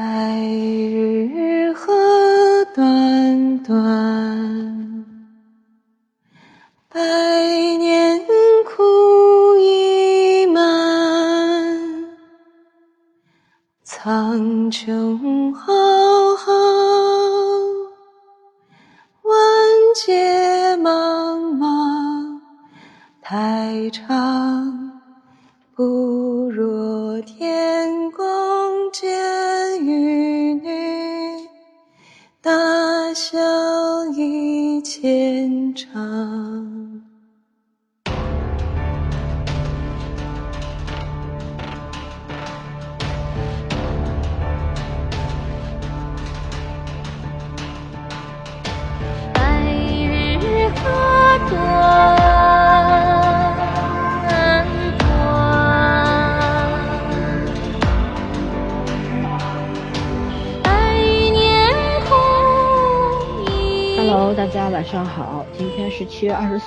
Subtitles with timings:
[0.00, 1.19] 白日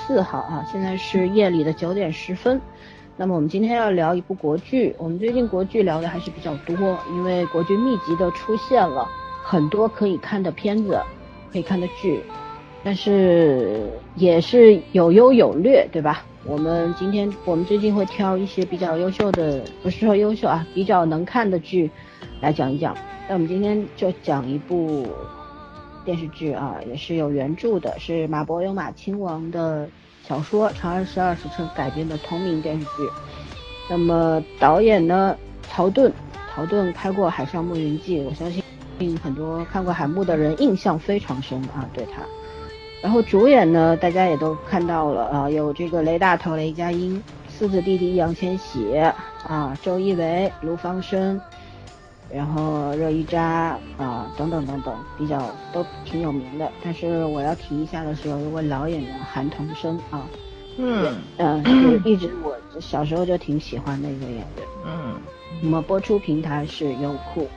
[0.06, 2.60] 四号啊，现在是夜里的九点十分。
[3.16, 9.08] 那么我们今天要聊一部国剧，我们最近国剧聊的还是比较多，因为国剧密集的出现了
[9.42, 11.00] 很多可以看的片子，
[11.50, 12.22] 可以看的剧，
[12.82, 16.22] 但是也是有优有劣，对吧？
[16.44, 21.90] 我们今天我们最近会挑一些比较优秀的，不是说优秀啊，比较能看的剧
[22.42, 22.94] 来讲一讲。
[23.26, 25.06] 那我们今天就讲一部
[26.04, 29.88] 电视剧啊，也是有原著的，是马伯庸马亲王的
[30.22, 32.90] 小说《长安十二时辰》改编的同名电视剧。
[33.88, 36.12] 那么导演呢，曹盾，
[36.54, 38.62] 曹盾拍过《海上牧云记》，我相信
[38.98, 42.22] 令很多看过海牧的人印象非常深啊，对他。
[43.02, 48.96] 然后主演呢，大家也都看到了啊，有这个雷大头雷佳音、四子弟弟易烊千玺
[49.46, 51.38] 啊，周一围、卢芳生，
[52.32, 56.70] 然后热依扎啊等等等等，比较都挺有名的。
[56.82, 60.26] 但是我要提一下的是有一位老演员韩童生啊，
[60.78, 64.46] 嗯嗯，是一直我小时候就挺喜欢的一个演员。
[64.86, 65.20] 嗯
[65.62, 67.48] 那么播出平台是优酷，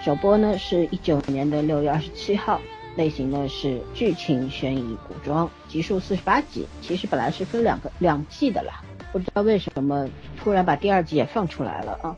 [0.00, 2.60] 首播呢是一九年的六月二十七号，
[2.96, 6.66] 类型呢是剧情悬疑古装，集数四十八集。
[6.80, 8.80] 其实本来是分两个两季的啦，
[9.12, 10.08] 不知道为什么
[10.38, 12.16] 突然把第二季也放出来了啊。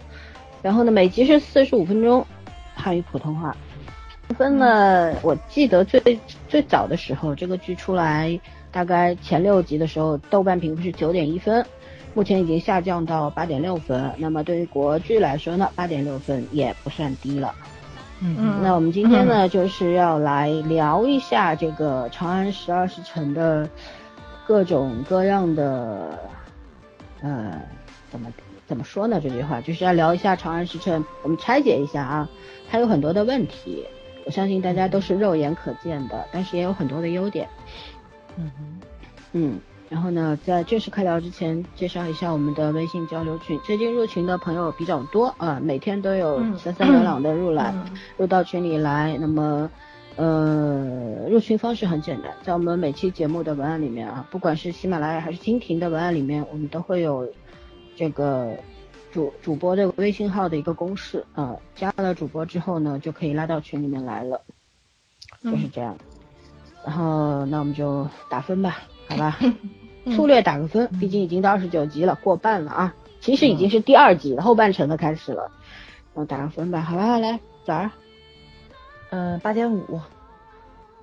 [0.62, 2.26] 然后呢，每集是四十五分钟，
[2.74, 3.56] 汉语普通话。
[4.36, 8.38] 分呢，我记得最最早的时候，这个剧出来
[8.70, 11.64] 大概前六集的时候，豆瓣评分是九点一分，
[12.12, 14.12] 目前已经下降到八点六分。
[14.18, 17.54] 那么对于国剧来说呢，八点六分也不算低了。
[18.20, 23.68] 嗯那我们今天呢，就是要来聊一下这个《长安十二时辰》的
[24.46, 26.18] 各种各样的，
[27.22, 27.62] 呃，
[28.10, 28.28] 怎么
[28.68, 29.18] 怎么说呢？
[29.20, 32.28] 这句话就是要聊一下《长安时辰》，我们拆解一下啊，
[32.70, 33.82] 它有很多的问题，
[34.26, 37.48] 我相信大家都是肉眼可见的，但是也有很多的优点。
[38.36, 38.80] 嗯哼
[39.32, 39.58] 嗯，
[39.88, 43.58] 然后呢，在正式开聊之前，介绍一下我们的微信交流群。
[43.60, 49.16] 最近入群的朋友比较多啊，每天都有嗯三三两两的入来，嗯入到群里来。
[49.18, 49.70] 那么，
[50.16, 57.26] 呃，入群方式很简单，在我们每期节目的文案里面啊，不管是喜马拉雅还是蜻蜓的文案里面，我们都会有
[57.98, 58.56] 这个
[59.10, 64.40] 主主播的微信号的一个公式啊，加了主播之后呢，就可以拉到群里面来了，
[65.42, 65.98] 就是这样。
[66.86, 69.36] 然后那我们就打分吧，好吧？
[70.14, 72.94] 粗略打个分，毕竟已经到二十九集了，过半了啊。
[73.20, 75.50] 其实已经是第二集了，后半程的开始了。
[76.14, 77.18] 我打个分吧，好吧？
[77.18, 77.90] 来，枣儿，
[79.10, 80.00] 嗯，八点五。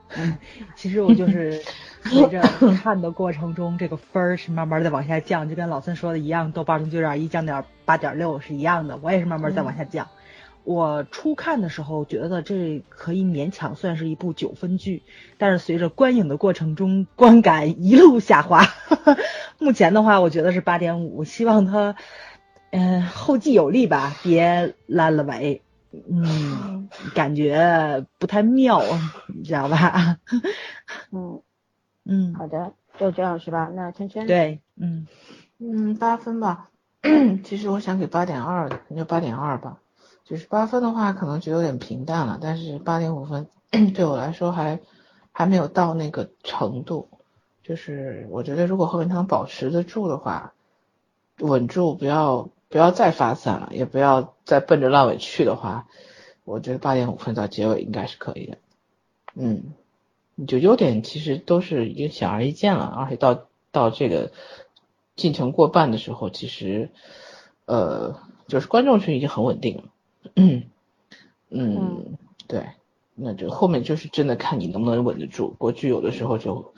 [0.75, 1.61] 其实我就是
[2.09, 2.41] 随着
[2.83, 10.07] 看的过程中，这个分儿是慢慢在往下降，就跟老孙说的一样，豆瓣从九点一降点八点六是一样的，我也是慢慢在往下降。
[10.63, 15.03] 我初看的时候觉得这可以勉强算是一部九分剧，
[15.37, 18.65] 但是随着观影的过程中，观感一路下滑。
[19.59, 21.95] 目前的话，我觉得是八点五，希望它，
[22.71, 25.61] 嗯、后继有力吧，别烂了尾。
[26.09, 28.81] 嗯，感觉不太妙，
[29.27, 30.17] 你知道吧？
[31.11, 31.39] 嗯，
[32.05, 33.69] 嗯，好的，就这样是吧？
[33.73, 35.07] 那圈圈，，对，嗯
[35.57, 36.69] 嗯，八分吧。
[37.43, 39.79] 其实我想给八点二的，那就八点二吧。
[40.23, 43.47] 就是八分的话，可能就有点平淡了，但是八点五分
[43.93, 44.79] 对我来说还
[45.31, 47.09] 还没有到那个程度。
[47.63, 50.53] 就是我觉得，如果后面他能保持得住的话，
[51.39, 55.87] 稳住，不要不要再发散了，也不要再奔着烂尾去的话，
[56.43, 58.57] 我觉得八点五分到结尾应该是可以的。
[59.33, 59.73] 嗯，
[60.47, 64.33] 就优点其实都是已经显而易见了，而且到到这个
[65.15, 66.89] 进程过半的时候，其实
[67.65, 69.83] 呃就是观众群已经很稳定了。
[70.35, 70.63] 嗯，
[71.49, 72.17] 嗯，
[72.47, 72.67] 对，
[73.13, 75.55] 那就后面就是真的看你能不能稳得住。
[75.57, 76.73] 国剧有的时候就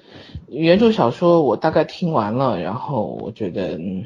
[0.48, 4.06] 原著小说我大概听完了，然后我觉得嗯，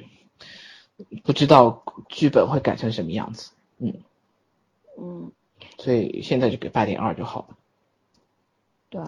[1.24, 3.96] 不知道剧本会改成什么样子，嗯，
[4.98, 5.32] 嗯，
[5.78, 7.58] 所以现在就给八点二就好了。
[8.90, 9.02] 对。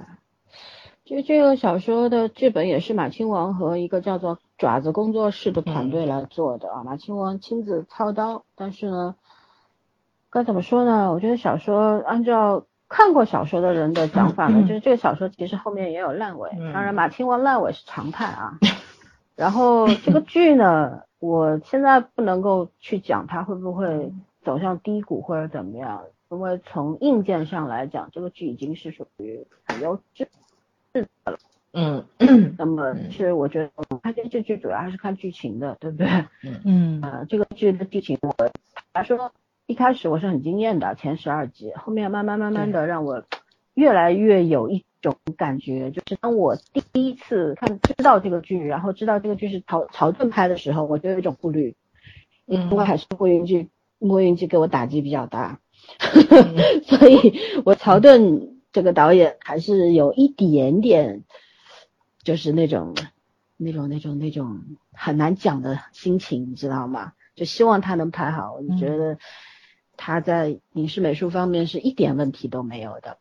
[1.06, 8.46] 其实这个小说的剧本也是马亲王和一个叫做爪子工作室的团队来做的啊，马亲王亲自操刀。
[8.56, 9.16] 但是呢，
[10.30, 11.12] 该怎么说呢？
[11.12, 16.50] 我觉得小说按照看过小说的人的讲法呢，就是这个小说其实后面也有烂尾。
[16.52, 18.58] 当然，马亲王烂尾是常态啊。
[19.36, 30.30] 然后这个剧呢，我现在不能够去讲它会不会走向低谷或者怎么样，因为从硬件上来讲，这个剧已经是属于很优质。
[30.94, 31.38] 是的了，
[31.74, 32.06] 嗯，
[32.58, 36.08] 那么是我觉得我们看电视剧主要还是看剧情的，对不对？
[36.64, 37.02] 嗯。
[37.02, 38.36] 呃，这个剧的剧情我
[38.94, 39.32] 来说
[39.66, 43.24] 一开始我是很惊艳的，前十二集，后面慢慢慢慢的让我
[43.74, 46.56] 越来越有一种感觉，就是当我
[46.92, 51.76] 第一次看知道这个剧，然后知道这个剧是曹曹盾拍的时候，我就有一种顾虑，
[52.46, 55.60] 因为还是莫云剧莫云剧给我打击比较大，
[56.86, 58.53] 所以我曹盾。
[58.74, 61.24] 这个导演还是有一点点，
[62.24, 62.96] 就是那种、
[63.56, 67.14] 那种、那种、那种很难讲的心情，你知道吗？
[67.36, 68.54] 就希望他能拍好。
[68.54, 69.18] 我觉得
[69.96, 73.20] 他在影视美术方面是一点问题都没有的，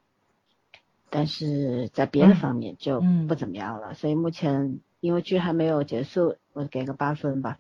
[1.10, 3.94] 但是在别的方面就不怎么样了。
[3.94, 7.58] 所以目前因为剧还没有结束，我给个八分吧。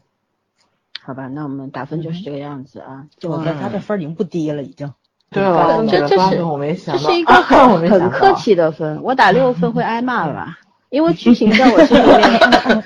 [1.00, 3.08] 好吧，那我们打分就是这个样子啊。
[3.18, 4.94] 就我觉得他的分已经不低了，已经。
[5.32, 10.58] 对了，这这是我没想到，这是一 个很很客气的分，我打六分会挨骂吧？
[10.90, 12.84] 因为剧情在我心里面，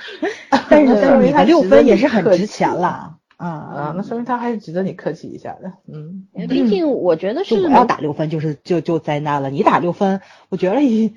[0.69, 11.13] 但是 但是你的六分也是很值钱了啊啊，那说明他还是值得你客气一下的，嗯，毕竟我觉得是我要打六分就是就就灾难了，你打六分，我觉得已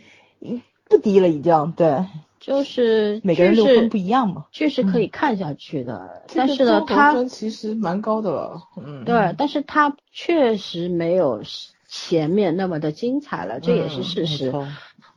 [0.90, 2.06] 不低了已经，对。
[2.50, 11.44] 就是每个人六分不一样嘛，确实可以看下去的，但是呢，它其实蛮高的了，嗯，对，但是他确实没有
[11.88, 14.52] 前面那么的精彩了，这也是事实。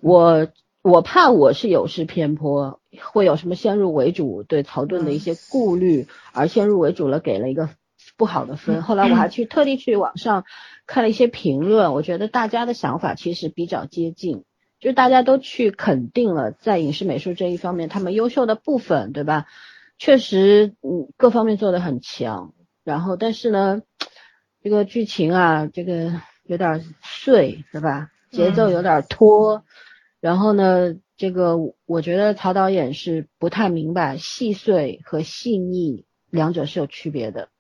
[0.01, 0.47] 我
[0.83, 7.71] 我怕我是有失偏颇，会有什么先入为主对曹盾的一些顾虑，而先入为主了给了一个
[8.19, 8.83] 不好的分。
[8.83, 10.45] 后来我还去特地去网上
[10.87, 14.45] 看了一些评论，我觉得大家的想法其实比较接近。
[14.83, 19.47] 就大家都去肯定了，在影视美术这一方面，他们优秀的部分，对吧？
[19.97, 22.53] 确实，嗯，各方面做的很强。
[22.83, 23.83] 然后，但是呢，
[24.61, 28.11] 这个剧情啊，这个有点碎，是吧？
[28.33, 29.65] 节奏有点拖。
[30.19, 37.51] 然后呢，这个我觉得曹导演是不太明白细碎和细腻两者是有区别的。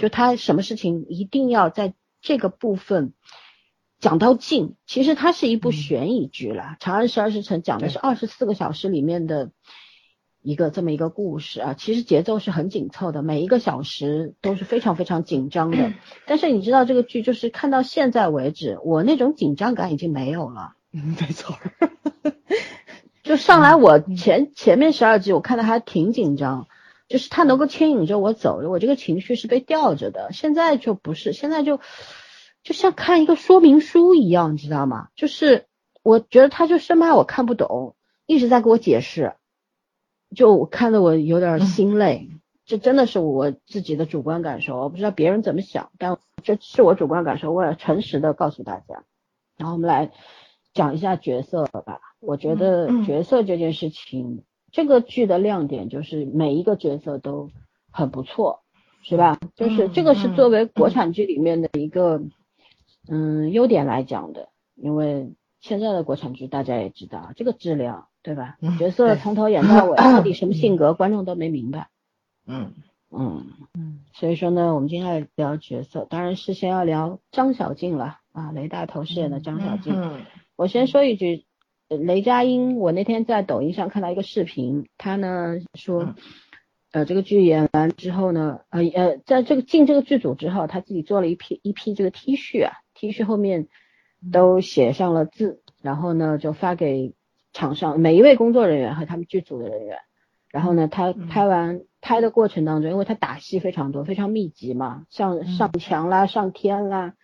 [0.00, 3.12] 就他什么事情一定要在这个部分。
[4.00, 9.50] 讲到尽，其实它是一部悬疑剧了，《长安十二时辰》讲的是二十四个小时里面的
[10.42, 11.74] 一个这么一个故事啊。
[11.74, 15.94] 其实节奏是很紧凑的，每一个小时都是非常非常紧张的。
[16.26, 20.74] 但是你知道这个剧，就是看到现在为止，我那种紧张感已经没有了。
[20.92, 21.56] 嗯，没错。
[23.24, 26.68] 就上来我前前面十二集，我看的还挺紧张，
[27.08, 30.28] 就是它能够牵引着我走，我这个情绪是被吊着的。
[30.32, 31.80] 现在就不是，现在就。
[32.64, 35.08] 就像看一个说明书一样，你知道吗？
[35.14, 35.66] 就是
[36.02, 39.34] 我觉得他就生怕我看不懂，一直在给我解释，
[40.34, 42.30] 就我看得我有点心累。
[42.64, 49.04] 这真的是我自己的主观感受，我不知道别人怎么想，但这是我主观感受，我要诚实的告诉大家。
[49.58, 50.10] 然后我们来
[50.72, 52.00] 讲一下角色吧。
[52.18, 57.50] 我觉得角色这件事情，这个剧的亮点就是每一个角色都
[57.90, 58.62] 很不错，
[59.02, 59.38] 是吧？
[59.54, 62.22] 就是这个是作为国产剧里面的一个。
[63.08, 68.56] 嗯，优点来讲的，因为现在的国产剧大家也知道，这个质量，对吧？
[68.78, 71.88] 角色从头演到尾， 到底什么性格，观众都没明白。
[72.46, 72.72] 嗯
[73.10, 79.94] 嗯嗯，所以说呢，我们今天来聊角色，当然是先要聊张小静了啊，雷大头饰演的张小静。
[79.94, 80.20] 嗯，
[80.56, 81.44] 我先说一句，
[81.88, 86.14] 雷佳音，我那天在抖音上看到一个视频，他呢说，
[86.94, 92.70] 呃，这个剧演完之后呢，呃呃，在这个进这个剧组之后，他自己做了一批一批这个 T 恤啊。
[92.94, 93.66] T 恤后面
[94.32, 97.16] 都写上了字，然后呢就发给
[97.52, 99.98] 场上每一位工作人员和他们剧组的人员。
[100.52, 107.14] 然后呢，他拍完拍的过程当中，因为他打戏非常多，非常密集嘛，像上墙啦、上天啦，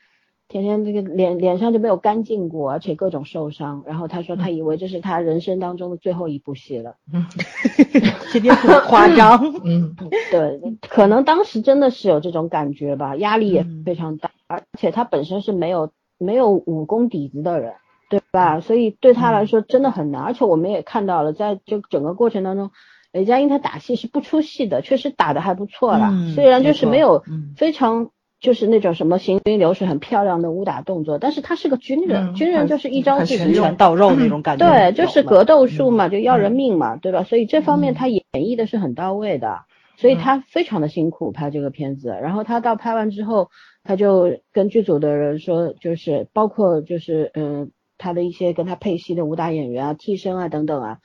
[0.50, 3.84] 天天这个脸脸上就没有干净过，而且各种受伤。
[3.86, 6.96] 然后他说他以为这是他人生当中的最后一部戏了，
[8.32, 9.40] 天天很夸张。
[9.64, 9.94] 嗯，
[10.32, 14.32] 对，可能当时真的是有这种感觉吧，压力也非常大。
[14.48, 17.74] 而且他本身是没有没有武功底子的人，
[18.08, 18.58] 对吧？
[18.60, 20.22] 所以对他来说真的很难。
[20.22, 22.72] 而且我们也看到了，在这整个过程当中，
[23.12, 26.10] 雷佳音他打戏是不出戏的，确实打的还不错啦。
[26.10, 33.60] 嗯虽然就是没有嗯非常就是那种什么行云流水很漂亮的武打动作，但是他是个军人，嗯军人就是一招很全用制敌。
[33.60, 34.66] 拳到肉那种感觉。
[34.66, 37.22] 对，就是格斗术嘛，就要人嗯命嘛，对吧？
[37.22, 39.60] 所以这方面嗯他演绎的是很到位的，
[39.98, 42.08] 所以嗯他非常的辛苦拍这个片子。
[42.08, 43.50] 然后他到拍完之后，
[43.84, 50.98] 他就跟剧组的人说，就是包括就是嗯、他的一些跟他配戏的武打演员啊、替身啊等等啊，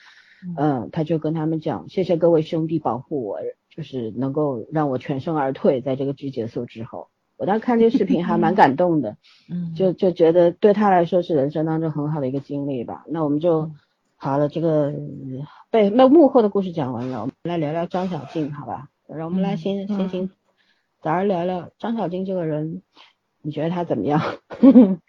[0.58, 3.40] 嗯、他就跟他们讲，谢谢各位兄弟保护我，
[3.76, 7.10] 就是能够让我全身而退，在这个剧结束之后。
[7.38, 9.18] 我当时看这个视频还蛮感动的，
[9.50, 13.04] 嗯，就就觉得对他来说是人生当中很好的一个经历吧。
[13.08, 13.72] 那我们就
[14.16, 18.90] 好了，这个嗯被那幕后的故事讲完了，我们来聊聊张小静，好吧？
[19.08, 20.32] 让我们来先先行
[21.02, 22.82] 早儿聊聊张小静这个人，
[23.42, 24.22] 你觉得他怎么样？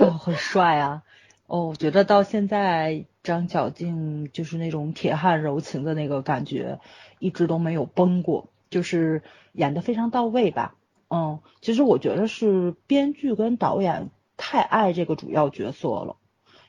[0.00, 1.02] 哦，很帅啊！
[1.46, 6.80] 哦，我觉得到现在张小静就是那种铁汉柔情的那个感觉，
[7.20, 10.74] 一直都没有崩过，就是演的非常到位吧。
[11.08, 16.16] 嗯，其实我觉得是编剧跟导演太爱这个主要角色了。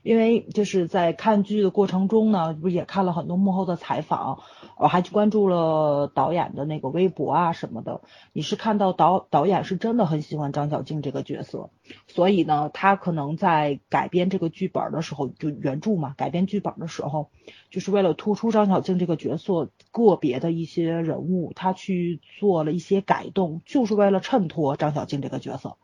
[0.04, 4.39] 因为就是在看剧的过程中呢，不是也看了很多幕后的采访，
[4.77, 8.01] 我还去关注了导演的那个微博啊什么的。
[8.32, 11.70] 你是看到导导演是真的很喜欢张小静这个角色，
[12.08, 17.30] 所以呢，他可能在改编这个剧本的时候，就原著嘛，改编剧本的时候，
[17.70, 25.75] 就是为了突出张小静这个角色个别的一些人物，他去做了一些改动，就是为了衬托张小静这个角色。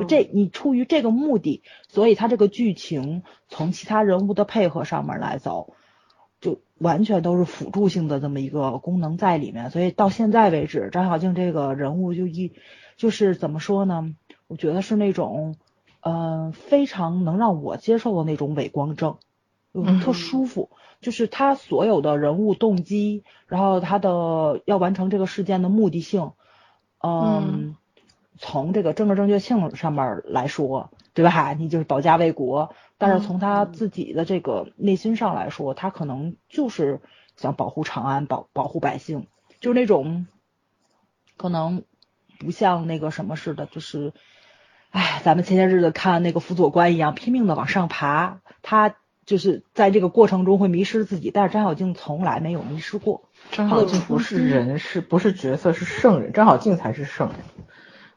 [0.00, 5.74] 就这，你出于这个目的，所以他这个剧情从其他人物的配合上面来走，
[6.40, 9.70] 就完全都是辅助性的这么一个功能在里面。
[9.70, 12.52] 所以到现在为止，张小静这个人物就一
[12.96, 14.14] 就是怎么说呢？
[14.46, 15.56] 我觉得是那种，
[16.00, 19.16] 嗯、非常能让我接受的那种伪光正，
[19.72, 20.70] 嗯特舒服。
[21.02, 26.32] 就是他所有的人物动机，然后他的要完成这个事件的目的性，
[27.02, 27.76] 嗯
[28.38, 31.52] 从这个政治正确性上面来说，对吧？
[31.54, 37.00] 你就是保家卫国，但是从他自己的这个内心上来说，他可能就是
[37.36, 39.26] 想保护长安，保保护百姓，
[39.60, 40.26] 就是那种
[41.36, 41.84] 可能
[42.38, 44.12] 不像那个什么似的，就是，
[44.90, 53.24] 哎，咱们前些日子看那个辅佐官一样，拼命的往上爬，他就是在这个过程中会迷失自己，但是张小静从来没有迷失过。
[53.50, 55.72] 张小静不是人，是不是角色？
[55.72, 56.32] 是圣人。
[56.32, 57.36] 张小静才是圣人，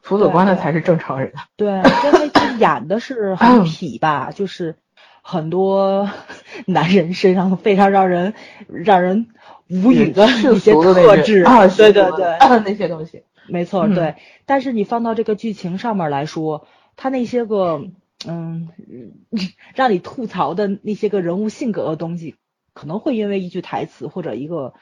[0.02, 1.32] 辅佐官的才是正常人。
[1.56, 4.76] 对，因为他演的是很痞吧，就是
[5.22, 6.10] 很多
[6.66, 8.34] 男人身上非常让人
[8.68, 9.28] 让人
[9.68, 13.22] 无语的一些特质啊，对对对， 那些东西。
[13.46, 14.14] 没错，嗯对。
[14.46, 16.66] 但是你放到这个剧情上面来说，
[16.96, 17.82] 他那些个
[18.26, 18.68] 嗯，
[19.74, 22.36] 让你吐槽的那些个人物性格的东西，
[22.74, 24.74] 可能会因为一句台词或者一个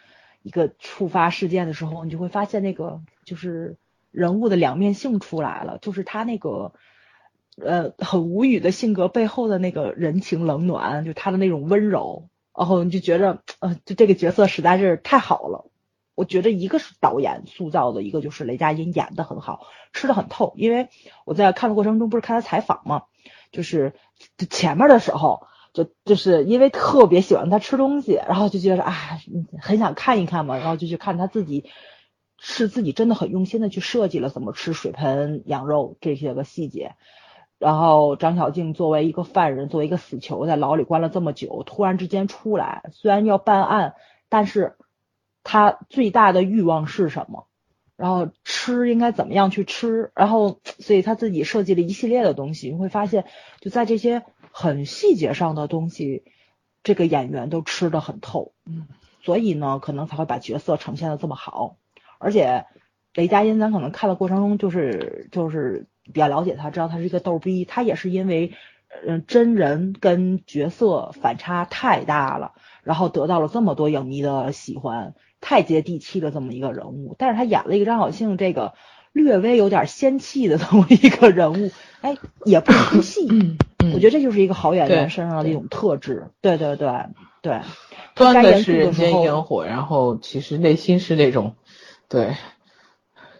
[0.42, 3.76] 一个触发事件的时候，你就会发现那个就是
[4.18, 6.72] 人物的两面性出来了，就是他那个
[7.56, 15.70] 呃很无语的性格背后的那个人情冷暖，就他的那种温柔，然后你就觉着呃，就这个角色实在是太好了。
[16.16, 20.52] 我觉得一个是导演塑造的，一个就是雷佳音演的很好，吃的很透。
[20.56, 20.88] 因为
[21.25, 23.04] 我在看的过程中不是看他采访嘛，
[23.52, 23.92] 就是
[24.50, 29.20] 前面的时候，就就是因为特别喜欢他吃东西，然后就觉得啊，
[29.60, 31.66] 很想看一看嘛，然后就去看他自己
[32.38, 36.95] 是自己真的很用心的去设计了怎么吃水盆羊肉这些个细节。
[37.59, 43.95] 然后张小静作为一个犯人，作为一个死囚，在牢里关了这么久，突然之间出来，虽然要办案，
[44.28, 44.76] 但是
[45.42, 47.49] 他最大的欲望是什么？
[47.97, 50.12] 然后吃应该怎么样去吃？
[50.14, 53.25] 然后所以他自己设计了一系列的东西，你会发现
[53.61, 56.23] 就在这些很细节上的东西，
[56.85, 58.87] 这个演员都吃的很透，嗯，
[59.25, 61.76] 所以呢，可能才会把角色呈现的这么好。
[62.18, 62.66] 而且
[63.14, 68.52] 雷佳音，咱可能看的过程中就是就是比较了解他，知道他是一个逗逼，他也是因为
[69.06, 75.14] 嗯真人跟角色反差太大了，然后得到了这么多影迷的喜欢。
[75.40, 78.75] 太接地气的这么一个人物，但是他演了一个张小庆这个
[79.12, 81.70] 略微有点仙气的 这么一个人物，
[82.00, 83.25] 哎，也不出戏。
[83.30, 86.32] 嗯嗯，我觉得这就是一个好演员身上的一种特质。
[86.40, 86.90] 对对对
[87.40, 87.60] 对，
[88.16, 91.54] 端的是人间烟火，然后其实内心是那种，
[92.09, 92.37] 对，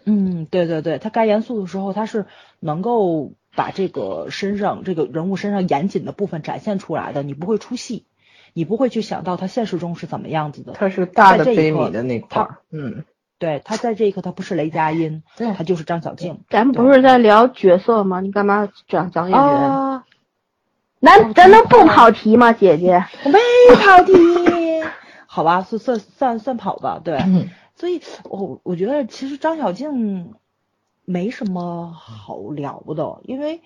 [0.05, 2.25] 嗯，对对对，他该严肃的时候，他是
[2.59, 8.05] 能够把这个身上这个人物身上严谨的部分展现出来的，你不会出戏。
[8.53, 10.73] 你不会去想到他现实中是怎么样子的。
[10.73, 13.05] 他是大的悲悯的那块儿，嗯，
[13.37, 16.41] 对他在这一刻，他不是雷佳音，对他就是张小静。
[16.49, 18.21] 咱们不是在聊角色吗？
[18.21, 19.47] 你干嘛转讲演员？
[19.47, 20.03] 啊，
[20.99, 23.05] 咱咱能不跑题吗，姐姐？
[23.23, 23.37] 我没
[23.75, 24.13] 跑题，
[25.27, 27.17] 好吧，算算算算跑吧，对。
[27.19, 30.33] 嗯所以我我觉得其实张小静
[31.05, 33.61] 没什么好聊的，因为，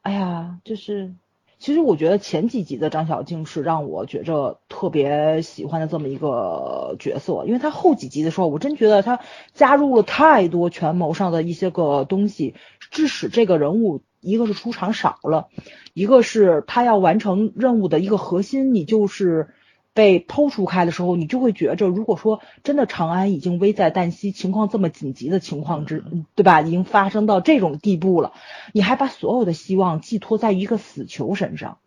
[0.00, 1.14] 哎呀，就是
[1.58, 9.20] 其实我觉得前几集的张小静是让我觉着特别喜欢的这么一个角色，因为她后几集的时候，我真觉得她
[9.52, 12.54] 加入了太多权谋上的一些个东西，
[12.90, 15.48] 致使这个人物一个是出场少了，
[15.92, 19.54] 一个是他要完成任务的一个核心，你就是。
[19.96, 26.60] 被剖除开的时候，你就会觉着，如果说真的长安已经危在旦夕，情况这么紧急的情况之，对吧？
[26.60, 28.34] 已经发生到这种地步了，
[28.74, 31.78] 你还把所有的希望寄托在一个死囚身上，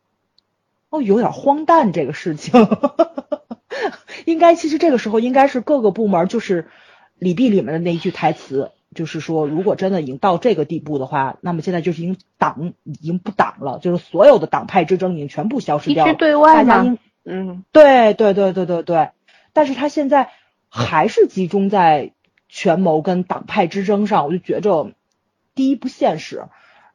[0.89, 2.67] 哦，有点荒诞这个事情。
[4.25, 6.67] 应该其实这个时候应该是各个部门，就是
[7.19, 16.97] 李泌里面的那一句台词，就是说，如果真的已经到这个地步的话，那么现在就是已经党已经不党了，就是所有的党派之争已经全部消失掉了，一致对外嘛大家应。
[17.31, 19.12] 嗯，对对对对对对，
[19.53, 20.31] 但是他现在
[20.67, 22.12] 还是集中在
[22.48, 24.93] 权谋跟党派之争上，我就觉着，
[25.53, 26.48] 第一不现实，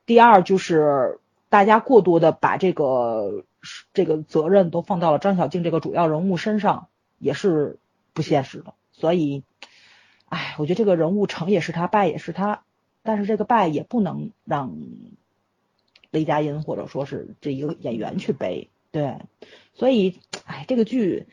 [0.07, 3.45] 第二就是大家过多的把这个
[3.93, 6.89] 这个责任都放到了张小静这个主要人物身上，
[7.21, 7.79] 也是
[8.13, 8.75] 不现实的。
[8.91, 9.45] 所以，
[10.29, 12.65] 哎，我觉得这个人物成也是他，败也是他，
[13.05, 14.77] 但是这个败也不能让
[16.11, 19.19] 雷佳音或者说是这一个演员去背，对。
[19.75, 21.27] 所以，哎，这个剧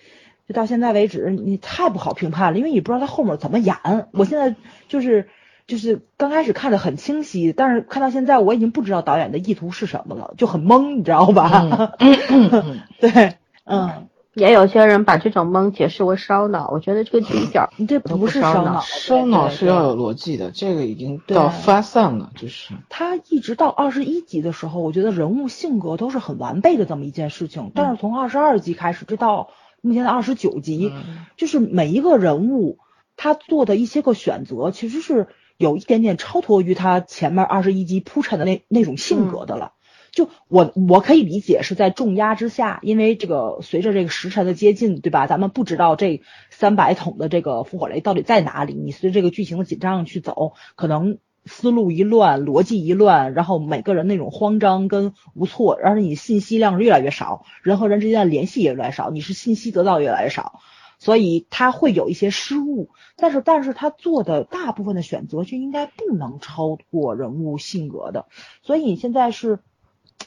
[0.48, 3.76] 就到现在为止，你太不好评判了，因为你不知道他后面怎么演。
[4.12, 4.56] 我现在
[4.88, 5.30] 就是
[5.68, 11.94] 就是刚开始看的很清晰，但是看到现在，我已经不知道导演的意图是什么了，就很懵，你知道吧？
[13.00, 19.92] 对，嗯，也有些人把这种懵解释为烧脑，我觉得这个剧一点儿你这不是烧脑烧脑，是要有。
[20.02, 27.72] 逻辑的，这个已经对到发散了，就是他一直到二十一集的时候，我觉得人物性格都是很完备的这么一件事情。
[27.76, 29.50] 但是从二十二集开始，直到
[29.82, 32.80] 目前的二十九集，嗯就是每一个人物
[33.18, 35.28] 他做的一些个选择，其实是
[35.58, 39.74] 有一点点超脱于他前面二十一集铺陈的那那种性格的了。
[40.12, 45.26] 就我我可以理解是在重压之下，因为这个随着这个时辰的接近，对吧？
[45.26, 60.60] 咱们不知道这三百桶的这个烽火雷到底在哪里，你随着这个剧情的紧张去走，可能思路一乱，逻辑一乱，然后每个人那种慌张跟无措，而且你信息量越来越少，人和人之间的联系也越来越少，你是信息得到越来越少，
[61.00, 68.28] 所以他会有一些失误，但是但是他做的大部分的选择就应该不能超过人物性格的，
[68.62, 69.60] 所以你现在是，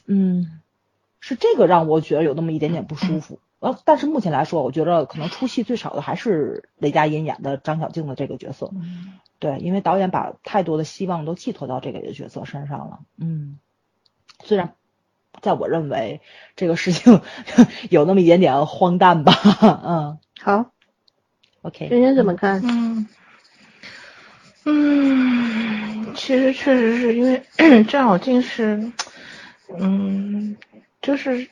[0.05, 0.61] 嗯，
[1.19, 3.39] 是这个让我觉得有那么一点点不舒服。
[3.59, 8.71] 呃，但是目前来说，我觉得可能出戏最少的还是雷佳音演的张小静的这个角色。
[9.39, 12.99] 对，因为导演把太多的希望都寄托到这个角色身上了。
[13.17, 13.59] 嗯，
[14.43, 14.75] 虽然
[15.41, 16.21] 在我认为
[16.55, 17.21] 这个事情
[17.89, 19.33] 有那么一点点荒诞吧。
[19.61, 20.71] 嗯好。
[21.63, 22.61] ，OK，娟娟怎么看？
[22.63, 23.07] 嗯
[24.67, 27.43] 嗯，其实确实是因为
[27.85, 28.91] 张小静是，
[29.69, 30.57] 嗯，
[31.01, 31.49] 就是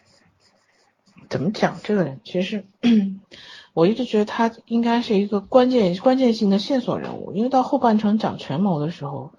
[1.30, 2.65] 怎么讲这个人，其实
[3.73, 9.32] 我一直觉得他应该是一个关键关键性的线索人物，因为到后半程讲权谋的时候，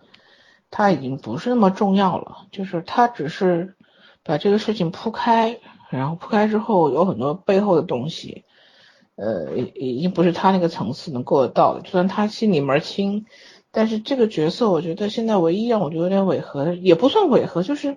[0.70, 3.76] 他已经不是那么重要了，就是他只是
[4.22, 5.60] 把这个事情铺开，
[5.90, 8.44] 然后铺开之后有很多背后的东西。
[9.16, 11.82] 呃，已经不是他那个层次能够得到的。
[11.82, 13.26] 就算他心里门清，
[13.70, 17.96] 但是这个角色，我觉得现在唯一让我觉得有点违和的，也不算违和，就是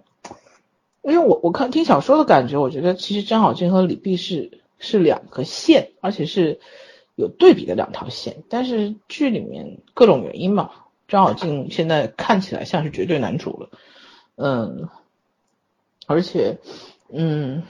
[1.12, 6.60] 因为我我看听小说的感觉，我觉得其实张小静和李碧是是两个线，而且是
[7.16, 8.44] 有对比的两条线。
[8.50, 10.72] 但是剧里面各种原因嘛，
[11.08, 13.70] 张小静现在看起来像是绝对男主了，
[14.36, 14.90] 嗯，
[16.06, 16.58] 而且
[17.10, 17.64] 嗯。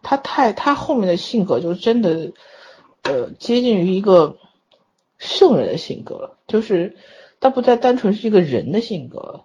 [0.00, 2.32] 他太他后面的性格就真的，
[3.02, 4.38] 呃，接近于一个
[5.18, 6.96] 圣人的性格了，就是
[7.40, 9.44] 他不再单纯是一个人的性格，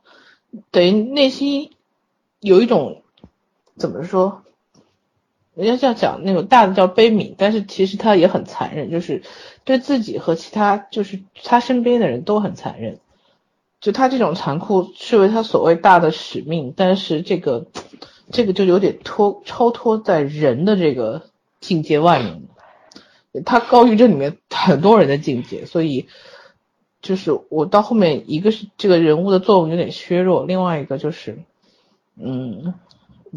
[0.72, 1.72] 等于内心
[2.44, 3.02] 有一种
[3.78, 4.44] 怎么说，
[5.56, 9.24] 人家这样讲那种大的叫悲悯，但是其实他也很残忍，就是
[9.64, 13.00] 对自己和其他就是他身边的人都很残忍，
[13.82, 17.66] 就他这种残酷视为他所谓大的使命，但是这个。
[18.32, 21.24] 这个就有点脱超脱在人的这个
[21.60, 26.08] 境界外面，他高于这里面很多人的境界，所以
[27.02, 31.44] 就是我到后面一个是这个人物的作用有点削弱，另外一个就是，
[32.15, 32.73] 嗯，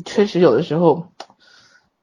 [0.04, 1.08] 确实有的时候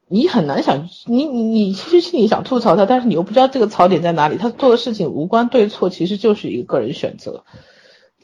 [0.07, 7.45] 你很难想，你你你其实心里想吐槽他，但是你又不知道这个槽点在哪里，他做的事情无关对错，其实就是一个个人选择，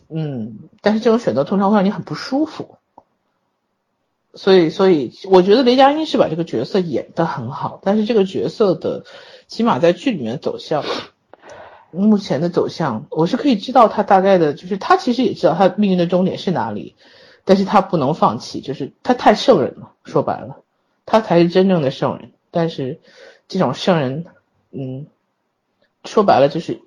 [0.09, 2.75] 嗯，但是这种选择通常会让你很不舒服。
[4.35, 9.03] 所以所以我觉得雷佳音是把这个角色演得很好，但是这个角色的
[9.47, 10.83] 起码在剧里面走向，
[11.89, 16.95] 目前的走向，我是可以知道他大概的，就是他其实也知道他命运的终点是哪里，
[17.49, 20.61] 但是他不能放弃，就是他太圣人了，说白了，
[21.07, 22.99] 他才是真正的圣人，但是
[23.47, 24.27] 这种圣人，
[24.69, 25.07] 嗯，
[26.05, 26.79] 说白了就是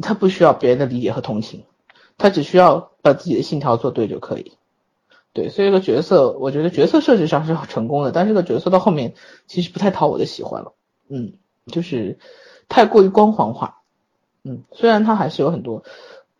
[0.00, 1.62] 他不需要别人的理解和同情，
[2.18, 4.54] 他只需要把自己的信条做对就可以。
[5.32, 9.14] 对，所以这个角色，我觉得角色设置上是成功的，但是这个角色到后面
[9.46, 10.72] 其实不太讨我的喜欢了，
[11.08, 11.34] 嗯，
[11.66, 12.18] 就是
[12.68, 13.82] 太过于光环化，
[14.42, 15.84] 嗯，虽然他还是有很多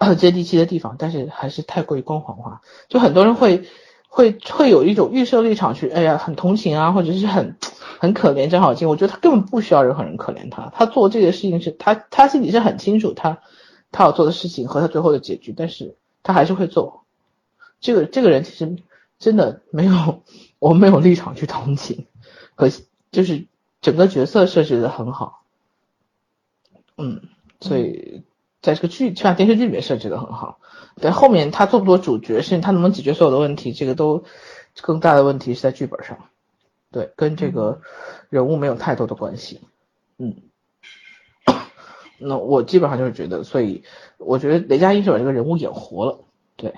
[0.06, 3.64] 呃 接地气的地方，但是还是太过于光环化，就很多人会
[4.08, 7.56] 会会有一种预设立场去，哎呀，很同情啊，或者是很
[8.00, 13.38] 很可怜张小静，我觉得他根本不需要任何人可怜他，他做这个事情是他他心里是很清楚他
[13.92, 17.04] 他要做的事情和他最后的结局，但是他还是会做。
[17.80, 18.76] 这个这个人其实
[19.18, 20.22] 真的没有，
[20.58, 22.06] 我没有立场去同情，
[22.56, 22.68] 可
[23.10, 23.46] 就是
[23.80, 25.42] 整个角色设置的很好，
[26.96, 27.22] 嗯，
[27.60, 28.22] 所以
[28.62, 30.60] 在这个剧起码电视剧里面设置的很好，
[31.00, 34.24] 但后面他做不做主角，甚至他能不能解决所有的问题，这个都
[34.80, 36.30] 更大的问题是在剧本上，
[36.90, 37.82] 对，跟这个
[38.30, 39.60] 人物没有太多的关系，
[40.16, 40.36] 嗯，
[42.18, 43.82] 那我基本上就是觉得，所以
[44.16, 46.20] 我觉得雷佳音是把这个人物演活了，
[46.56, 46.72] 对。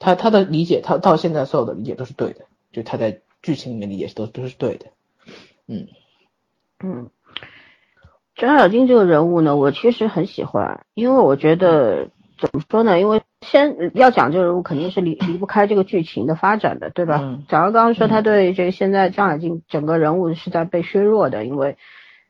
[0.00, 4.86] 他他的理解，他到现在所有的理解都是对的，就他在剧情里面理解都都是对的，
[5.66, 5.88] 嗯。
[6.80, 7.08] 嗯，
[8.34, 12.98] 张小静这个人物呢，我其实很喜欢，因为我觉得怎么说呢？
[13.00, 17.20] 因为先要讲这个人物，肯定是离离不开这个剧情的发展的，对吧？
[17.22, 21.76] 嗯假如刚刚说他对这个现在张小静整个人物是在被削弱的，因为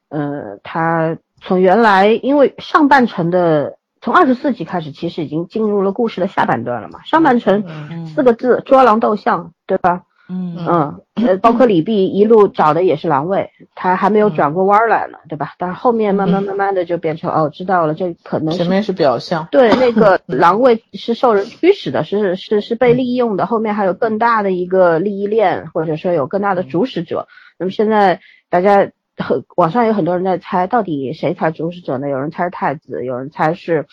[0.08, 3.78] 呃，他从原来因为上半程的。
[4.02, 7.02] 从二十四集开始，其实已经进入了故事的下半段了嘛。
[7.04, 10.02] 上半程嗯四个字：捉狼斗象，对吧？
[10.26, 15.52] 嗯嗯，呃，包括李泌一路找的也是狼位，他还没有转过弯儿来呢，对吧？
[15.58, 27.28] 但是后面慢慢慢慢的就变成哦，知道了，这可能前面是表象，对那个狼位是受人驱使的，是是是被利用的，后面还有更大的一个利益链，或者说有更大的主使者。
[27.58, 32.08] 那么现在大家很网上有很多人在猜，到底谁才主使者呢？
[32.08, 33.87] 有人猜是太子，有人猜是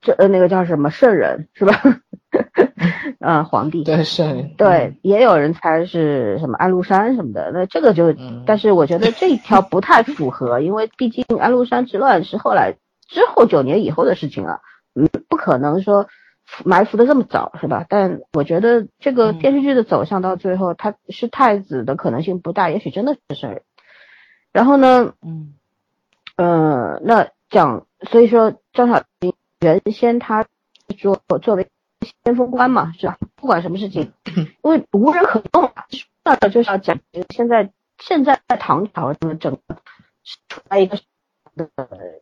[0.00, 1.80] 这呃那个叫什么圣人是吧？
[3.20, 3.84] 嗯， 皇帝。
[3.84, 12.74] 对是，对，也有人猜是什么安禄山什么的，那这个就，嗯但是我觉得这一条不太符合，因为毕竟安禄山之乱是后来
[13.08, 14.60] 之后九年以后的事情了，
[14.94, 16.08] 嗯，不可能说
[16.64, 17.84] 埋伏的这么早，是吧？
[17.88, 23.62] 但我觉得这个嗯电视剧的走向到最后，他是太子的可能性不大，也许真的是圣人。
[24.52, 25.54] 然后呢，嗯
[26.36, 30.46] 呃，那讲，所以说张小平原先他
[30.98, 31.68] 说作为
[32.02, 33.18] 先锋官嘛，是吧？
[33.34, 34.12] 不管什么事情，
[34.62, 36.98] 因为无人可动啊，说到就是要讲
[37.30, 39.76] 现在现在在唐朝这个整个
[40.48, 40.98] 处在一个
[41.54, 41.68] 的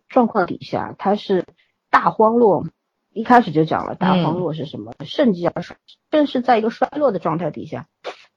[0.09, 1.45] 状况底下，它是
[1.91, 2.65] 大荒落。
[3.13, 5.77] 一开始就讲了大荒落是什么，盛极而衰，
[6.13, 7.89] 正是在一个衰落的状态底下。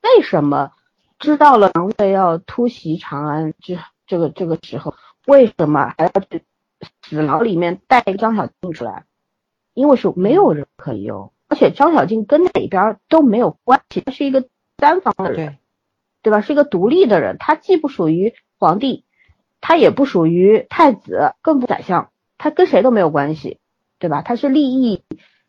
[0.02, 0.72] 为什么
[1.20, 3.78] 知道了狼卫要突袭长安之
[4.08, 4.96] 这个这个时候，
[5.28, 6.44] 为什么还要去
[7.04, 9.06] 死牢里面带一张小静出来？
[9.74, 14.46] 因为是没有人可以用，而且张小静跟哪边都没有关系，她是一个
[14.78, 15.58] 单方的人，对，
[16.24, 16.42] 对吧？
[16.42, 19.06] 是一个独立的人，他既不属于皇帝，
[19.62, 23.60] 他也不属于太子，更不宰相，他跟谁都没有关系，
[24.00, 24.22] 对吧？
[24.22, 25.04] 他是利益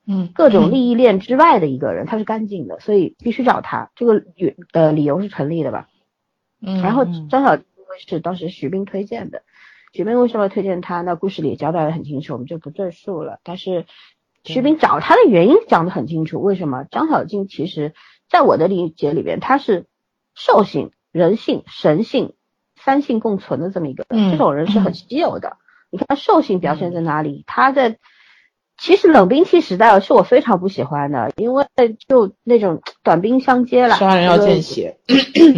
[0.07, 3.91] 嗯各种利益链之外的一个人，他是干净的，所以必须找他。
[3.95, 5.89] 这个理呃理由是成立的吧？
[6.61, 7.67] 嗯，然后嗯张小静
[8.07, 9.43] 是当时徐冰推荐的，
[9.93, 11.01] 徐冰为什么推荐他？
[11.03, 13.39] 那故事里交代的很清楚，我们就不赘述了。
[13.45, 13.87] 但是
[14.45, 16.85] 徐冰找他的原因讲得很清楚，为什么？
[16.91, 17.95] 张小静其实
[18.29, 19.87] 在我的理解里边，他是
[20.35, 22.35] 兽性、人性、神性
[22.79, 25.57] 三性共存的这么一个这种人是很稀有的。
[25.91, 27.45] 你看兽性表现在哪里？
[27.47, 27.99] 他在
[28.77, 31.65] 其实冷兵器时代是我非常不喜欢的，因为
[32.09, 34.99] 就那种短兵相接了，杀人要见血，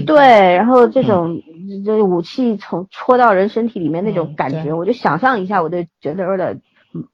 [0.06, 0.16] 对，
[0.54, 1.40] 然后这种
[1.84, 6.62] 这武器从戳到人身体里面那种感觉，我就想象一下，我就觉得有点嗯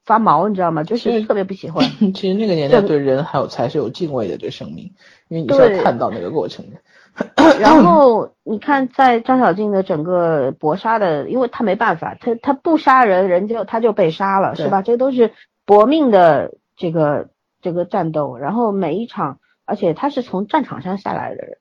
[0.05, 0.83] 发毛，你知道吗？
[0.83, 1.85] 就是是特别不喜欢。
[2.13, 4.93] 其实那个年代对对人还有才是有敬畏的，对生命，
[5.27, 6.77] 因为你是要看到那个过程的。
[7.59, 14.81] 然后你看，在张小静的整个搏杀的，因为他没办法，他他不杀人，人就他就被杀了，是吧？
[14.81, 15.31] 这都是
[15.63, 17.29] 搏命的这个
[17.61, 18.37] 这个战斗。
[18.37, 21.57] 然后每一场，而且他是从战场上下来的人，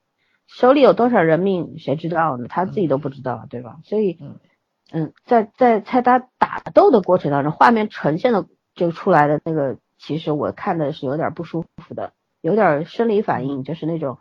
[0.46, 2.46] 手里有多少人命，谁知道呢？
[2.48, 3.76] 他自己都不知道，对吧？
[3.84, 4.36] 所以嗯，
[4.90, 6.28] 嗯，在在在他
[6.64, 12.12] 打斗的过程当中，画面呈现的就出来的那个，其实我看的是有点不舒服的，
[12.42, 14.18] 有点生理反应，就是那种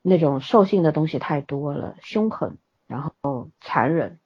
[0.00, 4.20] 那种兽性的东西太多了，凶狠，然后残忍。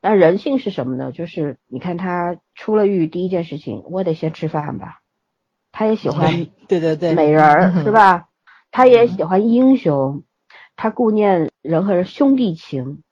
[0.00, 1.12] 但人性是什么呢？
[1.12, 5.00] 就是你看他出了狱，第一件事情，我得先吃饭吧。
[5.72, 8.28] 他也喜欢 对对对，美人是吧？
[8.70, 10.22] 他也喜欢英雄，
[10.76, 13.02] 他顾念人和人兄弟情，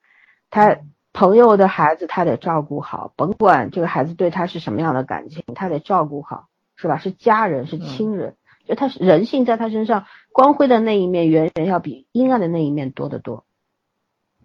[0.50, 0.78] 他
[1.18, 6.96] 朋友的孩子他得照顾好，甭管这个孩子对他是什么样的感情，他得照顾好，是吧？
[6.98, 13.44] 是家人，是亲人，就他是人性在他身上光辉的那一面远远要比阴暗的那一面多得多。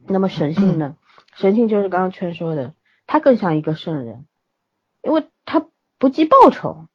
[0.08, 0.96] 那么神性呢？
[1.36, 2.74] 神性就是刚刚圈说的，
[3.06, 4.26] 他更像一个圣人，
[5.04, 5.68] 因为他
[6.00, 6.88] 不计报酬，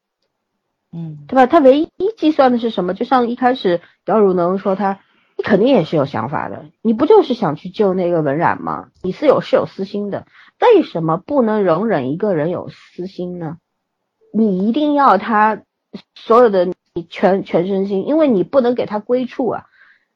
[0.90, 1.46] 嗯对吧？
[1.46, 2.94] 他唯一计算的是什么？
[2.94, 4.98] 就像一开始姚汝能说他，
[5.38, 8.88] 你肯定也是有想法的，你不就是想去救那个文染吗？
[9.04, 10.26] 你是有是有私心的，
[10.60, 13.58] 为什么不能容忍一个人有私心呢？
[14.34, 15.62] 你一定要他
[16.16, 19.66] 所有的你全全身心，因为你不能给他归处啊。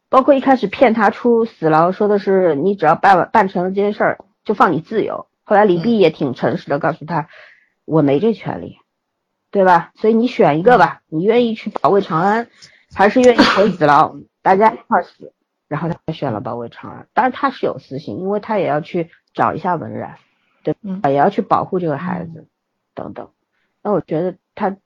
[0.08, 5.28] 包括一开始骗他出死牢，说的是你只要办完办成了这件事儿，就放你自由。
[5.44, 7.28] 后来李泌也挺诚实的，告诉他
[7.84, 8.76] 我没这权利，
[9.52, 9.92] 对吧？
[9.94, 12.48] 所以你选一个吧，你愿意去保卫长安，
[12.92, 14.16] 还是愿意回死牢？
[14.42, 15.32] 大家一块儿死。
[15.68, 20.18] 然后他选了保卫长安，当然他是有私心，因为他也要去找一下文然，
[20.62, 20.76] 对？
[21.10, 22.46] 也要去保护这个孩子，
[22.94, 23.30] 等等。
[23.82, 24.76] 那我觉得他，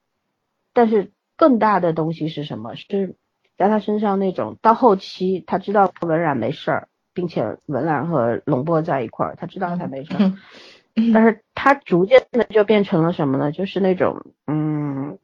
[0.72, 2.76] 但是更大的东西是什么？
[2.76, 3.16] 是
[3.58, 10.32] 在他身上那种到后期，他知道文然没事儿，并且文然和龙波在一块儿，他知道他没事儿，
[10.94, 13.50] 嗯但是他逐渐的就变成了什么呢？
[13.50, 15.18] 就是那种，嗯，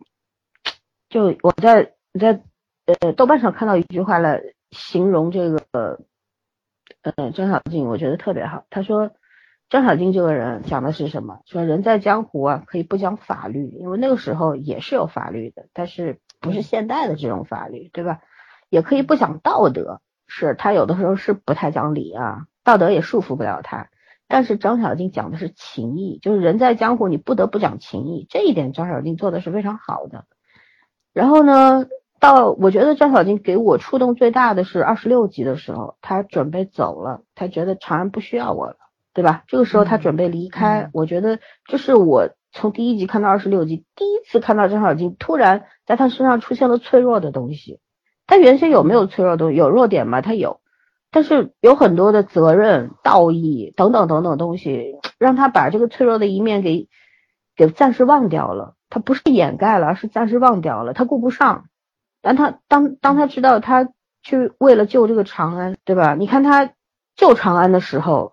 [1.09, 2.43] 就我在我在
[2.87, 6.01] 呃豆瓣上看到一句话来形容这个
[7.03, 8.65] 呃张小静，我觉得特别好。
[8.71, 9.13] 他说
[9.69, 11.41] 张小静这个人讲的是什么？
[11.47, 18.21] 说人在江湖啊，可以不讲法律，因为那个时候也是有法律的，但是不是现代的这种法律，对吧？
[18.69, 23.89] 也可以不讲道德，是他有的时候是不太讲理啊，道德也束缚不了他。
[24.29, 30.25] 但是张小静讲的是情义，就是人在江湖，你不得不讲情义，这一点张小静做的是非常好的。
[31.13, 31.87] 然后呢，
[32.23, 38.77] 到我觉得张小静给我触动最大的是二十六集的时候，他准备走了，他觉得长安不需要我了，
[39.13, 39.43] 对吧？
[39.49, 47.81] 这个时候他准备离开，嗯我觉得这是我从第一集看到二十六集，第一次看到张小静突然在他身上出现了脆弱的东西。
[48.25, 49.57] 他原先有没有脆弱的东西？
[49.57, 50.21] 有弱点吗？
[50.21, 50.61] 他有。
[51.11, 56.89] 但是有很多的责任、道义等等等等东西，让他把这个脆弱的一面给
[57.57, 58.77] 给暂时忘掉了。
[58.89, 60.93] 他不是掩盖了，而是暂时忘掉了。
[60.93, 61.65] 他顾不上。
[62.23, 66.15] 但他当当他知道他去为了救这个长安，对吧？
[66.15, 66.73] 你看他
[67.17, 68.33] 救长安的时候，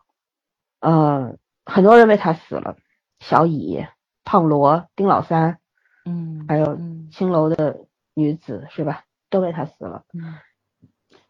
[0.80, 2.78] 呃，很多人为他死了，
[3.20, 3.86] 小乙、
[4.24, 5.60] 胖罗、丁老三，
[6.06, 9.04] 嗯，还有嗯青楼的女子，是吧？
[9.30, 10.06] 都为他死了。
[10.14, 10.36] 嗯，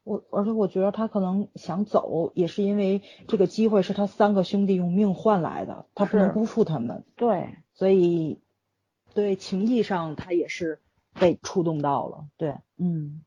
[0.04, 8.42] 我而且我觉得他可能想走，也是因为这个机会是他三个兄弟用命换来的，他不能辜负他们，对，所以
[9.14, 10.82] 对情义上他也是
[11.18, 12.26] 被触动到了。
[12.38, 13.22] 对，嗯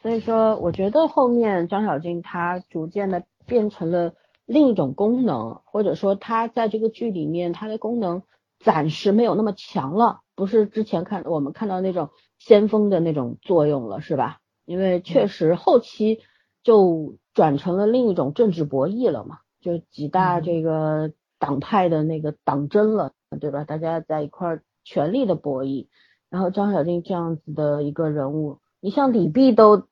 [0.00, 4.14] 所以说，我觉得后面张小静她逐渐的变成了
[4.46, 8.22] 另一种功能，或者说她在这个剧里面她的功能
[8.58, 14.40] 暂时没有那么强了，不是之前看我们看到那种先锋的那种作用了，是吧？
[14.66, 16.20] 因为确实后期
[16.62, 23.64] 就转成了另一种政治博弈了嘛，就几大嗯这个党派的那个党争了，对吧？
[23.64, 25.88] 大家在一块儿权力的博弈，
[26.34, 29.86] 然后张小静这样子的一个人物，你像李泌都，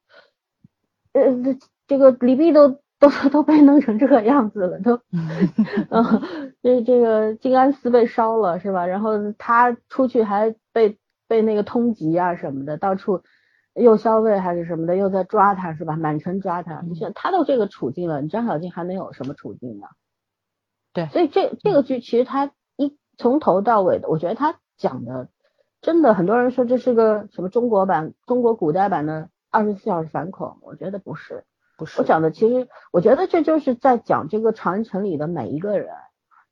[1.12, 5.00] 呃，这这个李泌都都 都被弄成这个样子了，都，
[5.88, 8.86] 嗯，这这个静安寺被烧了是吧？
[8.86, 13.22] 然后他出去还被被那个通缉啊什么的，到处
[13.74, 15.94] 又消费还是什么的，又在抓他是吧？
[15.94, 19.86] 满城抓他，你想他都这个处境了，你张小静还能有什么处境呢？
[20.92, 25.28] 对所以这这个剧其实他一从头到尾的，我觉得他讲的
[25.82, 31.44] 真的很多人说这是个什么中国版、中国古代版的二十四小时反恐，我觉得不是。
[31.76, 35.88] 不是我讲的其实，我觉得这就是在讲这个长安城里的每一个人。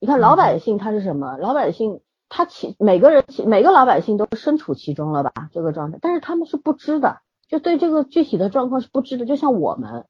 [0.00, 1.36] 你看老百姓他是什么？
[1.36, 5.48] 老百姓他其每个人其每个老百姓都身处其中了吧？
[5.52, 9.26] 这个状态，但是他们是不知的，就对这个具体的状况是不知的。
[9.26, 10.06] 就像我们，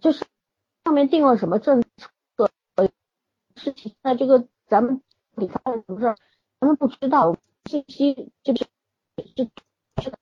[0.00, 0.24] 就是
[0.84, 2.88] 上面定了什么政策，呃，
[3.56, 5.02] 事情在这个咱们
[5.34, 6.16] 里发生什么事儿，
[6.60, 7.36] 咱们不知道，
[7.70, 8.66] 信息就是
[9.36, 9.50] 是
[10.02, 10.12] 是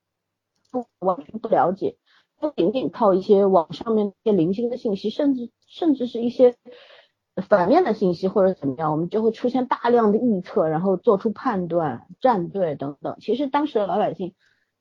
[0.71, 1.97] 不完全不了解。
[2.39, 6.55] 不仅仅靠一些网上面一些零星的信息，甚至甚至是一些
[7.47, 13.17] 反面的信息或者怎么样，我们就会出现大量的预测，然后做出判断、站队等等。
[13.21, 14.33] 其实当时的老百姓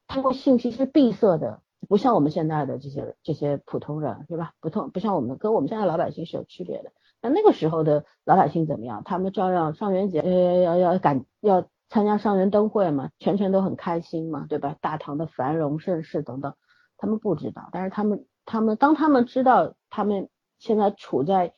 [0.09, 4.55] 通过信息是闭塞的，不像我们现在的这些这些普通人，对吧？
[4.61, 6.93] 不同不像我们跟我们现在老百姓是有区别的。
[7.21, 9.03] 那那个时候的老百姓怎么样？
[9.05, 14.75] 他们照样上元节呃要要赶要参加上元灯会嘛，全程都很开心嘛，对吧？
[14.81, 16.55] 大唐的繁荣盛世等等，
[16.97, 21.53] 他们不知道，但是他们他们当他们知道他们现在处在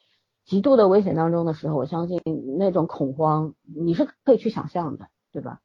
[0.44, 2.20] 极度的危险当中的时候，我相信
[2.58, 5.60] 那种恐慌你是可以去想象的，对吧？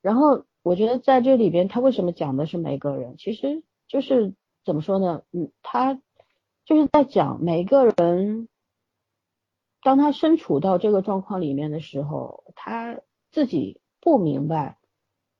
[0.00, 3.16] 然后我觉得在这里边，他为什么讲的是每个人？
[3.18, 5.22] 其实就是怎么说呢？
[5.32, 6.00] 嗯，他
[6.64, 8.46] 就是在讲每个人，
[9.82, 13.00] 当他身处到这个状况里面的时候，他
[13.32, 14.78] 自己不明白，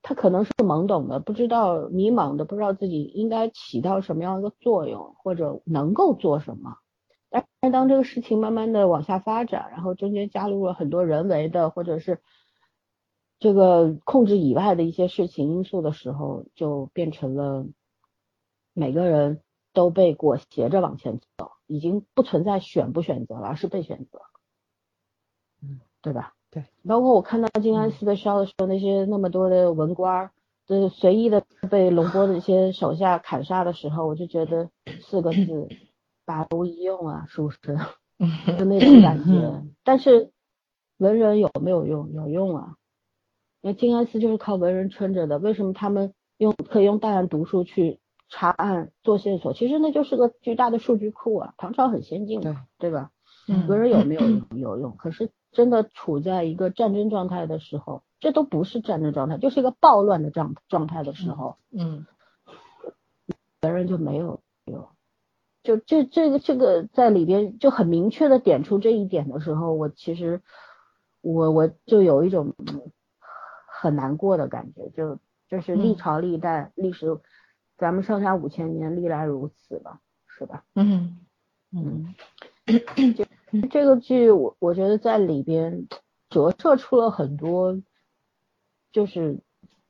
[0.01, 6.75] 他可能是懵懂的，不知道迷茫的，不知道自己应该起到什么样的作用，或者能够做什么。
[7.29, 12.21] 但是当这个事情慢慢的往下发展，然后中间加入了很多人为的或者是
[13.39, 17.65] 这个控制以外的一些事情因素的时候，就变成了
[18.73, 24.19] 每个人都被裹挟着往前走，已经不存在选不选择了，而是被选择，
[25.63, 26.33] 嗯，对吧？
[26.51, 30.31] 对，包括我看到静安寺的烧的时候，那些那么多的文官儿，
[30.65, 34.69] 就是随意的被龙波的一些手下砍杀的时候，我就觉得
[35.01, 35.67] 四个字。
[36.25, 37.57] 百无一用啊，是不是？
[38.59, 39.63] 就那种感觉。
[39.85, 40.33] 但是
[40.97, 42.11] 文人有没有用？
[42.11, 42.75] 有用啊。
[43.61, 45.39] 因为静安寺就是靠文人撑着的。
[45.39, 49.53] 为什么他们用可以用大量读书去查案做线索？
[49.53, 51.53] 其实那就是个巨大的数据库啊。
[51.55, 53.11] 唐朝很先进的，对吧？
[53.69, 54.43] 文人有没有用？
[54.57, 54.97] 有用。
[54.97, 62.05] 可是真的处在一个战争状态的时候，这都不是战争状态，就是一个暴乱的状状态的时候，嗯，
[63.59, 64.89] 别人就没有有。
[65.63, 70.41] 就这这个这个在里边就很明确的点出这一点的时候，我其实
[71.21, 72.55] 我我就有一种
[73.67, 77.19] 很难过的感觉，就就是历朝历代历史，
[77.77, 80.63] 咱们上下五千年历来如此吧，是吧？
[80.75, 81.19] 嗯。
[81.69, 82.15] 嗯，
[83.13, 83.25] 就
[83.69, 85.87] 这个剧我我觉得在里边
[86.29, 87.81] 折射出了很多，
[88.91, 89.39] 就是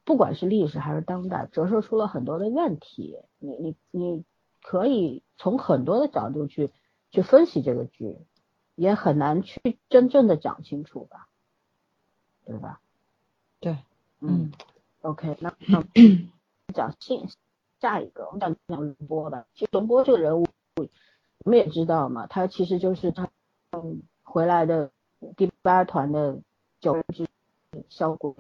[0.04, 3.17] 不管是历史还是当代，折射出了很多的问题。
[3.39, 4.26] 你你你。
[4.63, 6.72] 可以从很多的角度去
[7.10, 8.17] 去分析这个剧，
[8.76, 11.30] 也很难去真正的讲清楚吧，
[12.43, 12.82] 对吧？
[13.62, 13.78] 对，
[14.20, 14.52] 嗯
[15.02, 15.82] ，OK，那那
[16.74, 17.15] 讲下
[17.80, 19.46] 下一个，我们讲讲龙波吧。
[19.54, 23.32] 其实龙波这个人物，我们也知道嘛，他其实就是他嗯
[23.84, 24.92] 嗯回来的
[25.36, 26.40] 第八团的
[26.80, 27.28] 九人之
[27.90, 28.36] 萧国，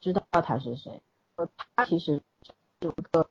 [0.00, 1.02] 知道他是谁？
[1.36, 2.22] 呃他其实
[2.80, 3.28] 是一个。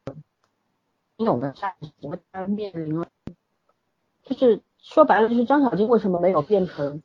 [1.18, 1.90] 英勇的战士，
[2.34, 3.08] 他面临了，
[4.26, 7.02] 就是说白了，就是张小晶为什么没有变成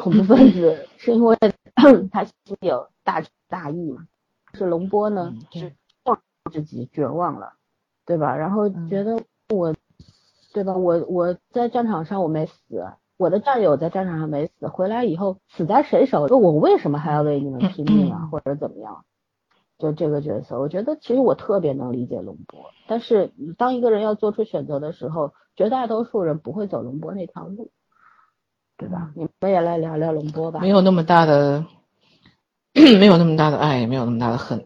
[0.00, 1.38] 恐怖分子，是因为
[2.10, 4.08] 他心里有大大义嘛。
[4.54, 7.52] 是龙波呢，是望之极绝望了，
[8.04, 8.34] 对吧？
[8.34, 9.72] 然后觉得我，
[10.52, 10.74] 对吧？
[10.74, 12.84] 我我在战场上我没死，
[13.16, 16.22] 我的战友在战场上没死，回来以后死在谁手？
[16.26, 18.28] 我为什么还要为你们拼命啊？
[18.30, 19.04] 或者怎么样？
[19.78, 27.70] 就这个角色，我觉得其实我特别能理解龙波，但是当一个人要做出选择的时候，绝大多数人不会走龙波那条路，
[28.78, 29.10] 对吧？
[29.16, 30.60] 你们也来聊聊龙波吧。
[30.60, 31.64] 没有那么大的，
[32.72, 34.64] 没有那么大的爱，也没有那么大的恨。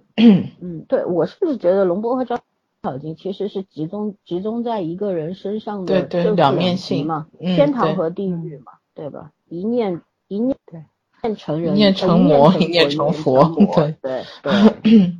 [0.61, 2.39] 嗯，对我是不是觉得龙波和张
[2.83, 9.33] 小晶其实是集中集中在一个人身上的，对对，两面性嘛，天堂和地狱嘛，对吧？
[9.49, 10.85] 一念一念对。
[11.21, 14.53] 念成人，一念成魔，一念成佛，对对对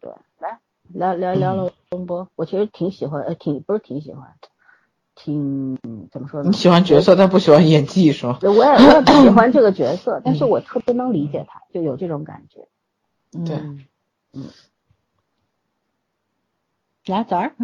[0.00, 4.34] 对，来聊聊聊龙波，我其实挺喜欢，呃，挺不是挺喜欢，
[5.14, 5.78] 挺
[6.10, 6.50] 怎么说呢？
[6.50, 8.40] 你喜欢角色，但不喜欢演技，是吗？
[8.42, 12.66] 我也我也不喜欢这个角色， 但是我特别能理解他，就有这种感觉。
[13.44, 13.54] 对，
[14.32, 14.48] 嗯，
[17.06, 17.54] 来早儿，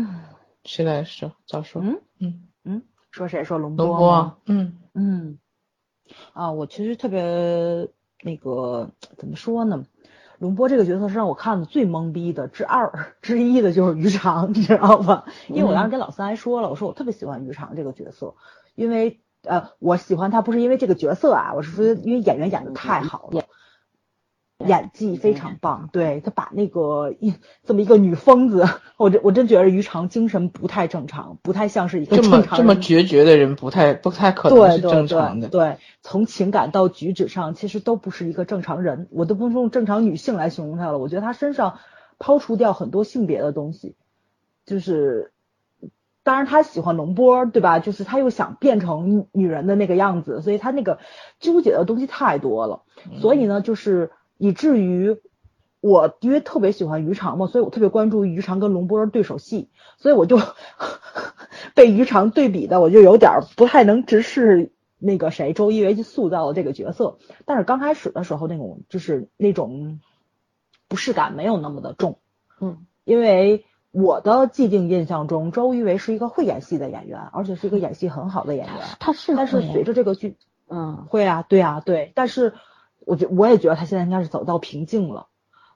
[0.65, 1.33] 谁来说？
[1.47, 1.83] 早说。
[1.83, 3.45] 嗯嗯嗯，说谁？
[3.45, 3.87] 说龙波。
[3.87, 4.39] 龙波。
[4.47, 5.39] 嗯嗯。
[6.33, 7.89] 啊，我其实特别
[8.23, 9.85] 那个怎么说呢？
[10.39, 15.25] 龙波这个角色是让我看的最懵逼的之二之一的就是于长，你知道吧？
[15.49, 18.35] 因为我当时跟老三还说了，我说我特别喜欢于长这个角色，
[18.75, 23.46] 因为呃我喜欢他不是因为这个角色啊，我是说因为演员演的太好了。
[24.67, 28.65] 演技非常棒，对他把那个一这么一个女疯子，
[28.97, 35.49] 我真我真觉得于常精神不太正常，不太像是一个正常这么决绝的人，不太不太可能是正常的。
[35.49, 40.99] 对，从情感到举止上，其实都不是一个正常人，我都不用正常女性来形容她了。
[40.99, 41.79] 我觉得她身上
[42.19, 43.95] 抛除掉很多性别的东西，
[44.65, 45.33] 就是
[46.23, 47.79] 当然她喜欢龙波，对吧？
[47.79, 50.99] 就是她又想变成女人的那个样子，所以她那个
[51.41, 52.83] 纠结的东西太多了。
[53.21, 54.11] 所以呢，就是。
[54.39, 55.19] 以至于
[55.81, 59.69] 我因为特别喜欢于常嘛，所以我特别关注于常跟龙波的对手戏，
[59.99, 60.41] 所以我就
[61.75, 67.19] 被于常对比的，我就有点儿不太能直视那个谁周一围去塑造的这个角色。
[67.45, 70.01] 但是刚开始的时候，那种就是那种
[70.89, 72.19] 不适感没有那么的重，
[72.61, 78.75] 嗯，因为我的既定印象中，周一围是一个会演戏的演员，而且是一个演戏很好的演员。
[78.99, 80.37] 他是但是随着这个剧，
[80.69, 82.55] 嗯会啊，对啊，对，但是
[83.07, 85.29] 我觉我也觉得他现在应该是走到瓶颈了，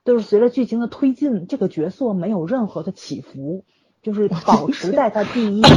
[0.03, 3.63] 就是随着剧情的推进，这个角色没有任何的起伏，
[4.03, 5.69] 就是保持在他第一集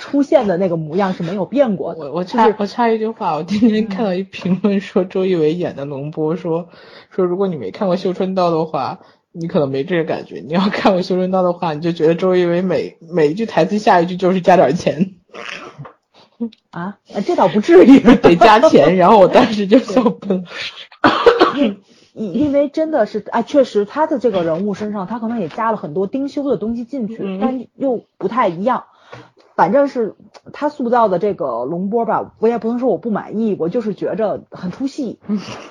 [0.00, 2.00] 出现的那个模样是没有变过的。
[2.00, 6.68] 我我插我插一句话，我今天看到一评论说周一围演的龙波说
[7.10, 8.98] 说如果你没看过《绣春刀》的话，
[9.30, 15.14] 你可能没这个感觉；你要看过《绣春刀》的话，你就觉得周一围每每一句台词下一句就是加点钱，
[16.70, 18.96] 啊，呃这倒不至于，得加钱。
[18.96, 20.44] 然后我当时就笑喷。
[22.14, 28.84] 因因为真的是，啊，确实他的这个人物身上，他可能也加了很多丁修的东西进去，嗯但又不太一样。
[29.54, 30.14] 反正是
[30.52, 35.18] 他塑造的这个龙波吧，我也不能说我不满意，我就是觉着很出戏。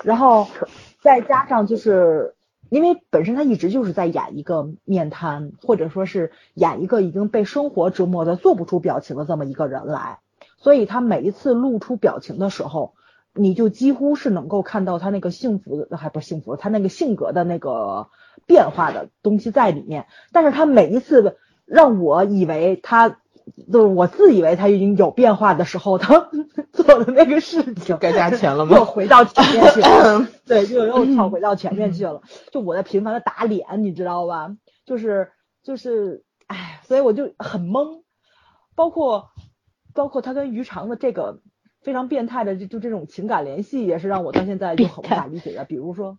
[0.03, 0.47] 然后
[1.01, 2.36] 再加上就是
[2.69, 10.19] 因为本身他一直就是在演一个面瘫，或者说是演一个已经被生活折磨的做不出表情的这么一个人来，
[10.62, 12.93] 所以他每一次露出表情的时候，
[13.34, 18.07] 你就几乎是能够看到他那个幸福的，还不是幸福，他那个性格的那个
[18.45, 20.05] 变化的东西在里面。
[20.32, 26.30] 但是他每一次让我以为他，就是我自以为他已经有变化的时候，他
[26.72, 28.86] 做的那个事情该加钱了吗 又？
[28.86, 32.22] 回到前面去了， 对，就又跳回到前面去了。
[32.51, 34.55] 就我在频繁的打脸，你知道吧？
[34.86, 35.32] 就是
[35.64, 38.01] 就是，哎，所以我就很懵。
[38.74, 39.30] 包括
[39.93, 41.39] 包括他跟于常的这个
[41.81, 45.65] 非常变态的就就这种情感联系，也是让我到现在就很无法理解的。
[45.65, 46.17] 比如说，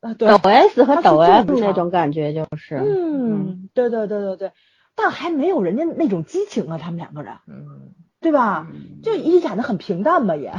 [0.00, 4.52] 啊，对抖，S 和抖是 M 那种感觉就是，嗯，对对对对对，
[4.94, 7.34] 但还没有人家那种激情啊，他们两个人。
[7.46, 8.66] 嗯，对吧？
[9.02, 10.52] 就一演的很平淡吧也。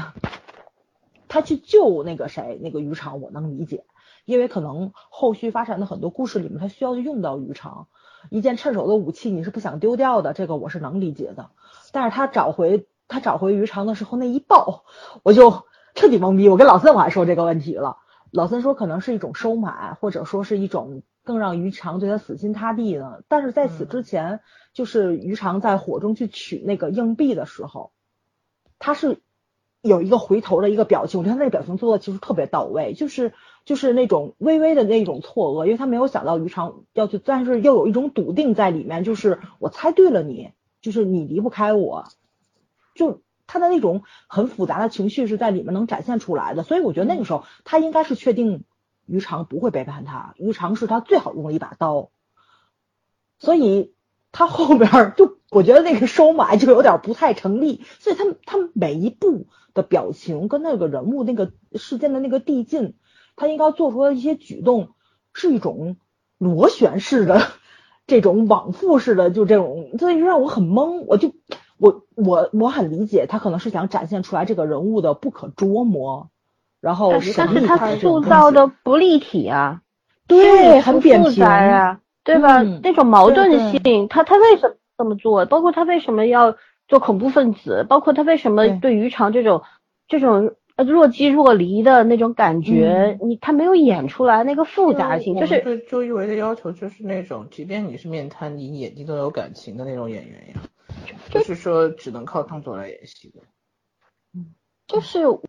[1.29, 3.83] 他去救那个谁，那个鱼肠，我能理解，
[4.23, 7.87] 因为可能后续发展的很多故事里面，他需要用到鱼肠，
[8.29, 11.49] 一件趁手的武器，你是不想丢掉的，这个我是能理解的。
[11.91, 14.83] 但是他找回他找回鱼肠的时候那一抱，
[15.23, 15.65] 我就
[15.95, 16.49] 彻底懵逼。
[16.49, 17.97] 我跟老三我还说这个问题了，
[18.31, 23.23] 老三说可能是一种收买，或者说是一种更让鱼肠对他死心塌地的。
[23.27, 24.41] 但是在此之前，
[24.73, 27.91] 就是鱼肠在火中去取那个硬币的时候，
[28.79, 29.19] 他是
[29.81, 33.33] 有一个回头的一个表情，我觉得他那个表情做的其实特别到位，就是
[33.63, 40.51] 就是那种微微的那种错愕，因为他没有想到鱼肠要去，但是又有一种笃定在里面，就是我猜对了你，
[40.91, 42.05] 就是你离不开我，
[42.95, 48.63] 就他的那种很复杂的情绪是在里面能展现出来的，所以我觉得那个时候他应该是确定
[49.05, 52.09] 于常不会背叛他，于常是他最好用的一把刀，
[53.37, 53.93] 所以
[54.31, 62.95] 他后边儿就我觉得那个收买就有点不太成立，所以他他每一步的表情跟那个人物那个事件的那个递进，
[63.35, 64.93] 他应该做出的一些举动
[65.33, 65.97] 是一种
[66.37, 67.41] 螺旋式的
[68.07, 71.33] 这种往复式的，就这种，所以让我很懵，我就
[71.77, 76.29] 我我我很理解他可能是想展现出来这个人物的不可捉摸，
[76.79, 77.33] 然后但是
[77.67, 79.81] 他塑造的不立体啊，
[80.25, 82.61] 对很扁平杂呀，对吧？
[82.63, 85.45] 嗯那种矛盾对性，他他为什么这么做？
[85.45, 86.55] 包括他为什么要
[86.87, 87.85] 做恐怖分子？
[87.87, 89.63] 包括他为什么对于长这种
[90.07, 90.53] 这种呃
[90.85, 100.61] 若即若离的那种感觉，你他没有演出来那个复杂性，就是对周一围的要求就是那种，即便你是面瘫，你眼睛都有感情的那种演员呀，
[101.31, 103.41] 就是说只能靠动作来演戏的。
[104.87, 105.41] 就是我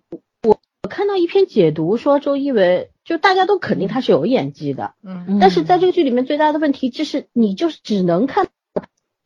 [0.43, 0.59] 我
[0.89, 5.39] 看到一篇解读说周一围，就大家都肯定他是有演技的，嗯。
[5.41, 8.51] 但是在这个剧里面最大的问题就是你就是只能看到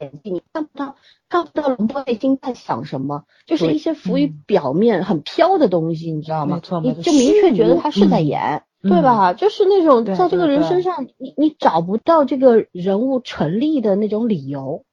[0.03, 0.97] 演技，你看不到
[1.29, 6.61] 看不到龙波内心在想什么，就是一些浮于表面、很飘的东西，你知道吗？
[6.83, 8.41] 你就明确觉得他是在演。
[8.41, 9.33] 嗯对吧？
[9.33, 14.85] 就是那种在这个人身上，你你找不到这个人物成立的那种理由，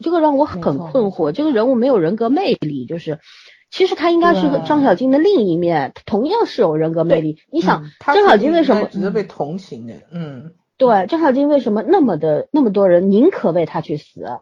[0.00, 0.76] 这个让我很困
[1.12, 1.30] 惑。
[1.30, 3.20] 这个人物没有人格魅力，就是
[3.70, 7.38] 其实他应该是张小静的另一面，同样是有人格魅力。
[7.48, 9.94] 你想，张小肯定静为什么应该值得被同情的？
[10.10, 14.40] 嗯，对，张小金为什么那么的那么多人宁可为他去死，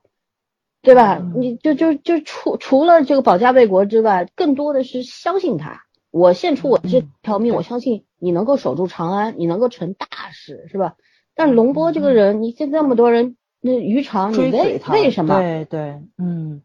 [0.82, 1.18] 对吧？
[1.18, 5.82] 嗯你就就就除除了这个保家卫国之外，更多的是相信他。
[6.10, 10.94] 我献出我这嗯条命，我相信你能够守住长安，你能够成大事，是吧？
[11.34, 15.38] 但是龙波这个人，你现在那么多人，那渔场你为他，为什么？
[15.40, 16.62] 对对，嗯，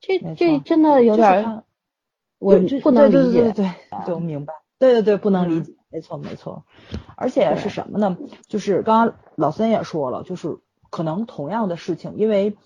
[0.00, 1.62] 这这真的有点
[2.38, 3.42] 我不能理解。
[3.42, 3.70] 对对对
[4.06, 4.54] 对，我明白。
[4.78, 5.73] 对对对，不能理解。
[5.94, 6.64] 没错没错，
[7.14, 8.18] 而且是什么呢？
[8.48, 10.58] 就是刚刚老三也说了，就是
[10.90, 12.56] 可能同样的事情，因为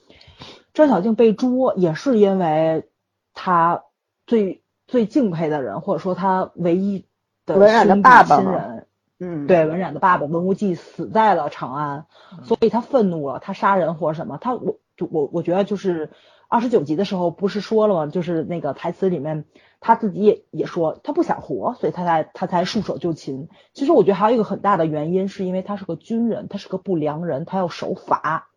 [0.73, 2.89] 张小静被捉，也是因为
[3.35, 3.85] 他
[4.27, 7.05] 最最敬佩的人，或者说他唯一
[7.45, 8.87] 的文染的爸爸嘛亲人，
[9.21, 12.07] 嗯，对，文染的爸爸文无忌死在了长安，
[12.45, 16.09] 所以他愤怒了，他杀人或者什么，他我就我我觉得就是
[16.49, 18.07] 二十九集的时候不是说了吗？
[18.07, 19.45] 就是那个台词里面
[19.81, 23.49] 他自己也也说他不想活，所以他才他才束手就擒。
[23.75, 28.49] 其实我觉得还有一个很大的原因，是因为他是个军人，他是个不良人，他要守法，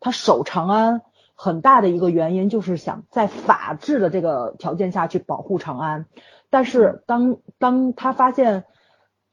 [0.00, 1.02] 他守长安。
[1.34, 6.06] 很大的一个原因就是想在法治的这个条件下去保护长安，
[6.50, 8.64] 但是当当他发现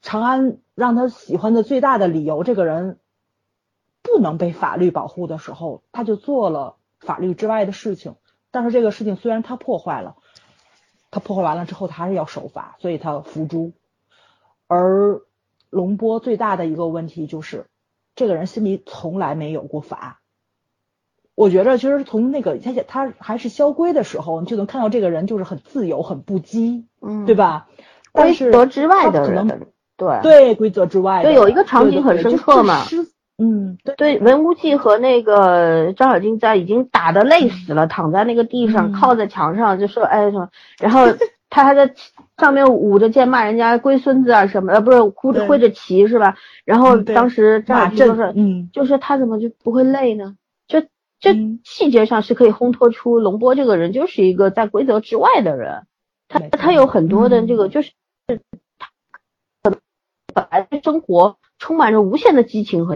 [0.02, 2.98] 长安让他喜欢的最大的理由，这个人
[4.02, 8.16] 不能被法律保护的时候，他就做了法律之外的事情。
[8.50, 10.16] 但是这个事情虽然他破坏了，
[11.12, 13.74] 他破坏完了之后，他还是要守法，所以他伏诛。
[14.68, 15.22] 而
[15.70, 17.66] 龙波最大的一个问题就是，
[18.16, 20.22] 这个人心里从来没有过法。
[21.36, 27.34] 我觉着，其实从那个他他还是萧规的时候，你就能看到这个人就是很自由、很不羁，嗯，对？
[27.34, 27.68] 吧？
[28.12, 32.84] 但规则之外的人，对对规则之外的，就有一个场景很对对对深刻嘛
[33.40, 33.96] 嗯，对。
[33.96, 41.06] 对，文无忌和那个张小静在已经打得累死了，躺在那个地上，嗯靠在墙上，就说哎什么，然后
[41.50, 41.92] 他还在
[42.38, 46.36] 上面舞着剑骂人家龟孙子啊什么，呃，不是挥着挥着旗是吧？
[46.66, 50.36] 然后当时张马小静就震，是，嗯，就是他怎么就不会累呢？
[50.68, 50.82] 就
[51.20, 51.60] 这嗯。
[51.64, 55.84] 细节上是可以烘托出龙波这个人就是一个在规则之外的人，
[56.28, 57.92] 他他有很多的这个嗯就是
[59.62, 59.72] 他
[60.34, 62.96] 本来对生活充满着无限的激情和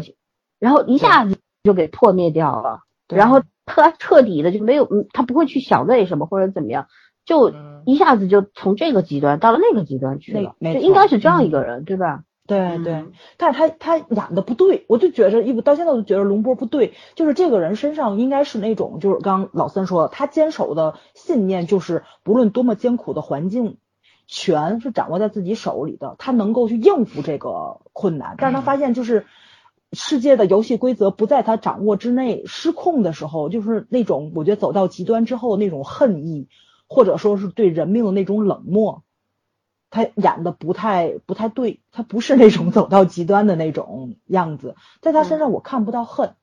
[0.63, 6.87] 然后一下子就给破灭掉了，然后他彻底的就没有，嗯，他不会去想为什么或者怎么样，
[7.25, 7.83] 就嗯。
[7.85, 12.23] 一下子就从这个极端到了那个极端去了，就应该是这样一个人，对吧？
[12.47, 12.93] 对对。
[12.93, 23.75] 嗯，但是他他演的不对，我就觉着，一到现在我就觉得龙波不对，就是这个人身上应该是那种，就是刚刚老三说的，他坚守的信念就是不论多么艰苦的环境，
[24.27, 29.25] 全是掌握在自己手里的，他能够去应付这个困难，但是他发现就是。
[29.93, 36.47] 世界的游戏规则不在他掌握之内，失控的时候，就是那种我觉得走到极端之后那种恨意，
[36.87, 39.03] 或者说是对人命的那种冷漠，
[39.89, 46.35] 他演的不太不太对，他不是那种走到极端的那种样子，在他身上我看不到恨，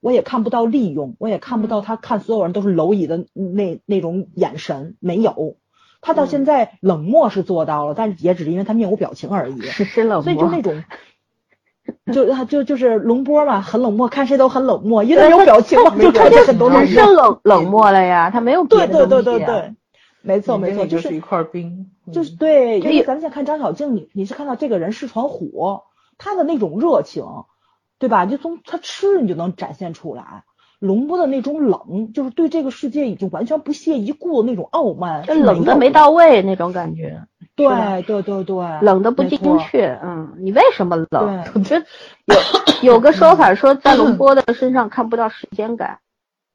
[0.00, 5.56] 我也看不到利用，我也看不到他看所有人都是蝼蚁的那那种眼神，没有。
[6.06, 9.62] 他到现在冷漠是做到了，但是也只是因为他面无表情而已。
[9.62, 10.84] 实施冷所以就，那种，
[12.12, 17.04] 就他就就是龙波嘛，很冷漠，看谁都很冷漠，因为没有表情嘛，就看见很多冷漠。
[17.06, 19.06] 冷冷漠了呀，他没有别对对。
[19.06, 19.74] 对对对，
[20.20, 25.84] 没错没错，就就是一块冰，就是嗯对，因为咱们现在看张小静，你你是看到这个人是团火，
[26.18, 27.24] 他的那种热情，
[27.98, 28.26] 对吧？
[28.26, 30.44] 就从他吃你就能展现出来。
[30.80, 37.22] 龙波的那种冷，就是对这个世界已经完全不屑一顾的那种傲慢，就冷的没到位那种感觉，
[37.56, 39.38] 对对对对，冷的不精。
[39.58, 39.98] 确。
[40.02, 41.06] 嗯，你为什么冷？
[41.10, 41.86] 对我觉得
[42.82, 45.98] 有有个说法说，在龙波的身上看不到时间感，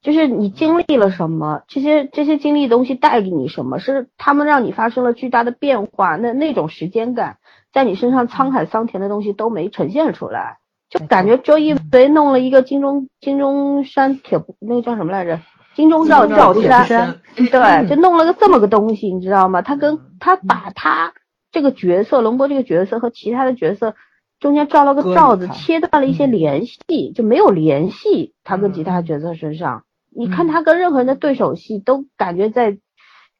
[0.01, 7.37] 就是你经历了什么，这些这些经历的东西带给你什么，是他们让你发生了巨大的变化，那那种时间感，
[7.71, 10.57] 在你身上沧海桑田的东西都没呈现出来。
[10.89, 15.39] 就感觉周一围弄了一个金钟金钟山铁，那个叫什么来着？
[15.79, 19.61] 金钟罩罩铁罩山，山对，就弄了个这么个东西，你知道吗？
[19.61, 21.13] 他跟嗯他把他
[21.51, 23.95] 这个角色龙波这个角色和其他的角色
[24.39, 29.85] 中间罩了个罩子，切断了一些嗯联系，就没有联系他跟其嗯他角色身上。
[30.13, 32.77] 你看他跟任何人的对手戏都感觉在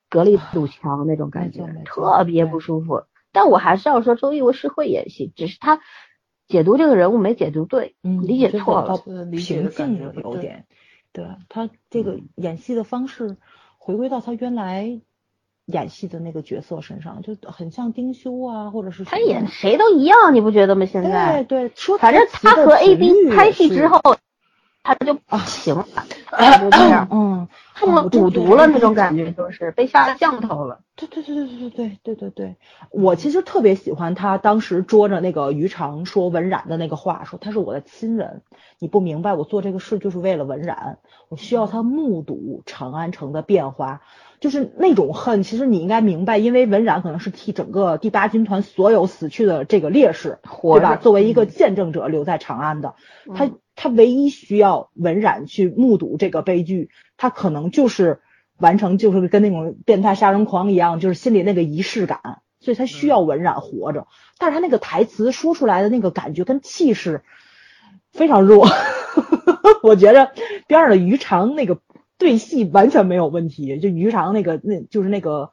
[0.10, 3.04] 隔了一堵墙那种感觉特别不舒服。
[3.32, 5.80] 但我还是要说，周一围是会演戏，只是他
[6.48, 8.98] 解读这个人物没解读对，嗯，理解错了。
[9.32, 10.66] 平静有点，
[11.12, 13.38] 对他这个演戏的方式
[13.78, 15.02] 回归到他原来
[15.66, 20.86] 演戏的那个角色身上，就很像丁修啊，或者是他演谁都一样，你不觉得吗？
[20.86, 24.00] 现在对对，说反正他和 A B 拍戏之后，
[24.84, 25.86] 他就不行了，
[26.60, 30.80] 就这样，嗯， 中了蛊毒了那种感觉，就是被下了降头了。
[30.96, 32.56] 对对对对对对对对对，
[32.92, 38.42] 我其实特别喜欢他当时捉着那个于常说文染的那个话，说他是我的亲人，
[38.80, 40.98] 你不明白，我做这个事就是为了文染，
[41.30, 44.02] 我需要他目睹长安城的变化，
[44.42, 50.96] 就是那种恨，其实你应该明白，因为文染可能是替整个第八军团所有死去的这个烈士，活对吧？
[50.98, 53.50] 作为一个见证者留在长安的，嗯他
[53.88, 58.20] 唯一需要文染去目睹这个悲剧，他可能就是
[58.58, 64.08] 完成，就是跟那种变态杀人狂一样，就是心里那个仪式感，所以他需要文染活着。
[64.38, 67.24] 但是他那个台词说出来的那个感觉跟气势
[68.12, 68.68] 非常弱，
[69.82, 70.32] 我觉着
[70.68, 71.80] 边上的于长那个
[72.18, 75.52] 对戏完全没有问题，就于长那个那就是那个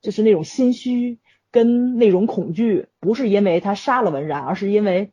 [0.00, 1.18] 就是那种心虚
[1.50, 5.10] 跟那种恐惧，不是因为他杀了文然，而是因为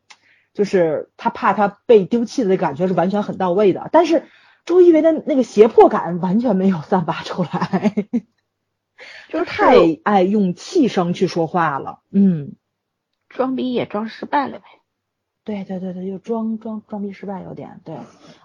[0.54, 3.88] 就是他怕他被丢弃的那感觉是完全很到位的。
[3.92, 4.24] 但是
[4.64, 8.06] 周一围的那个胁迫感完全没有散发出来，
[9.28, 12.52] 就是太爱用气声去说话了，嗯。
[13.28, 14.64] 装逼也装失败了呗。
[15.44, 17.96] 对对对对，就装装装逼失败有点对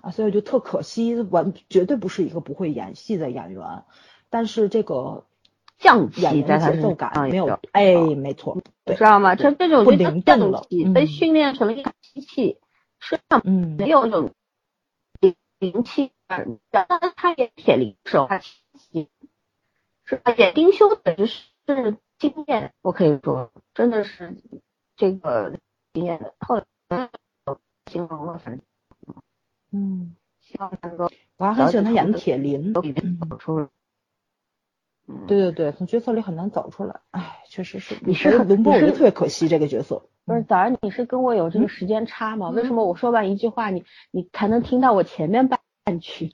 [0.01, 3.83] 啊，所以就特可惜，完绝对不是一个不会演戏的演员，
[4.29, 5.25] 但是这个
[5.77, 9.35] 降演员节奏感没有，哎，没错，知道吗？
[9.35, 12.57] 这这种不灵动了，被训练成了一个机器，
[12.99, 14.31] 身上嗯没有那种
[15.19, 20.33] 灵灵气感，但他也铁灵手，他是吧？
[20.37, 24.37] 演丁修的是经验，我可以说真的是。
[24.99, 25.53] 这个
[25.93, 26.55] 经验的，后
[26.89, 27.11] 来
[27.85, 28.65] 形容了，反正，
[29.71, 32.81] 嗯，希望能够，我还很喜欢他演的铁林，都
[35.27, 37.95] 对对对，从角色里很难走出来，哎，确实是。
[38.01, 40.03] 你是龙波，我觉得特别可惜这个角色。
[40.25, 42.49] 不是早上你是跟我有这个时间差吗？
[42.49, 45.59] 为什么我说完一句话，你你才能听到我前面半
[46.01, 46.33] 句？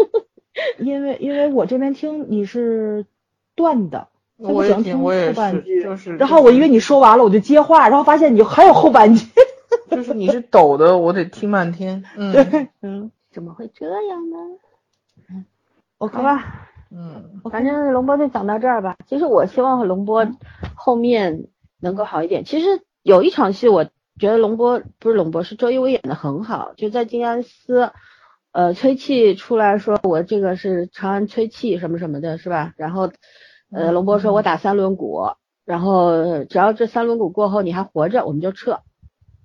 [0.78, 3.06] 因为因为我这边听你是
[3.54, 4.08] 断的。
[4.36, 6.16] 我也听我也是，就是。
[6.16, 9.26] 然后我以为你说完了，我就接话，然后发现你还有后半句。
[9.90, 12.04] 就是你是抖的，我得听半天。
[12.16, 14.36] 对，嗯，怎么会这样呢？
[15.30, 15.46] 嗯
[15.98, 16.68] ，OK 吧。
[16.96, 18.96] 嗯，反正龙波就讲到这儿吧。
[19.06, 20.26] 其实我希望龙波
[20.74, 21.48] 后面
[21.80, 22.44] 能够好一点。
[22.44, 23.84] 其实有一场戏，我
[24.18, 27.90] 觉得龙波不是龙波，是周一围演的很好，就在静安寺，
[28.52, 32.72] 呃，吹气出来说我这个是长安吹气什么什么的，是吧？
[32.76, 33.10] 然后。
[33.72, 35.32] 呃，龙波说：“我打三轮鼓，
[35.64, 38.82] 然后只要这三轮鼓过后你还活着，我们就撤，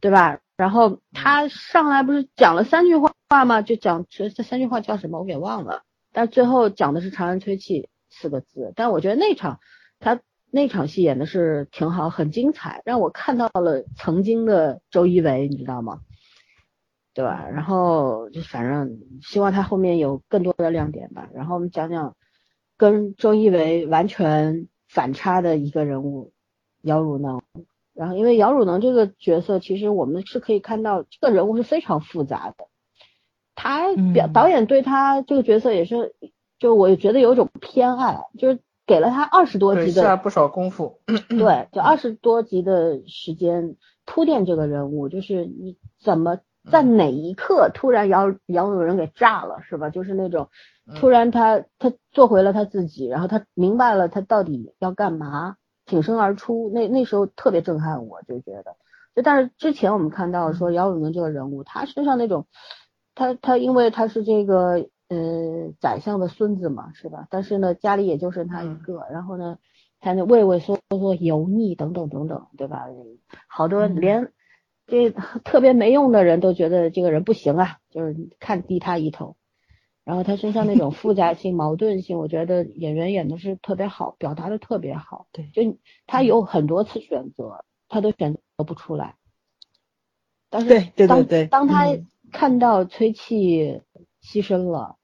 [0.01, 3.11] 对吧？”然后他上来不是讲了三句话
[3.45, 3.63] 吗？
[3.63, 5.17] 就讲这这三句话叫什么？
[5.17, 5.81] 我给忘了。
[6.11, 8.73] 但最后讲的是“长安吹气”四个字。
[8.75, 9.59] 但我觉得那场
[9.99, 10.19] 他
[10.51, 16.01] 那场戏演的是挺好，很精彩，让我看到了曾经的周一围，你知道吗？
[17.13, 17.47] 对吧？
[17.49, 21.29] 然后就反正希望他后面有更多的亮点吧。
[21.33, 22.15] 然后我们讲讲。
[22.79, 26.31] 跟周一围完全反差的一个人物
[26.81, 27.41] 姚汝能，
[27.93, 32.69] 然后因为姚汝能这个角色，其实我们是可以看到这个人物是非常复杂的。
[33.61, 36.15] 他表导演对他这个角色也是，
[36.59, 46.39] 就我觉得有一种偏爱，就是给了他二十多集的下不少功夫， 对，就二十多集的时间铺垫这个人物，就是你怎么
[46.71, 49.89] 在哪一刻突然姚姚汝能给炸了，是吧？
[49.89, 50.47] 就是那种。
[50.95, 56.71] 突然，他他做回了他自己，然后他明白了他到底要干嘛，挺身而出。
[56.73, 58.75] 那那时候特别震撼，我就觉得，
[59.15, 62.47] 就但是之前我们看到说姚永能这个人物，他身上那种，
[63.19, 67.27] 他他因为他是这个呃宰相的孙子嘛，是吧？
[67.29, 69.57] 但是呢，家里也就剩他一个，然后呢，
[69.99, 72.85] 他那畏畏缩缩、油腻等等等等，对吧？
[73.49, 74.31] 好多连
[74.87, 79.35] 这特别没用的人都觉得这个人不行啊，就是看低他一头。
[80.05, 85.27] 然后他身上那种复杂性、 矛盾性，我觉得演员演的是特别好，表达的特别好。
[85.33, 89.15] 对，就他有很多次选择，他都选择不出来。
[90.49, 91.85] 但是当当他
[92.31, 93.81] 看到崔气
[94.21, 94.97] 牺牲了，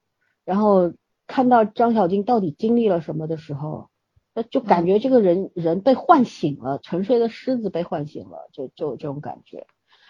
[0.44, 0.94] 然后
[1.28, 3.90] 看到张小静到底经历了什么的时候，
[4.34, 9.68] 那就感觉这个人人被唤醒了，沉睡的狮子被唤醒了，就就这种感觉。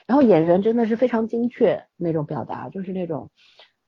[0.07, 3.30] 然后眼神真的是非常精确那种表达，就是那种。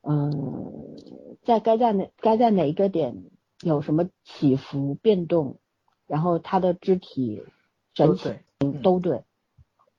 [0.09, 0.95] 嗯，
[1.43, 3.25] 在该在哪该在哪一个点
[3.61, 5.59] 有什么起伏变动，
[6.05, 7.43] 然后他的肢体
[7.93, 8.31] 整体
[8.81, 9.25] 都对，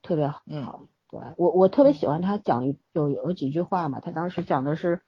[0.00, 0.40] 特别好。
[0.46, 5.00] 嗯，对我我特别喜欢他讲有有几句话嘛，他当时讲的是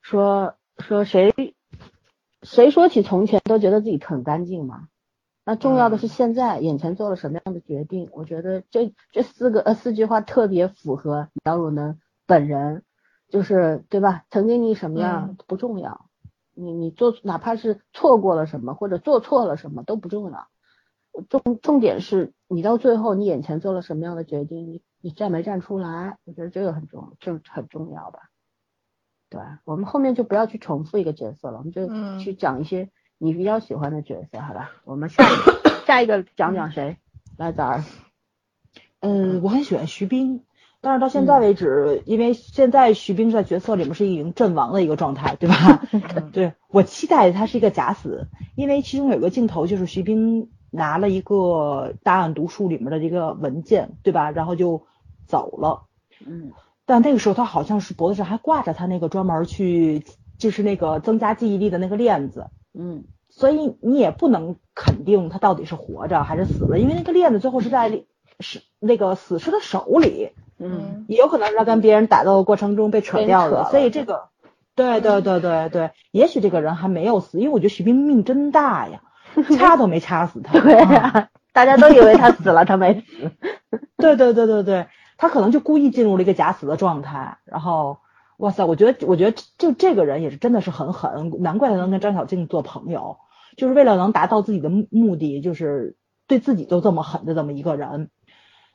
[0.00, 1.32] 说说谁
[2.42, 4.88] 谁说起从前都觉得自己很干净嘛，
[5.44, 8.08] 那重要的是现在眼前做了什么样的决定。
[8.12, 12.82] 我觉得这这四个呃四句话特别符合杨汝能本人。
[13.28, 14.24] 就是对吧？
[14.30, 16.06] 曾经你什么样不重要，
[16.54, 20.46] 你你做哪怕是错过了什么或者做错了什么都不重要，
[21.28, 26.18] 重重点是你到最后你眼前做了什么样的决定，你你站没站出来？
[26.24, 28.30] 我觉得这个很重，这很重要吧？
[29.28, 31.88] 对，我们后面就不要去重复一个角色了，我们就
[32.18, 34.70] 去讲一些你比较喜欢的角色，好吧？
[34.84, 36.98] 我们下一个下一个讲讲谁？
[37.36, 37.84] 来，早儿。
[39.00, 40.44] 嗯，我很喜欢徐冰。
[40.80, 45.82] 但是到现在为止，因为现在徐冰在角色里面是已经阵亡的一个状态，对吧？
[46.32, 54.30] 对我期待他是一个假死，因为其中有个镜头就是徐冰拿了一个大案读书里面的这个文件，对吧？
[54.30, 54.86] 然后就
[55.26, 55.82] 走了。
[56.24, 56.52] 嗯
[56.88, 60.04] 但那个时候他好像是脖子上还挂着他那个专门去
[60.38, 68.04] 就是那个增加记忆力的那个链子，嗯所以你也不能肯定他到底是活着还是死了，因为那个链子最后是在
[68.38, 74.28] 是那个死尸的手里，嗯也有可能是他跟别人打斗的过程中被扯掉了所以这个，
[74.76, 79.02] 对对对对对，也许这个人还没有死，因为我觉得徐冰命真大呀，
[79.56, 80.58] 掐都没掐死他。
[80.60, 83.32] 对啊呀、大家都以为他死了，他没死。
[83.98, 87.98] 对对对对对，他可能就故意进入了一个假死的状态，然后，
[88.36, 93.18] 哇塞，我觉得我觉得就这个人也是真的是很狠，难怪他能跟张小静做朋友，
[93.56, 98.10] 就是为了能达到自己的目目的，就是对自己都这么狠的这么一个人，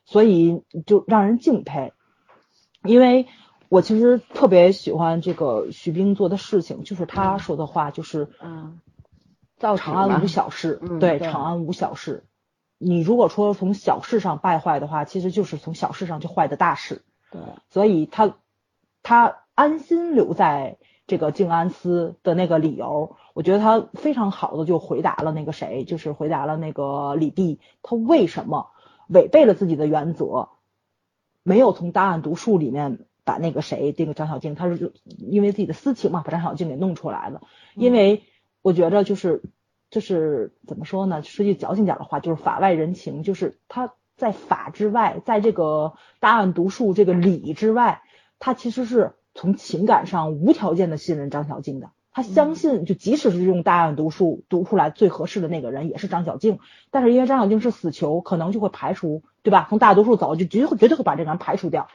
[0.05, 1.93] 所以就让人敬佩。
[2.84, 3.28] 因为
[3.70, 8.80] 我其实特别喜欢这个徐冰做的事情，就是他说的话，就是嗯，
[9.62, 12.26] 造纸长安无小事，嗯对，对长安无小事。
[12.78, 17.03] 你如果说从小事上败坏的话，其实就是从小事上就坏的大事。
[17.32, 17.39] 对，
[17.70, 18.36] 所以他
[19.03, 28.72] 他安心留在这个静安司的那个理由，我觉得他非常好的就回答了那个谁，就是回答了那个李泌，他为什么
[29.07, 30.49] 违背了自己的原则，
[31.43, 37.41] 没有从档案读书里面把那个谁，这个张小静，他是因为自己的私情嘛，把张小静给弄出来了。
[37.76, 38.24] 因为
[38.62, 39.41] 我觉得就是
[39.89, 41.22] 就是怎么说呢？
[41.24, 48.01] 说句矫情点的话，就是法外人情，就是他在法之外，在这个大案读书这个理之外，
[48.39, 51.91] 他其实是从情感上无条件的信任张小静的。
[52.14, 56.59] 他相信，就即使是用大案读书读出来最合适的那个人也是张小静，
[56.89, 59.68] 但是因为张小静是死囚，可能就会排除，对吧？
[59.70, 61.88] 从大案读书走，就绝对绝对会把这个人排除掉。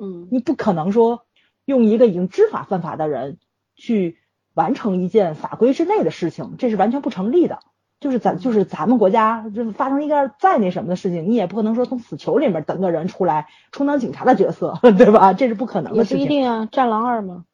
[0.00, 1.26] 嗯你不可能说
[1.64, 3.38] 用一个已经知法犯法的人
[3.74, 4.18] 去
[4.54, 7.58] 完成一件法规之内的事情，这是完全不成立的。
[8.00, 15.32] 就是咱就是咱们国家就是发生一个再那什么的事情，你也不可能说从死囚里面等个人出来充当警察的角色， 对吧？
[15.32, 16.24] 这是不可能也不的事情。
[16.24, 17.44] 一定啊，战狼二吗。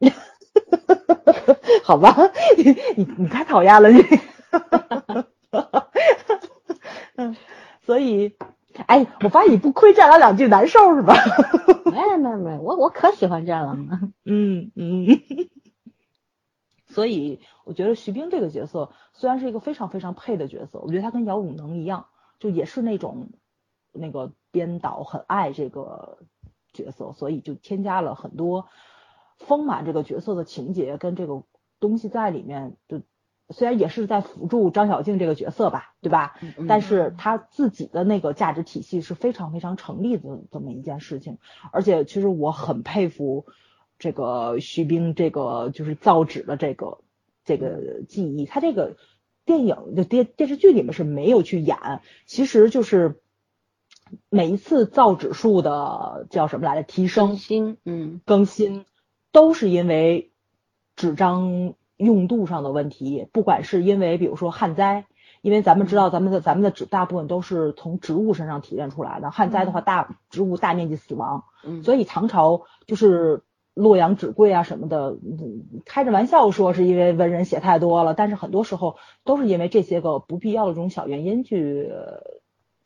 [1.82, 2.14] 好吧，
[2.58, 4.04] 你你你太讨厌了你。
[7.16, 7.36] 嗯，
[7.86, 8.34] 所以，
[8.86, 11.14] 哎，我发现你不亏战狼两句难受是吧？
[11.86, 14.00] 没没没，我我可喜欢战狼了。
[14.24, 15.06] 嗯嗯，
[16.94, 22.06] 所以我觉得徐冰这个角色虽然是一个非常非常配的角色，我觉得他跟姚永能一样，
[22.38, 23.30] 就也是那种
[23.92, 26.18] 那个编导很爱这个
[26.72, 28.68] 角色，所以就添加了很多
[29.38, 31.42] 丰满这个角色的情节跟这个
[31.80, 32.76] 东西在里面。
[32.88, 33.02] 就
[33.50, 36.36] 虽然也是在辅助张小静这个角色吧，对吧？
[36.56, 41.36] 嗯但是他自己的那个价值体系是非常非常成立的这么一件事情，
[41.70, 43.44] 而且其实我很佩服
[43.98, 46.98] 这个徐冰这个就是造纸的这个
[47.44, 48.96] 这个技艺，他这个
[49.44, 53.20] 电影的电电视剧里面是没有去演，其实就是
[54.28, 58.20] 每一次造纸术的叫什么来着提升更新，嗯。
[58.24, 58.84] 更新，
[59.32, 60.32] 都是因为
[60.96, 65.06] 纸张用度上的问题，不管是因为比如说旱灾，
[65.42, 73.42] 因为咱们知道咱们的咱们的纸大部分都是从植物身上提炼出来的，旱灾的话大植物大面积死亡，嗯，所以唐朝就是
[73.74, 75.16] 洛阳纸贵啊什么的，
[75.84, 81.90] 开着玩笑说是因为文人写太多了，但是很多时候都是因为这些个不必要的这种小原因去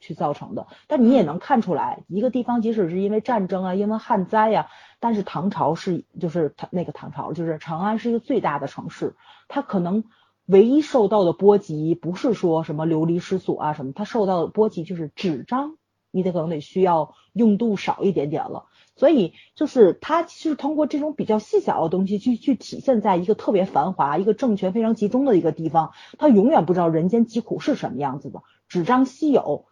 [0.00, 0.66] 去造成的。
[0.86, 4.68] 但你也能看出来，一个地方即使是因为战争啊，因为旱灾呀、
[4.98, 9.14] 但是唐朝是就是他那个唐朝就是长安是一个最大的城市，
[9.48, 10.04] 它可能。
[10.50, 15.76] 唯一受到的波及不是说什么流离失所啊什么，它受到的波及就是纸张，
[16.10, 18.64] 你得可能得需要用度少一点点了。
[18.98, 28.42] 所以就是它其实通过这种比较细小的东西去去体现在一个特别繁华、一个政权非常集中的一个地方，他永远不知道人间疾苦是什么样子的。
[28.68, 29.66] 纸张稀有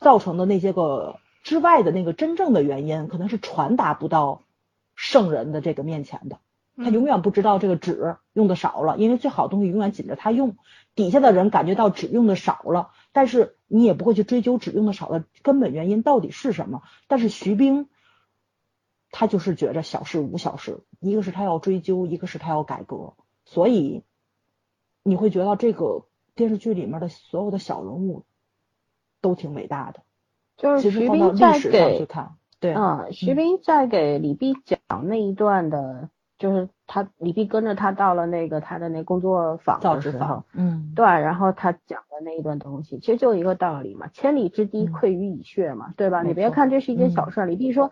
[0.00, 4.42] 造成的那些个之外的那个真正的原因，可能是传达不到
[4.96, 6.38] 圣人的这个面前的。
[6.74, 10.56] 他永远不知道这个纸用的少了，因为最好的东西永远紧着他用。
[10.94, 16.82] 底下的人感觉到纸用的少了，但是你也不会去追究纸用的少的根本原因到底是什么。
[17.08, 17.88] 但是徐冰，
[19.12, 23.12] 他就是觉着小事无小事，一个是他要追究，一个是他要改革，
[23.44, 24.02] 所以
[25.04, 28.24] 你会觉得这个电视剧里面的所有的小人物
[29.20, 30.00] 都挺伟大的。
[30.56, 36.08] 就是徐其实放到冰在给看，对，嗯，徐冰在给李碧讲那一段的，
[36.38, 44.92] 就是他李碧跟着他到了那个他的那工作坊造纸的时候坊，，嗯，对，然后他讲的那一段东西，其实就一个道理嘛，千里之堤嗯。
[44.92, 46.22] 溃于蚁穴嘛，对吧？
[46.22, 47.32] 你别看这是一件小嗯。
[47.32, 47.90] 事儿，李碧说，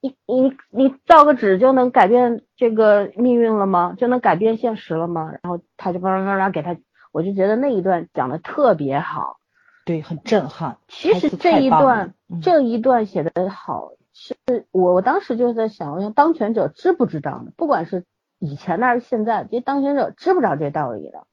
[0.00, 3.94] 你你你造个纸就能改变这个命运了吗？
[3.98, 5.30] 就能改变现实了吗？
[5.42, 6.76] 然后他就叭叭叭叭给他，
[7.12, 9.38] 我就觉得那一段讲的特别好，
[9.84, 10.78] 对，很震撼。
[10.88, 14.36] 其实这一段嗯这一段写的好，是
[14.70, 17.52] 我我当时就在想，我说当权者知不知道呢？
[17.56, 18.04] 不管是
[18.38, 21.26] 以前的还是现在，这些当权者知不知道这道理的？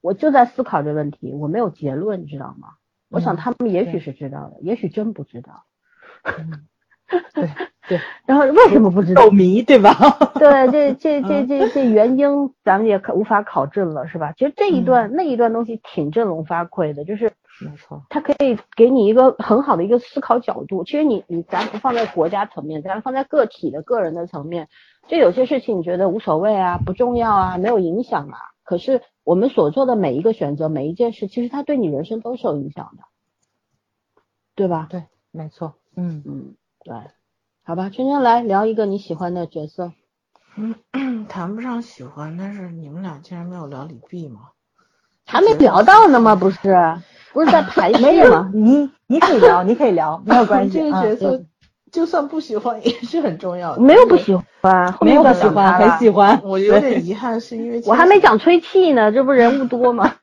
[0.00, 2.68] 我就在思考这问题，我没有结论，你知道吗？
[3.10, 5.64] 我想嗯他们也许是知道的，也许真不知道。
[7.34, 7.48] 对
[7.88, 9.28] 对， 然后为什么不知道？
[9.30, 9.94] 迷对吧？
[10.38, 14.32] 对，这这这这这原因咱们也可无法考证了，是吧？
[14.36, 20.84] 其实这一段、那一段东西挺振聋发聩的，就是没错，它可以给你一个很好的一个思考角度。
[20.84, 24.68] 其实你你咱不放在国家层面，咱放在个体的个人的层面，
[25.08, 33.04] 就有些事情你觉得无所谓啊、不重要啊、没有影响啊，可是我们所做的每一个选择、每一件事，其实它对你人生都是有影响的，
[34.54, 34.86] 对吧？
[34.90, 36.54] 对，没错，嗯，嗯，
[36.84, 36.94] 对。
[37.64, 39.92] 好吧，圈圈来聊一个你喜欢的角色。
[40.56, 44.40] 嗯， 谈不上喜欢，但是你们俩竟然没有聊李碧吗？
[45.26, 46.36] 还没聊到呢吗？
[46.36, 46.58] 不是，
[47.32, 48.50] 不是在排没有序吗？
[48.54, 50.76] 你你可以聊，你可以聊，没有关系。
[50.78, 51.44] 这个啊角色
[51.90, 53.80] 就算不喜欢 也是很重要的。
[53.80, 56.38] 没有不喜欢，没有不喜欢，很喜欢。
[56.44, 60.14] 我有点遗憾，是因为我还没讲吹气呢，这不人物多吗？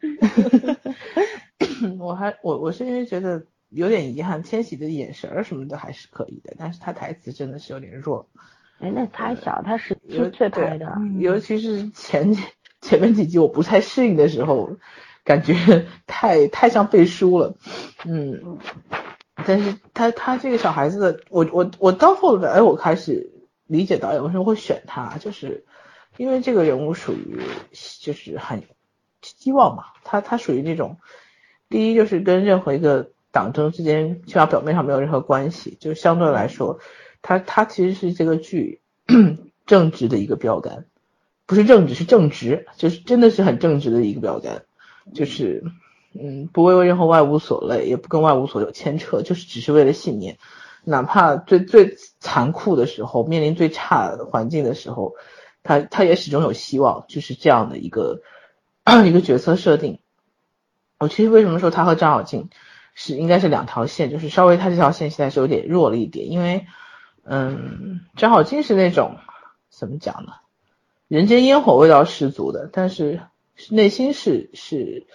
[1.99, 8.27] 我还我我是因为觉得有点遗憾，千玺的眼神儿什么的还是可以的，但是他台词真的是有点弱，
[8.79, 12.43] 哎，那他小，他十有七岁拍的，嗯尤其是前几
[12.81, 14.75] 前面几集我不太适应的时候，
[15.23, 17.55] 感觉太太像背书了，
[18.03, 18.59] 嗯，
[19.45, 23.31] 但是他他这个小孩子的，我我我到后来哎我开始
[23.67, 25.63] 理解导演为什么会选他，就是
[26.17, 27.39] 因为这个人物属于
[28.01, 28.63] 就是很
[29.21, 30.97] 希望嘛，他他属于那种，
[31.69, 36.79] 第一就是跟任何一个党争之间，起码表面上没有任何关系，就相对来说，
[37.21, 38.81] 他他其实是这个剧
[39.65, 40.85] 正直的一个标杆，
[41.45, 44.63] 不是正直是正直，就是真的是很正直的一个标杆，
[45.13, 45.63] 就是
[46.13, 50.37] 嗯不为任何外物所累，也不跟外物所有牵扯，就是只是为了信念，
[50.83, 55.15] 哪怕最最残酷的时候，面临最差环境的时候，
[55.63, 58.21] 他他也始终有希望，就是这样的一个
[59.05, 59.99] 一个角色设定。
[60.99, 62.49] 我其实为什么说他和张小静
[63.03, 66.67] 是应该是两条线，就是稍微他这条线现在是有点弱了一点，因为
[67.23, 69.17] 嗯，张好金是那种
[69.71, 70.33] 怎么讲呢，
[71.07, 73.21] 人间烟火味道十足的，但是
[73.71, 75.07] 内心是是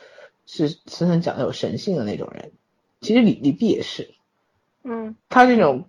[0.46, 2.50] 是森森讲的有神性的那种人。
[3.00, 4.14] 其实李李碧也是，
[4.82, 5.88] 嗯，他这种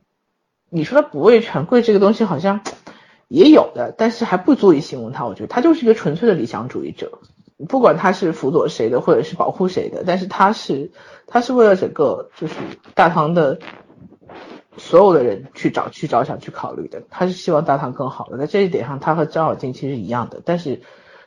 [0.70, 2.62] 你说他不畏权贵这个东西好像
[3.28, 5.26] 也有的，但是还不足以形容他。
[5.26, 7.20] 我觉得他就是一个纯粹的理想主义者，
[7.68, 10.92] 不管他是辅佐谁的或者是保护谁的，但是他是
[11.26, 12.54] 他是为了整个就是
[12.94, 13.58] 大唐的
[14.78, 18.38] 所有的人去找去着想去考虑的，他是希望大唐更好的。
[18.38, 20.82] 在这一点上，他和张小金其实一样的，但是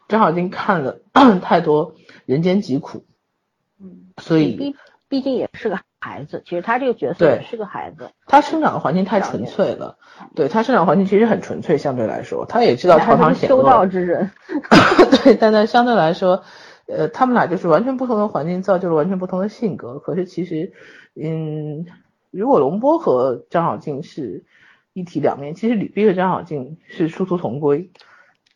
[0.08, 1.00] 张小金看了
[1.42, 1.94] 太多
[2.26, 3.04] 人间疾苦，
[3.80, 4.76] 嗯，所以毕
[5.08, 9.98] 毕竟也是个孩子，其实他这个角色也是个孩子，他生长的环境太纯粹了，
[10.34, 14.30] 对他生长环境其实很纯粹，相对来说，他也知道朝还是修堂险恶，道之人，
[15.22, 16.42] 对，但他相对来说，
[16.86, 19.98] 呃，他们俩就是完全不同的环境造就了完全不同的性格。
[19.98, 20.72] 可是其实，
[21.14, 21.84] 嗯，
[22.30, 24.44] 如果龙波和张小静是
[24.94, 27.90] 一体两面，其实吕碧和张小静是殊途同归。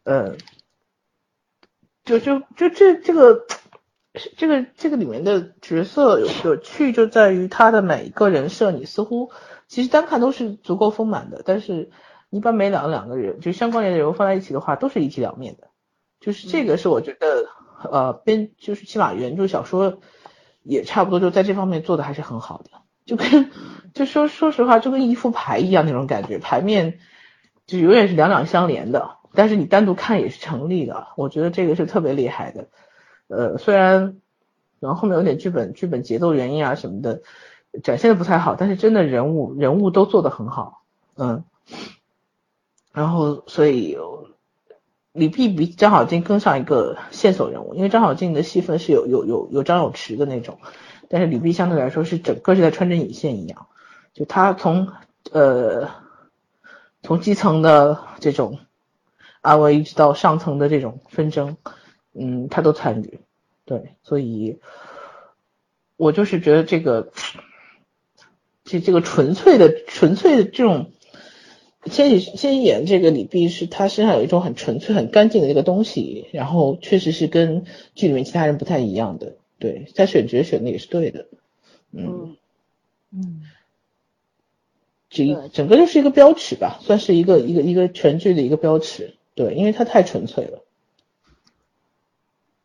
[0.04, 0.36] 呃，
[2.04, 3.46] 就就就这这个
[4.36, 9.32] 这个这个里面的角色有有趣就在于他的每一个人设，你似乎
[9.66, 11.90] 其实单看都是足够丰满的，但是
[12.30, 15.68] 你把每两两个人就相关联的人物放在一起的话，都是一体两面的。
[16.20, 17.48] 就是这个是我觉得，
[17.90, 19.98] 呃，编就是起码原著小说
[20.62, 22.70] 也差不多，就在这方面做的还是很好的，
[23.04, 23.50] 就跟
[23.92, 27.00] 就说说实话，就跟一副牌一样那种感觉，牌面
[27.66, 32.68] 就永远是两两相连的，但是你单独看也是成立的，我觉得这个是特别厉害的，
[33.28, 34.20] 呃，虽然
[34.80, 37.22] 然后后面有点剧本剧本节奏原因啊什么的
[37.82, 40.82] 展现的不太好，但是真的人物人物都做得很好，
[41.16, 41.44] 嗯，
[42.92, 43.98] 然后所以。
[45.16, 50.58] 李碧比张小静更像一个线索人物，因为张小静的戏份是有有有有张有弛的那种，
[51.08, 53.68] 但是李碧相对来说是整个是在穿针引线一样，
[54.12, 54.88] 就他从
[55.30, 55.88] 呃
[57.04, 58.58] 从基层的这种
[59.40, 61.58] 安危一直到上层的这种纷争，
[62.14, 63.20] 嗯，他都参与，
[63.64, 64.58] 对，所以
[65.96, 67.12] 我就是觉得这个
[68.64, 70.90] 这这个纯粹的纯粹的这种。
[71.90, 79.34] 千玺千玺演这个李泌是他身上有一种很纯粹、很干净的这个东西，然后确实是跟剧里面其他人不太一样的。
[79.58, 81.26] 对他选角选的也是对的，
[81.92, 82.38] 嗯，
[83.12, 83.42] 嗯，
[85.10, 89.12] 这一整个就是一个标尺吧，算是一个一个一个全剧的一个标尺。
[89.34, 90.63] 对，因为他太纯粹了。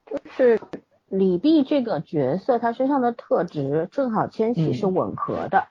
[0.10, 0.60] 就是
[1.08, 5.66] 李碧这个角色，他身上的特质正好千玺嗯是吻合的。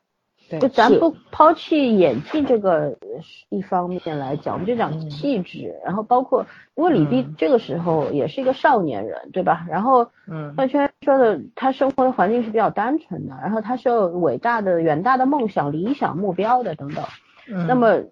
[0.51, 2.97] 对就咱不抛弃演技这个
[3.51, 9.67] 一方面来讲，我们就讲嗯气质，然后包括因为李碧嗯这个时候也是一个少年人，对吧？
[9.69, 17.05] 然后嗯范圈说的，他生活的环境是比较单纯的，然后他是有伟大的、远大的梦想、理想目标的等等。
[17.51, 18.05] 嗯那么，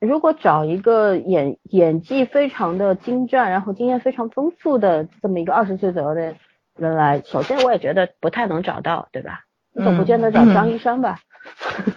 [0.00, 6.34] 如果找一个演演技非常的精湛，然后经验非常丰富的这么一个二十岁左右的
[6.76, 9.40] 人来，首先我也觉得不太能找到，对吧？
[9.72, 11.18] 你总不见得找嗯张一山吧？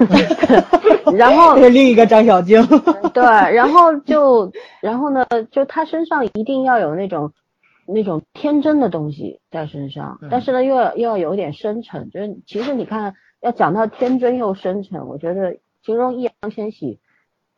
[1.15, 2.65] 然后这是另一个张小晶。
[3.13, 7.33] 对，然后就然后呢，就他身上一定要有那种
[7.87, 12.09] 那种天真的东西在身上，嗯但是呢又要又要有点深沉。
[12.09, 16.99] 就是其实你看，要讲到天真又深沉，我觉得形容易烊千玺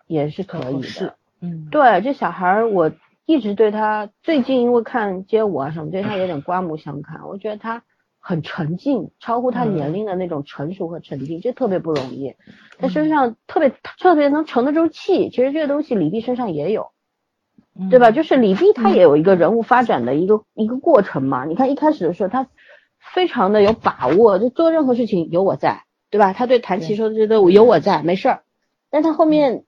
[0.08, 1.16] 也是可以的。
[1.42, 2.92] 嗯，对，这小孩儿我
[3.26, 7.28] 一直对他最近因为看街舞啊什么，对他有点刮目相看。
[7.28, 7.84] 我觉得他
[8.20, 12.36] 很沉静，超乎他嗯年龄的那种成熟和沉静，这特别不容易。
[12.80, 16.92] 他身上特别特别能沉得住气，其实这个东西李碧身上也有。
[17.90, 18.12] 对吧？
[18.12, 21.44] 就是李碧他也有一个人物发展的一个、一个过程嘛。
[21.46, 22.48] 你看一开始的时候，他
[23.00, 25.82] 非常的有把握，就做任何事情有我在，
[26.12, 26.34] 对吧？
[26.34, 28.44] 他对弹琴说的觉得我有我在，没事儿。
[28.92, 29.64] 但他后面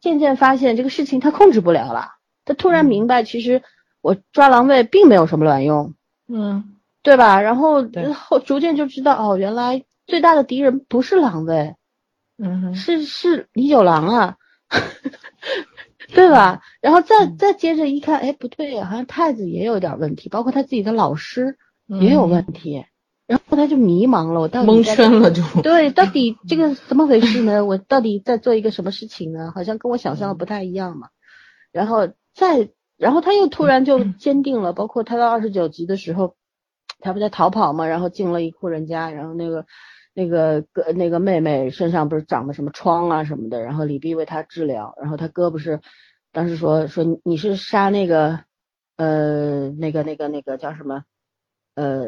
[0.00, 2.12] 渐渐发现这个事情他控制不了了，
[2.44, 3.62] 他突然明白，其实
[4.00, 5.94] 我抓狼狈并没有什么卵用，
[6.28, 7.40] 嗯对吧？
[7.40, 11.74] 然后对后逐渐就知道，哦，原来最大的敌人不是狼狈，
[12.36, 14.36] 嗯是是李九郎啊，
[16.12, 16.62] 对吧？
[16.80, 22.84] 然后再再接着一看，哎，不对呀、好像太子也有点问题，包括他自己的老师也有问题，
[23.30, 25.40] 然后他就迷茫了，我到底蒙圈了就。
[25.62, 27.64] 对，到底这个怎么回事呢？
[27.64, 29.52] 我到底在做一个什么事情呢？
[29.54, 31.10] 好像跟我想象的不太一样嘛。
[31.70, 36.34] 然后再，然后他又突然就坚定了，包括他到二十九集的时候，
[36.98, 39.64] 他不在逃跑嘛，然后进了一户人家，然后那个
[40.12, 45.78] 那个哥那个妹妹身上不是长了什么疮啊什么的，然后李碧为他治疗，然后他哥不是
[46.32, 48.40] 当时说说你你是杀那个
[48.96, 51.04] 呃那个那个那个叫什么
[51.74, 52.06] 呃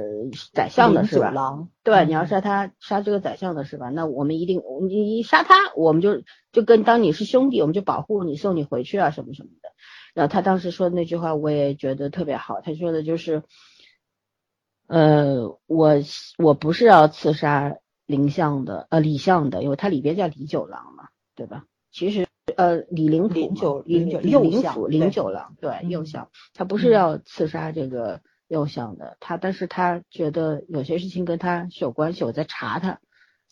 [0.52, 1.68] 宰相的是吧？
[1.82, 3.88] 对，你要杀他，杀这个宰相的是吧？
[3.90, 9.70] 那我们一定，你你杀他，我们就就跟当你是兄弟，我们就保护你，送你回去啊，什么什么的。
[10.14, 12.60] 然后他当时说的那句话，我也觉得特别好。
[12.60, 13.42] 他说的就是，
[14.86, 15.96] 呃，我
[16.38, 21.64] 我不是要刺杀林相的，呃，李相的，因为他里边叫李九郎嘛，对吧？
[21.90, 28.20] 其实呃，李林林九李林九右相林甫林九郎，对，右嗯相，他不是要刺杀这个
[28.52, 33.00] 右相的，他但是他觉得有些事情跟他是有关系，我在查他。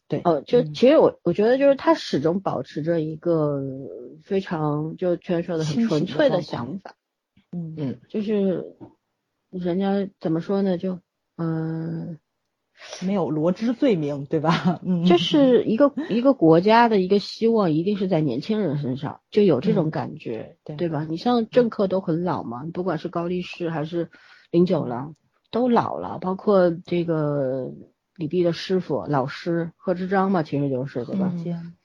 [0.09, 3.63] 对，哦，就嗯其实我我觉得就是他始终保持着一个
[4.23, 6.95] 非常就圈说的很纯粹的想法，
[7.51, 8.77] 嗯嗯就是
[9.51, 10.77] 人家怎么说呢？
[10.77, 11.01] 就
[11.37, 12.19] 嗯、
[13.07, 14.81] 没有罗织罪名，对吧？
[14.85, 21.07] 嗯，就是一个一个国家的一个希望，一定是在年轻人身上，就有这种嗯感觉，对对吧？
[21.09, 24.11] 你像政客都很老嘛，不管是高力士还是
[24.51, 25.15] 林九了，
[25.51, 27.73] 都老了，包括这个
[28.17, 31.33] 李泌的师傅老师贺知章嘛，其实就是对吧？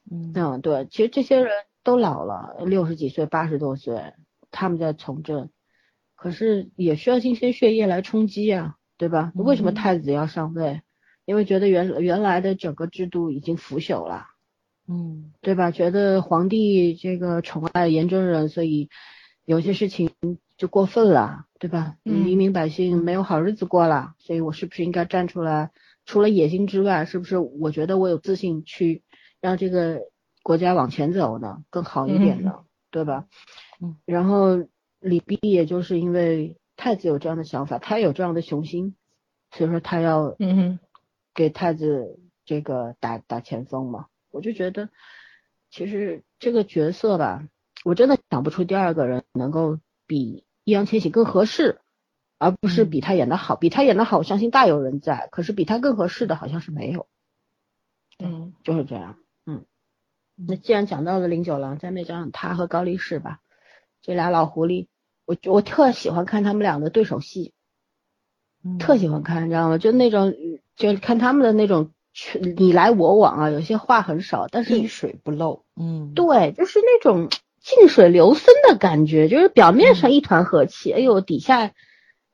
[0.09, 1.51] 嗯对，其实这些人
[1.83, 4.13] 都老了，六十几岁、八十多岁，
[4.51, 5.49] 他们在从政，
[6.15, 9.31] 可是也需要新鲜血液来冲击啊，对吧？
[9.35, 10.81] 为什么嗯太子要上位？
[11.25, 14.27] 因为觉得原原来的整个制度已经腐朽了，
[14.87, 15.71] 嗯对吧？
[15.71, 18.89] 觉得皇帝这个宠爱严真人，所以
[19.43, 20.11] 有些事情
[20.57, 21.97] 就过分了，对吧？
[22.05, 25.71] 嗯黎民百姓没有好日子过了，所以我是不是应该站出来？
[26.05, 29.03] 除了野心之外，是不是我觉得我有自信去
[29.41, 30.01] 让这个
[30.43, 31.63] 国家往前走呢？
[31.69, 33.25] 更好一点呢，对吧？
[33.81, 34.57] 嗯，然后
[34.99, 38.95] 李泌也就是因为太子有这样的想法，他有这样的雄心，
[39.51, 40.79] 所以说他要嗯
[41.33, 44.05] 给太子这个打打前锋嘛。
[44.31, 44.89] 我就觉得，
[45.71, 47.47] 其实这个角色吧，
[47.83, 51.79] 我真的想不出第二个人能够比易烊千玺更合适，
[52.37, 53.55] 而不是比他演的好。
[53.55, 55.29] 比他演的好，我相信大有人在。
[55.31, 57.07] 可是比他更合适的好像是没有，
[58.19, 59.17] 嗯就是这样。
[59.45, 59.65] 嗯，
[60.35, 63.39] 那既然讲到了林九郎，咱们也讲讲他和高力士吧。
[64.01, 64.87] 这俩老狐狸，
[65.25, 67.53] 我我特喜欢看他们俩的对手戏。
[68.63, 69.77] 嗯特喜欢看，你知道吗？
[69.77, 70.35] 就那种，
[70.75, 71.91] 就看他们的那种
[72.57, 77.29] 你来我往啊，有些话很少，但是滴水不漏，嗯，对，就是那种
[77.65, 81.71] 静水流深的感觉，就是表面上一团和气，哎呦，底下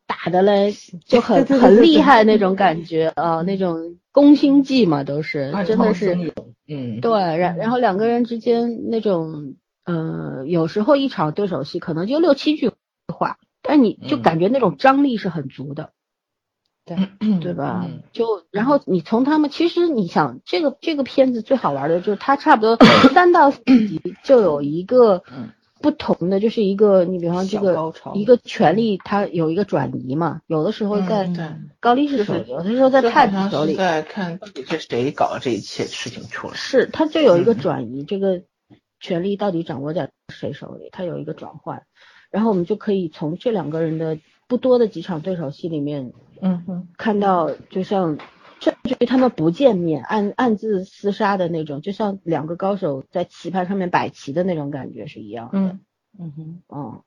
[0.06, 0.74] 打的嘞
[1.08, 6.14] 就很很厉害那种感觉啊，那种攻心计嘛，都是真的是
[6.68, 9.56] 嗯对，然然后两个人之间那种，
[9.86, 12.70] 呃，有时候一场对手戏可能就六七句
[13.08, 15.92] 话，但你就嗯感觉那种张力是很足的。
[16.86, 16.98] 对，
[17.40, 17.86] 对吧？
[17.88, 22.78] 嗯就然后你从他们，其实你想这个这个片子最好玩的就是它差不多
[23.14, 25.50] 三到四集就有一个嗯
[25.82, 31.30] 不同的，就是一个你比方这个高潮一个权利它有一个转移嘛，有的时候在
[31.80, 36.54] 高力士手里，有的时候在就太好像是子手里，在看到底是谁搞这一切事情出来。
[36.54, 38.42] 是它就有一个嗯转移，这个
[39.00, 41.84] 权利到底掌握在谁手里，它有一个转换，
[42.30, 44.20] 然后我们就可以从这两个人的
[44.52, 48.18] 不多的几场对手戏里面嗯哼，看到，就像
[48.60, 55.52] 甚至于他们不见面，暗暗自厮杀的那种，就像两个高手在棋盘上面摆棋的那种感觉是一样的。
[55.54, 55.80] 嗯
[56.20, 57.02] 嗯哼，嗯，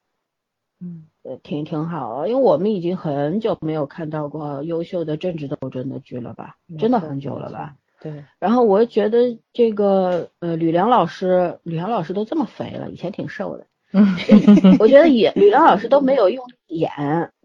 [0.80, 6.56] 嗯，呃挺挺好，因为我们已经很久没有看到过优秀的政治斗争的剧了吧？
[6.78, 7.76] 真的很久了吧？？
[8.00, 13.66] 对，然后我觉得这个呃吕梁老师，吕梁老师都这么肥了，以前挺瘦的。
[13.96, 14.16] 嗯，
[14.80, 16.44] 我觉得也吕梁老师都没有用
[16.74, 16.90] 演，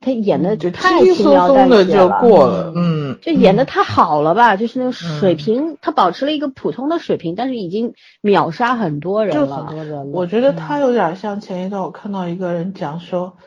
[0.02, 2.10] 他演的就太轻松的就。
[2.10, 2.74] 过了。
[2.76, 9.58] 嗯，就演的太好了吧，就是那个水嗯平，他保持了一个普通的水平，但是已经秒杀很多人了。
[9.58, 13.38] 很多人了，我觉得他有点像前一段我看到一个人讲说，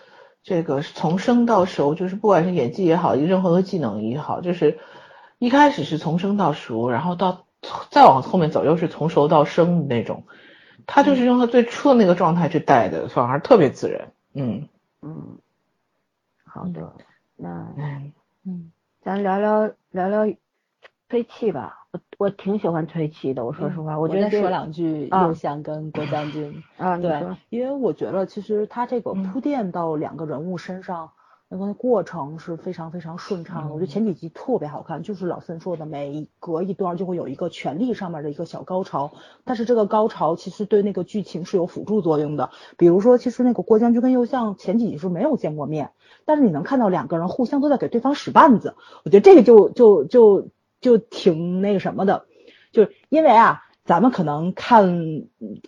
[0.43, 4.79] 这个从生到熟，就是不管是演技也好，任何的技能也好，就是
[5.39, 7.45] 一开始是从生到熟，然后到
[7.91, 10.25] 再往后面走又是从熟到生的那种。
[10.85, 14.09] 他就是用他最初的那个状态去带的，反而特别自然。
[14.35, 14.69] 嗯，
[15.01, 15.39] 嗯，
[16.53, 16.93] 好的，
[17.37, 18.13] 那哎，
[18.45, 20.37] 嗯，咱聊聊聊聊
[21.09, 21.87] 推气吧。
[21.93, 26.63] 我我挺喜欢推气的，我说实话，我觉得说两句啊右相跟郭将军。
[26.77, 31.11] 啊，对说，因为我觉得其实他这个嗯铺垫到两个人物身上，
[31.59, 33.75] 那个过程是非常非常顺畅的。
[33.75, 39.13] 我觉得前几集特别好看，就是老森说的，每隔一段就会有一个权力上面的一个小高潮，
[39.45, 42.51] 但是这个高潮其实对那个剧情是有辅助作用的。
[42.79, 45.91] 比如说，其实那个郭将军跟右相前几集是没有见过面，
[46.25, 48.75] 但是你能看到两个人互相都在给对方使绊子，
[49.05, 50.49] 我觉得这个就就就
[50.81, 52.25] 就挺那个什么的。
[52.73, 55.25] 就是因为啊，咱们可能看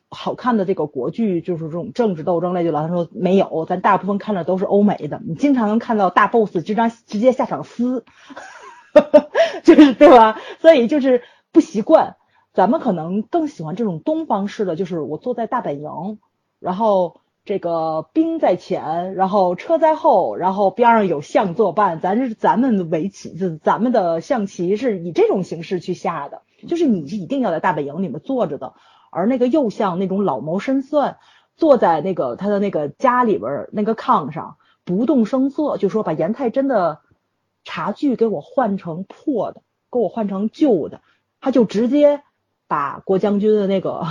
[0.09, 8.05] 好看的这个国剧，就是这种政治斗争类，就老实说没有，咱大部分看的都是欧美的，你经常能看到大 boss 直张直接下场撕，
[9.65, 10.41] 就是对吧？
[10.61, 12.17] 所以就是不习惯，
[12.53, 16.19] 咱们可能更喜欢这种东方式的，就是我坐在大本营，
[16.61, 17.21] 然后。
[17.47, 28.75] 这个兵在前，然后车在后，然后边上有象作伴，咱是咱们的围棋，是咱们的象棋是以这种形式去下的，就是你是一定要在大本营里面坐着的，
[29.11, 31.19] 而那个右相那种老谋深算，
[31.57, 37.01] 坐在那个他的那个家里边那个炕上不动声色，就说把严太真的
[37.65, 41.01] 茶具给我换成破的，给我换成旧的，
[41.41, 42.23] 他就直接
[42.69, 44.07] 把郭将军的那个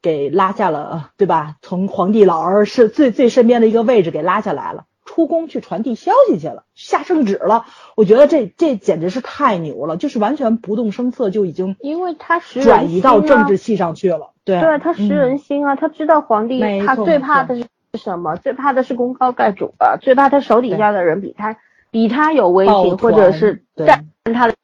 [0.00, 1.56] 给拉下了，对吧？
[1.60, 7.64] 从皇帝老儿是最最身边的一个位置给拉下来了，出宫去传递消息去了，下圣旨了。
[7.96, 14.32] 我觉得这这简直是太牛了，就是完全不动声色就已经因为他识人转移到政治系上去了。
[14.44, 18.36] 对，对他识人心啊，他知道皇帝他最怕的是什么？
[18.36, 21.56] 最怕的是功高盖主啊，最怕他手底下的人比他
[21.90, 24.54] 比他有威信，或者是占他的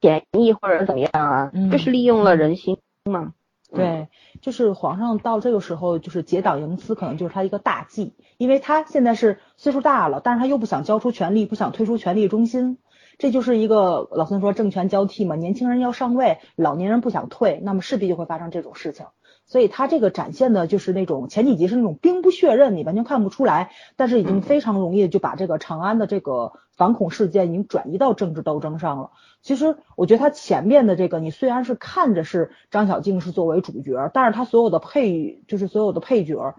[0.00, 3.32] 便宜或者怎么样啊，嗯就是利用了人心嘛。
[3.70, 4.08] 对，
[4.40, 12.78] 就是皇上到这个时候，就是结党营私，可能就是他一个大忌，因为他现在是岁数大了，但是他又不想交出权力，不想退出权力中心，
[13.18, 19.06] 这就是一个老孙说政权交替嘛，年轻人要上位，老年人不想退，那么势必就会发生这种事情。
[19.44, 29.10] 所以他这个展现的就是那种前几集是那种兵不血刃，你完全看不出来，但是已经非常容易就把这个长安的这个反恐事件已经转移到政治斗争上了。
[29.42, 36.56] 其实我觉得他前面的这个，你虽然是看着是张小静是作为主角，但是他所有的配就是所有的配角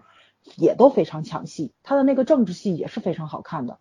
[0.56, 3.78] 也都非常抢戏，他的那个政治戏也是非常好看的。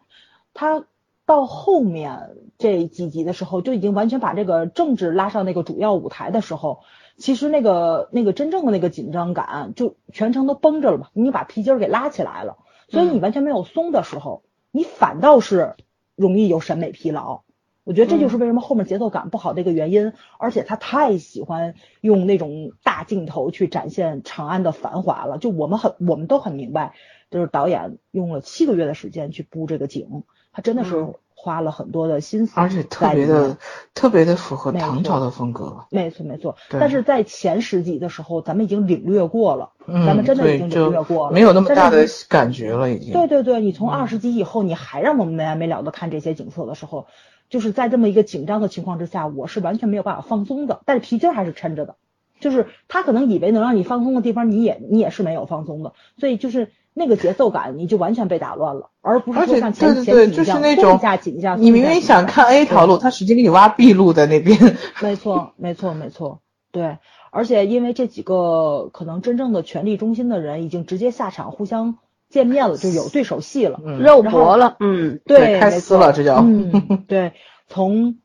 [0.54, 0.86] 他
[1.26, 6.82] 到后面这几集的时候，就已经完全把这个政治拉上那个主要舞台的时候，
[7.18, 12.58] 其实那个那个真正的那个紧张感就全程都绷着了嘛，你把皮筋儿给拉起来了，
[12.90, 15.76] 所以你完全没有松的时候，你反倒是
[16.16, 17.44] 容易有审美疲劳。
[17.90, 25.40] 我觉得这就是为什么后面节奏感不好的一个原因，而且他太喜欢用那种大镜头去展现长安的繁华了。
[25.40, 26.94] 就我们很，我们都很明白，
[27.32, 30.22] 就是导演用了七个月的时间去布这个景，
[30.54, 33.58] 他真的是嗯花了很多的心思，而且特别的
[33.96, 35.86] 特别的符合唐朝的风格。
[35.90, 36.58] 没错没错。
[36.70, 43.14] 对但是在前十集的时候，咱们已经领略过了，嗯，咱们真的已经领略过了，没有那么大的感觉了，已经。
[43.14, 47.08] 对对对，你从嗯二十集以后，你还让我们没完没了的看这些景色的时候，
[47.50, 51.96] 就是在这么一个紧张的情况之下，我是完全没有办法放松的，但是皮筋儿还是抻着的。
[52.40, 64.58] 就是他可能以为能让你放松的地方，你也你也是没有放松的，所以就是那个节奏感你就完全被打乱了，而不是说像前对对对，就是前几样那种动一下紧一下，你明明想看 A 条路，他使劲给你挖 B 路在那边。
[65.04, 66.40] 没错，没错，没错，
[66.72, 66.98] 对。
[67.32, 71.98] 而且因为这几个可能真正的权力中心的人已经直接下场互相
[72.30, 73.82] 见面了，就有对手戏了。
[73.84, 76.38] 嗯肉搏了，嗯，对，开撕了，这叫。
[76.38, 77.34] 嗯， 对，
[77.68, 78.20] 从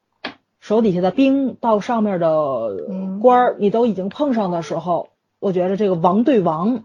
[0.61, 2.29] 手底下的兵到上面的
[2.89, 5.09] 嗯官儿，你都已经碰上的时候，
[5.41, 6.85] 我觉得这个王对王，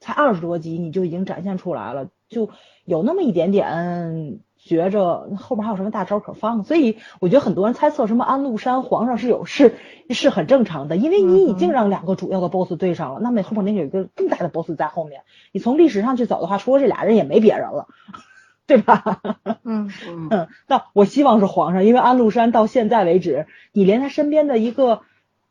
[0.00, 2.50] 才二十多集你就已经展现出来了，就
[2.84, 9.76] 有那么一点点觉着后面还有什么大招可放，所以我觉得很多人猜测什么安禄山皇上是有事
[10.10, 15.22] 是很正常的，因为你已经让两个主要的 boss 对上了，那么后面那有一个更大的 boss 在后面，
[15.52, 17.88] 你从历史上去走的话，除了这俩人也没别人了，
[18.68, 19.20] 对吧？
[19.64, 20.28] 嗯嗯。
[20.30, 25.00] 嗯，那我希望是皇上，因为安禄山到现在为止，你连他身边的一个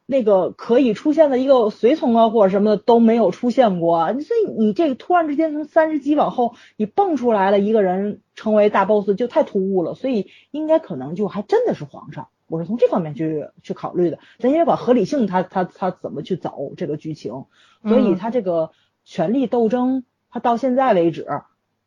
[0.09, 14.19] 那个可以出现的一个随从啊或者什么的都没有出现过，所以你这个突然之间从三十集往后，你蹦出来了一个人成为大 boss 就太突兀了，所以应该可能就还真的是皇上，我是从这方面去去考虑的。
[14.39, 17.43] 咱因为把合理性他他他怎么去走这个剧情，
[17.83, 18.71] 所以嗯他这个
[19.03, 21.27] 权力斗争，他到现在为止。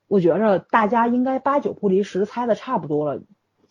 [0.08, 3.22] 我觉着大家应该八九不离十，猜的差不多了。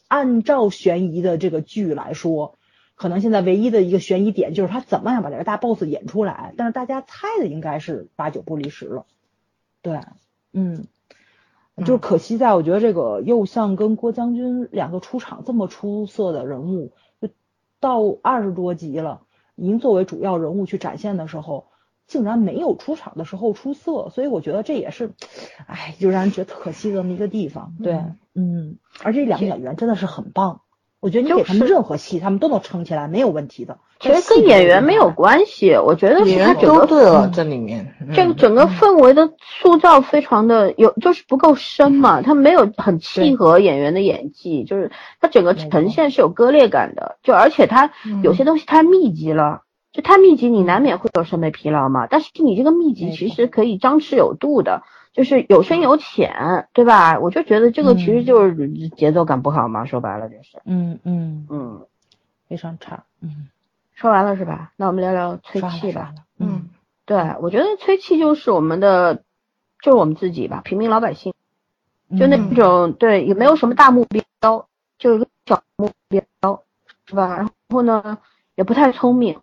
[0.08, 2.58] 按照悬疑的这个剧来说，
[3.00, 9.06] 可能现在唯一的一个悬疑点就是他怎么样把这个大 boss 演出来，但是大家猜的应该是八九不离十了。
[9.82, 10.02] 对，
[10.52, 10.86] 嗯，
[11.78, 17.30] 就是可惜在我觉得这个右相跟郭将军两个出场这么出色的人物，就
[17.80, 19.22] 到二十多集了，
[19.56, 21.68] 已经作为主要人物去展现的时候。
[22.10, 25.12] 竟然没有出场的时候出色，所以我觉得这也是，
[25.68, 27.76] 哎，就让人觉得可惜的那么一个地方。
[27.84, 28.04] 对，
[28.34, 30.62] 嗯，而这两个演员真的是很棒，
[31.02, 33.78] 我觉得你给他们任何戏，他们都能撑起来，没有问题的。
[34.00, 47.92] 其实跟演员没有关系，我觉得是都他整个对了，这里面这个整个氛围的塑造非常的有，就是不够深嘛，他没有很契合演员的演技，就是他整个呈现是有割裂感的，就而且他
[48.24, 49.62] 有些东西太密集了。
[49.92, 52.06] 就太密集，你难免会有审美疲劳嘛。
[52.08, 54.84] 但是你这个密集其实可以张弛有度的，
[55.20, 57.20] 就是有深有浅，对吧？
[57.20, 60.62] 我就觉得这个其实就是节奏感不好嘛，说白了就是。
[60.64, 61.86] 嗯嗯嗯，
[62.48, 63.04] 非常差。
[63.20, 63.50] 嗯，
[63.94, 64.72] 说完了是吧？
[64.78, 66.14] 那我们聊聊催气吧。
[66.38, 66.70] 嗯，
[67.04, 69.16] 对，我觉得催气就是我们的，
[69.82, 71.34] 就是我们自己吧，平民老百姓，
[72.18, 76.24] 就那种、对，也没有什么大目标，就一个小目标，
[77.08, 77.36] 是吧？
[77.36, 78.20] 然后呢，
[78.56, 79.41] 也不太聪明。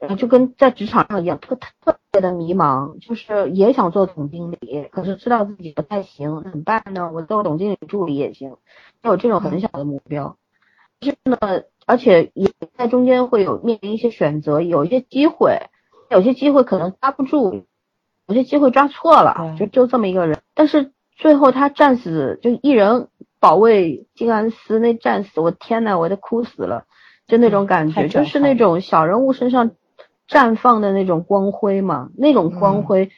[0.00, 7.10] 呃，就跟在职场上一样，特特别的迷茫，就是也想做总经理，可是知道自己不太行，怎么办呢？
[7.12, 8.56] 我做总经理助理也行，
[9.02, 10.38] 有这种很小的目标。
[11.02, 11.36] 是呢，
[11.84, 15.68] 而且也在中间会有面临一些选择，有一些机会，
[16.08, 17.64] 有些机会可能抓不住，
[18.26, 20.40] 有些机会抓错了，就就这么一个人。
[20.54, 23.08] 但是最后他战死，就一人
[23.38, 26.84] 保卫静安寺那战死，我天呐，我都哭死了，
[27.26, 29.72] 就那种感觉，就是那种小人物身上。
[30.30, 33.10] 绽放的那种光辉嘛，那种光辉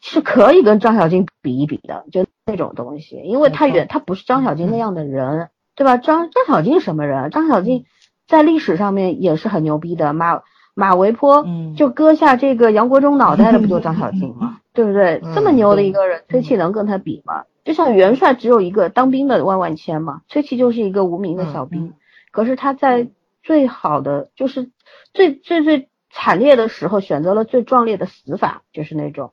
[0.00, 5.98] 是可以跟张小静比一比的，就那种东西，因为他远他不是张小静那样的人，对吧？
[5.98, 7.30] 张张小静什么人？
[7.30, 7.84] 张小静
[8.26, 10.40] 在历史上面也是很牛逼的，马
[10.74, 11.42] 马嵬坡
[11.76, 14.58] 就割下这个杨国忠脑袋的不就张小静吗？
[14.72, 15.20] 对不对？
[15.34, 17.44] 这么牛的一个人，崔琦能跟他比吗？
[17.64, 21.92] 就像元帅只有一个当兵的万万千嘛，崔琦就是一个无名的小兵，
[22.32, 23.08] 可是他在
[23.42, 24.70] 最好的就是
[25.12, 25.90] 最最最。
[26.10, 29.32] 惨烈的时候选择了最壮烈的死法，就是那种，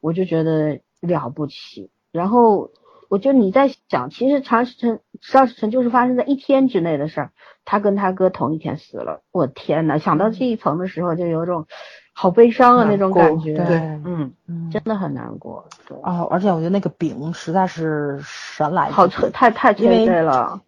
[0.00, 1.90] 我就觉得了不起。
[2.12, 2.70] 然后
[3.08, 7.30] 我就你在想，其实长时辰十二时辰就是发生在一天之内的事儿，
[7.64, 11.66] 他跟他哥同一天死了，我天呐，想到这一层的时候，就有种
[12.12, 14.32] 好悲伤啊那种感觉，对，嗯，
[14.70, 15.66] 真的很难过。
[15.88, 20.60] 对哦，而且我觉得那个饼实在是神来，好太太太催泪了。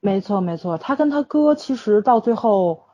[0.00, 2.84] 没错没错，他跟他哥其实到最后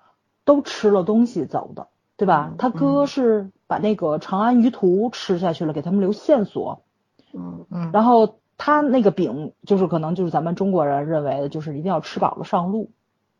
[0.45, 1.89] 都吃了东西走的。
[2.17, 2.55] 对吧？
[2.59, 6.85] 他哥是把那个长安鱼图吃下去了，给他们留线索。
[7.33, 7.91] 嗯嗯。
[7.93, 12.93] 然后他那个饼，就是可能就是咱们中国人认为的，就是一定要吃饱了上路，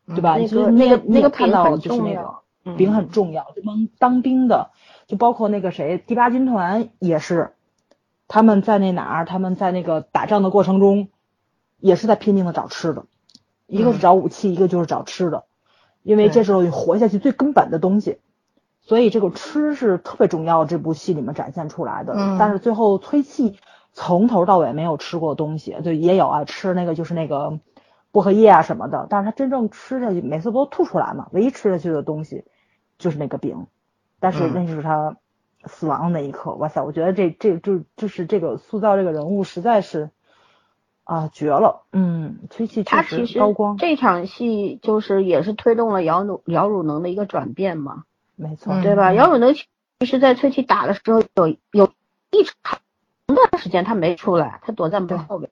[0.07, 0.35] 对吧？
[0.35, 4.71] 那个那个那个看到就是那个饼很重要，这帮当兵的，
[5.07, 7.53] 就包括那个谁，第八军团也是，
[8.27, 11.07] 他们在那哪儿，他们在那个打仗的过程中，
[11.79, 13.05] 也是在拼命的找吃的，
[13.67, 15.45] 一个是找武器，一个就是找吃的，
[16.03, 18.17] 因为这时候你活下去最根本的东西。
[18.85, 22.13] 所以这个吃是特别重要，这部戏里面展现出来的。
[22.15, 23.57] 嗯、但是最后崔气
[23.91, 27.59] 从头到尾没有吃过东西，就，也有啊，吃那个就是那个
[28.11, 29.07] 薄荷叶啊什么的。
[29.09, 31.27] 但是他真正吃下去，每次都吐出来嘛。
[31.31, 32.45] 唯一吃下去的东西
[32.97, 33.67] 就是那个饼，
[34.19, 35.17] 但是那是他
[35.65, 40.11] 死亡的那一刻，哇塞，我觉得这这就就是这个塑造这个人物实在是
[41.03, 48.03] 啊绝了，嗯，崔气确实高光，这场戏就是也是推动了姚汝姚汝能的一个转变嘛，
[48.35, 49.13] 没错，嗯对吧？
[49.13, 51.91] 姚汝能其实在崔琦打的时候有有
[52.31, 52.79] 一长
[53.27, 55.49] 段时间他没出来，他躲在门后边。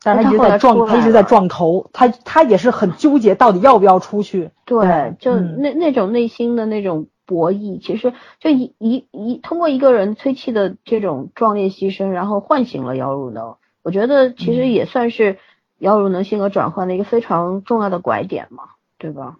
[0.00, 4.50] 但是他一直在撞，他一直在撞头，他他也是很纠结，到底要不要出去。
[4.64, 13.56] 对，就嗯那那种内心的那种博弈，其实就一一一通过一个人崔气的这种壮烈牺牲，然后唤醒了姚汝能。
[13.82, 15.38] 我觉得其实也算是
[15.78, 18.64] 姚汝能性格转换的一个非常重要的拐点嘛，
[18.98, 19.38] 对吧？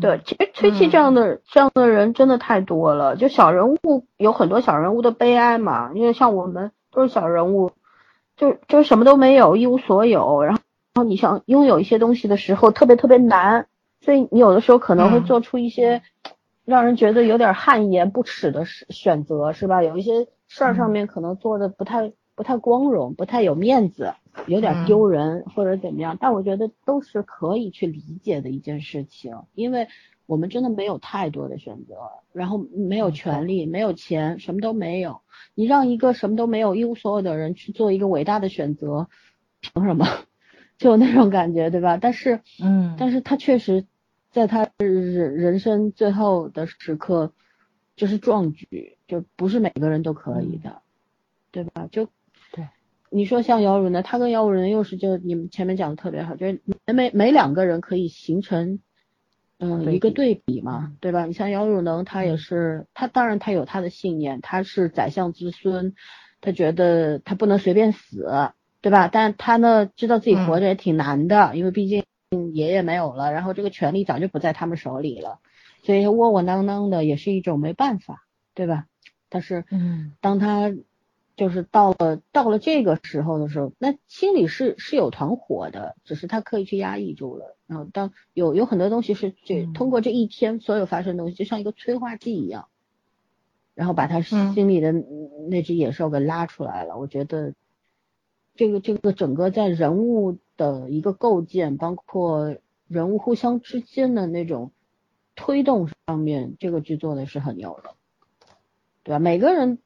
[0.00, 7.72] 对，其实崔琦这样的、这样的人真的太多了，就小人物有很多小人物的悲哀嘛，因为像我们都是小人物，
[8.36, 10.62] 就就什么都没有，一无所有，然后
[10.94, 13.66] 然后你想拥有一些东西的时候特别特别难，
[14.00, 15.24] 所以你有的时候可能会嗯。
[15.24, 16.02] 做出一些
[16.64, 19.82] 让人觉得有点汗颜不耻的选选择，是吧？
[19.82, 24.14] 有一些事儿上面可能做的不太不太光荣，不太有面子，
[24.46, 29.88] 有点嗯丢人或者怎么样，但我觉得都是可以去理解的一件事情，因为
[30.24, 31.96] 我们真的没有太多的选择，
[32.32, 35.20] 然后没有权利，没有钱，什么都没有。
[35.56, 39.08] 你让一个什么都没有、一无所有的人去做一个伟大的选择，
[39.60, 40.06] 凭什么？
[40.78, 41.96] 就有那种感觉，对吧？
[42.00, 43.84] 但是，嗯但是他确实
[44.30, 47.32] 在他人人生最后的时刻，
[47.96, 50.82] 就是壮举，就不是每个人都可以的，
[51.50, 51.88] 对吧？
[51.90, 52.12] 就对，
[53.10, 58.80] 你说像姚汝呢，他跟姚汝呢又是就你们前面讲的特别好，就是每每两个人可以形成。
[59.60, 61.26] 嗯，对一个对比嘛，对吧？
[61.26, 65.94] 你像姚汝能，他也是，他当然他有他的信念，他是宰相之孙，
[66.40, 68.24] 他觉得他不能随便死，
[68.80, 69.08] 对吧？
[69.08, 72.04] 但他呢，知道自己活着也挺难的，因为毕竟
[72.54, 75.40] 爷爷没有了，然后这个权力早就不在他们手里了，
[75.82, 78.86] 所以窝窝囊囊的也是一种没办法，对吧？
[79.28, 80.72] 但是，嗯当他
[81.38, 87.56] 就是到了到了这个时候的时候，那心里是是有团火的，只是他刻意去压抑住了。
[87.68, 92.66] 然后当有有很多东西是这嗯通过这一天所有发生的东西，就像一个催化剂一样，
[93.74, 94.92] 然后把他嗯心里的
[95.48, 96.98] 那只野兽给拉出来了。
[96.98, 97.54] 我觉得
[98.56, 102.56] 这个这个整个在人物的一个构建，包括
[102.88, 104.72] 人物互相之间的那种
[105.36, 107.94] 推动上面，这个剧做的是很牛的，
[109.04, 109.20] 对吧？
[109.20, 109.78] 每个人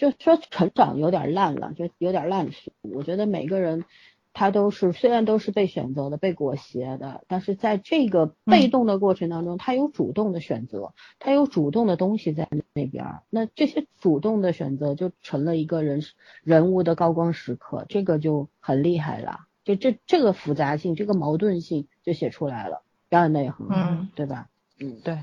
[0.00, 2.72] 就说成长有点烂了，就有点烂俗。
[2.80, 3.84] 我觉得每个人
[4.32, 13.22] 他都是虽然都是被选择的、被裹挟的，但是在这个被动的过程当中，他有主动的选择，他有主动的东西在那边儿。
[13.28, 16.00] 那这些主动的选择就成了一个人
[16.42, 19.40] 人物的高光时刻，这个就很厉害了。
[19.64, 24.48] 就这这个复杂性、这个矛盾性就写出来了，表演的也很好，嗯对吧？
[24.80, 25.18] 嗯，对，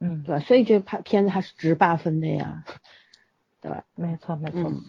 [0.00, 0.40] 嗯对吧？
[0.40, 2.64] 所以这拍片子它是值八分的呀，
[3.64, 3.82] 对吧？
[3.94, 4.82] 没错没错，嗯，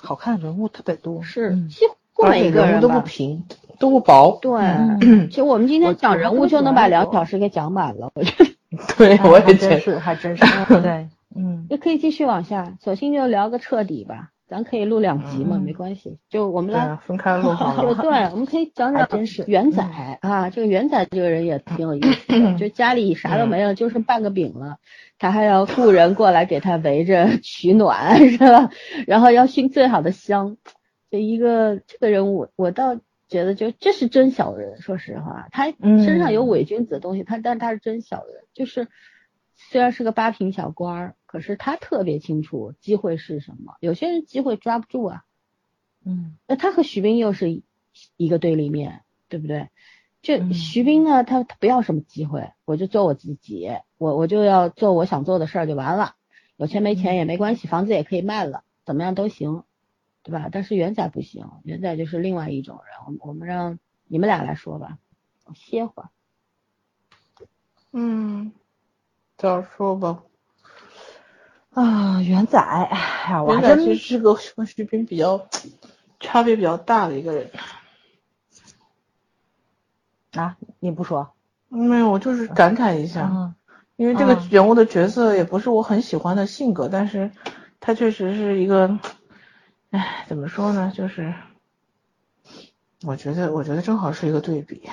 [0.00, 1.84] 好看的人物特别多，是嗯几
[2.14, 2.98] 乎而每个人物都不。
[3.02, 3.44] 平，
[3.78, 4.38] 都不薄。
[4.40, 4.58] 对，
[5.02, 8.50] 嗯其实我们今天讲人物就能把两小时给讲满了，我觉得
[8.96, 9.76] 对，哎我也觉得。
[9.76, 14.30] 还真是还真是，对，嗯 也可以继续往下，索性就聊个彻底吧。
[14.48, 16.18] 咱可以录两集嘛，嗯没关系。
[16.30, 17.94] 就我们来分开录好就了。
[18.02, 19.82] 对，我们可以讲讲还真是元仔、
[20.20, 24.78] 啊，这个元仔这个人也挺有意思的， 就家里啥都没有，就剩半个饼了，
[25.18, 28.70] 他还要雇人过来给他围着 取暖，是吧？
[29.06, 30.56] 然后要熏最好的香，
[31.10, 32.94] 这一个这个人物，我倒
[33.28, 38.86] 觉得就这是真小人，说实话，他身上有伪君子的东西，他但他是真小人，就是
[39.56, 45.24] 虽然是个八品小官儿，可是他特别清楚机会是什么，有些人机会抓不住啊。
[46.02, 47.62] 嗯那他和徐冰又是
[48.16, 49.68] 一个对立面，对不对？
[50.22, 53.68] 这嗯徐冰呢，他他不要什么机会，我就做我自己，
[53.98, 56.14] 我我就要做我想做的事儿就完了，
[56.56, 59.64] 有钱没钱也没关系，房子也可以卖了，怎么样都行，
[60.22, 60.48] 对吧？
[60.50, 64.96] 但是元仔不行，元仔就是另外一种人，我们我们让你们俩来说吧，
[65.44, 66.08] 我歇会儿。
[67.92, 68.52] 嗯，
[69.36, 70.22] 早说吧。
[71.76, 75.46] 啊，元仔，哎呀，我元仔还真其实是个和徐冰比较
[76.18, 77.50] 差别比较大的一个人。
[80.32, 81.34] 啊，你不说，
[81.68, 83.54] 没有，我就是感慨一下，嗯
[83.96, 87.30] 因为这个嗯人物的角色也不是我很喜欢的性格，但是
[87.78, 88.98] 他确实是一个，
[89.90, 91.34] 哎，怎么说呢，就是
[93.02, 94.88] 我觉得，我觉得正好是一个对比。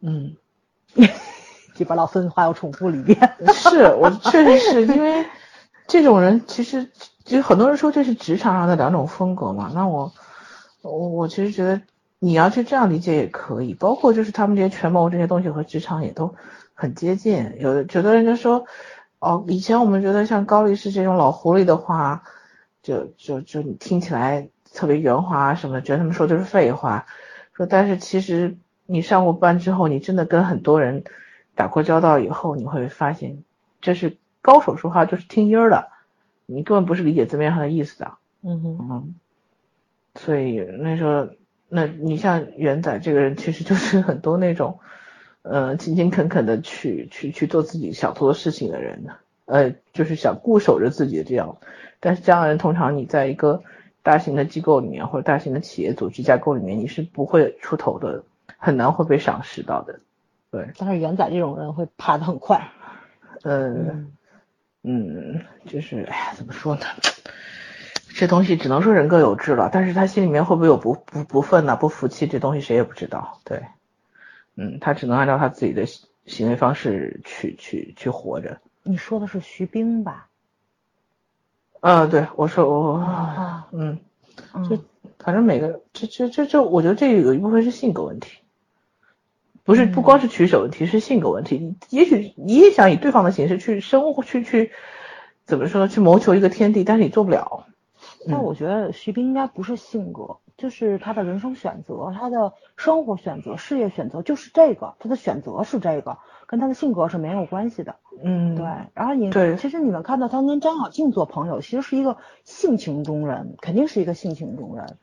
[0.00, 0.36] 嗯，
[1.76, 3.18] 你把老孙话又重复了一遍，
[3.52, 5.26] 是我确实是因为
[5.88, 6.88] 这种人，其实
[7.24, 9.72] 就很多人说这是职场上的两种风格嘛。
[9.74, 10.12] 那我
[10.82, 11.80] 我我其实觉得
[12.18, 16.34] 你要去这样理解也可以，包括就是他们这些权谋这些东西和职场也都
[16.74, 17.54] 很接近。
[17.58, 18.66] 有的有的人就说，
[19.18, 22.22] 哦，以前我们觉得像高力士这种老狐狸的话，
[22.82, 27.06] 就就就你听起来特别圆滑什么，觉得他们说的是废话。
[27.54, 31.04] 说但是其实你上过班之后，你真的跟很多人
[31.54, 33.42] 打过交道以后，你会发现，
[33.80, 34.18] 这是
[34.48, 35.88] 高手说话就是听音儿的，
[36.46, 38.12] 你根本不是理解字面上的意思的。
[38.40, 39.14] 嗯哼，嗯，
[40.14, 41.28] 所以那时候，
[41.68, 44.78] 那你像元仔这个人，其实就是很多那种，
[45.42, 49.04] 呃，勤勤恳恳的去去去做自己想做的事情的人，
[49.44, 51.58] 呃，就是想固守着自己的这样。
[52.00, 53.62] 但是这样的人，通常你在一个
[54.02, 58.24] 大型的机构里面或者大型的企业组织架构里面，你是不会出头的，
[58.56, 60.00] 很难会被赏识到的。
[60.50, 62.66] 对，但是元仔这种人会爬得很快。
[63.42, 64.12] 嗯嗯，
[65.66, 66.82] 就是哎呀，怎么说呢？
[68.14, 73.38] 这东西只能说人各有志了，但是他心里面会不会有不不不忿呐、不服气，这东西谁也不知道。
[73.44, 73.62] 对，
[74.56, 78.60] 嗯，他只能按照他自己的行行为方式去去去活着。
[78.82, 80.28] 你说的是徐冰吧？
[81.80, 84.00] 嗯，对，我说我，啊嗯，
[84.52, 84.82] 嗯就
[85.20, 88.38] 反正每个这这这这，我觉得这有一部分是性格问题，
[89.68, 91.58] 不是不光是取舍问题，是性格问题。
[91.58, 94.72] 你也许你也想以对方的形式去生活，去去
[95.44, 97.66] 怎么说，去谋求一个天地，但是你做不了。
[98.26, 106.16] 但我觉得徐冰应该不是性格，就是他的人生选择，他的生活选择、事业选择就是这个，他的选择是这个，
[106.46, 107.96] 跟他的性格是没有关系的。
[108.24, 108.64] 嗯，对，
[108.94, 114.96] 然后你对其实你们看到他跟张小静做朋友，其实是一个性情中人，肯定是一个性情中人。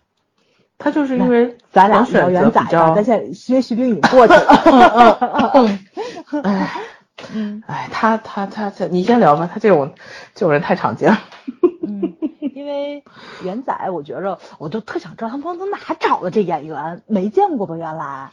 [0.78, 5.72] 他就是因为咱俩能选择聊元仔吧，比较咱，现在因为徐冰已经过去了。
[6.44, 6.70] 哎
[7.34, 9.94] 嗯 哎，他他他他，你先聊吧，他这种
[10.34, 11.18] 这种人太常见了。
[11.88, 12.14] 嗯，
[12.54, 13.04] 因为
[13.44, 17.76] 元仔，我觉着我就特想知道他们从哪找的这演员，没见过吧？
[17.78, 18.30] 原来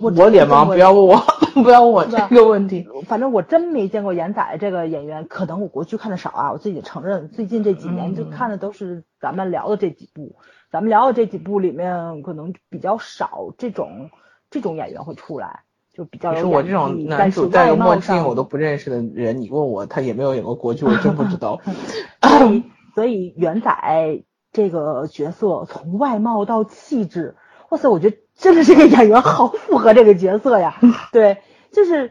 [0.00, 1.16] 我我脸盲，不要问我，
[1.62, 2.86] 不要问我这个问题。
[3.06, 10.36] 反正我真没见过元仔这个演员，可能我国剧看的少啊，我自己承认，最近这几年嗯就看的都是咱们聊的这几部，
[10.74, 14.10] 咱们聊的这几部里面可能比较少这种
[14.50, 15.60] 这种演员会出来，
[15.92, 21.60] 就比较有你说我这种男主戴个墨镜我都不认识的人，你问我他也没有演过国剧，我真不知道。
[22.20, 27.36] 所以所以元仔这个角色从外貌到气质，
[27.68, 30.80] 哇塞，我觉得真的这个演员好符合这个角色呀。
[31.12, 31.38] 对，
[31.70, 32.10] 就是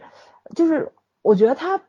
[0.55, 1.81] 就是，我觉得他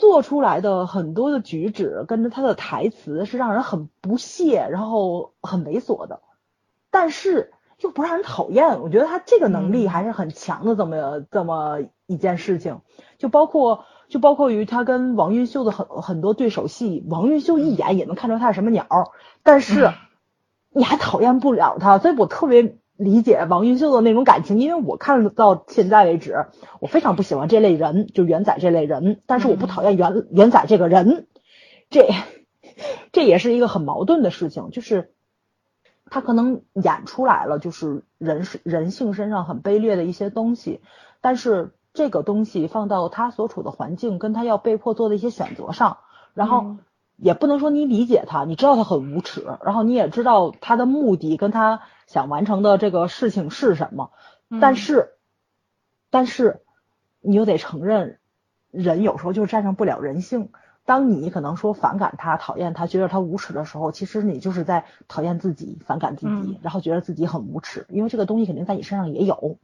[0.00, 6.22] 做出来的很多的举止跟着他的台词是让人很不屑，然后很猥琐的，
[6.90, 8.80] 但是又不让人讨厌。
[8.80, 12.80] 我觉得他这个能力还是很强的，这么这么一件事情。
[13.18, 19.08] 就包括就包括于他跟王云秀的很很多对手戏，王云秀一眼也能看出他是什么鸟儿，
[19.42, 19.92] 但是
[20.70, 26.46] 你还讨厌不了他，所以我特别理解王云秀的那种感情，因为我看到现在为止，
[26.80, 31.26] 我非常不喜欢这类人，就元仔这类人，但是我不讨厌元元仔这个人，
[31.90, 32.08] 这
[33.12, 35.12] 这也是一个很矛盾的事情，就是。
[36.12, 40.80] 他可能演出来了，就是人是人性身上很卑劣的一些东西，
[41.20, 45.98] 但是这个东西放到他所处的环境，跟他要被迫做的一些选择上，
[46.34, 46.78] 然后
[47.22, 54.10] 也不能说你理解他，你知道他很无耻，然后你也知道他的目的跟他想完成的这个事情是什么，
[54.60, 55.10] 但是，
[56.10, 56.62] 但是
[57.20, 58.18] 你又得承认，
[58.70, 60.50] 人有时候就是战胜不了人性。
[60.86, 69.58] 当你可能说反感他、讨厌他、觉得他无耻的时候，其实你就是在讨厌自己、反感自己，嗯然后觉得自己很无耻，因为这个东西肯定在你身上也有，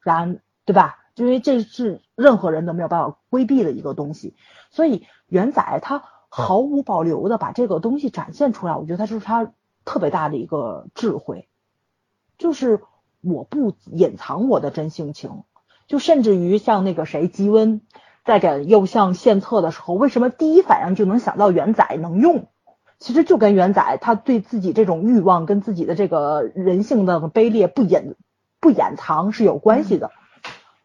[0.00, 0.98] 然对吧？
[1.16, 4.36] 因为这是任何人都没有办法规避的一个东西，
[4.70, 9.52] 所以元仔他毫无保留的把这个东西展现出来，我觉得他就是他
[9.84, 11.48] 特别大的一个智慧，
[12.38, 12.80] 就是
[13.20, 15.44] 我不隐藏我的真性情，
[15.86, 17.80] 就甚至于像那个谁吉温。
[18.24, 22.48] 在给右相献策的时候，为什么第一反应就能想到元仔能用？
[22.98, 28.16] 其实就跟元仔他对自己这种欲望跟自己的这个人性的卑劣不掩
[28.60, 30.10] 不掩藏是有关系的。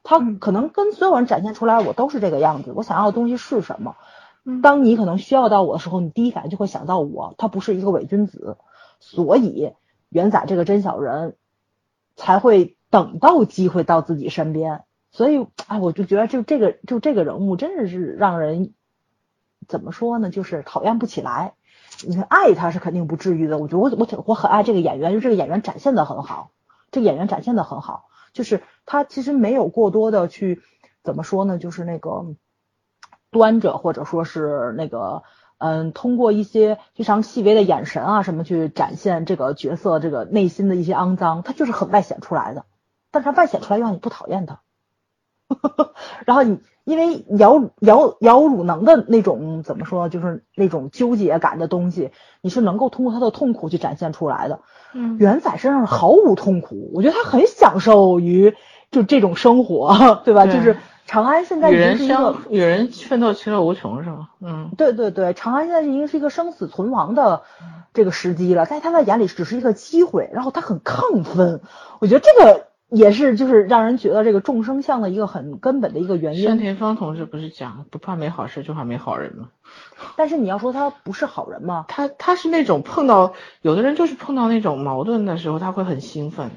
[0.04, 3.98] 他可能跟所有人展现出来，我都是这个样子，我想要的东西是什么。
[4.62, 8.58] 当你可能需要到我的时候，你第一反应就会想到我，他不是一个伪君子，
[9.00, 9.74] 所以
[10.10, 11.36] 元仔这个真小人
[12.16, 14.84] 才会等到机会到自己身边。
[15.12, 18.74] 所以，哎，我就觉得就这个就这个人物真的是让人
[19.68, 20.30] 怎么说呢？
[20.30, 21.54] 就是讨厌不起来。
[22.06, 26.50] 你看爱他是肯定不至于的，我觉得我我我很爱这个演员，就这个演员展现的很好，
[26.92, 30.62] 这个演员展现的很好，就是他其实没有过多的去
[31.04, 31.60] 怎么说呢？
[31.60, 32.36] 就是那个
[33.34, 35.24] 端着，或者说是那个
[35.58, 42.64] 嗯，通过一些非常细微的眼神啊什么去展现这个角色这个内心的一些肮脏，他就是很外显出来的，
[43.12, 44.62] 但是他外显出来又让你不讨厌他。
[46.26, 52.12] 然后你因为姚姚姚汝能的那种怎么说，就是那种纠结感的东西，
[52.42, 54.62] 你是能够通过他的痛苦去展现出来的。
[54.96, 58.56] 嗯元仔身上毫无痛苦，我觉得他很享受于
[58.92, 60.46] 就这种生活， 对吧？
[60.46, 64.30] 对就是长安现在与已经是一个人，与人奋斗其乐无穷是吗？
[64.42, 67.44] 嗯对对对，长安现在已经是一个生死存亡的
[67.94, 71.62] 这个时机了，在他的眼里只是一个机会，然后他很亢奋，
[72.00, 76.58] 我觉得这个也是就是让人觉得这个众生相的一个很根本的一个原单因。
[76.58, 79.50] 田芳同志不是讲不怕没好事，就怕没好人吗？
[80.16, 81.86] 但是你要说他不是好人吗？
[81.88, 86.52] 他他是那种碰到有的人就是碰到那种矛盾的时候，他会很兴奋，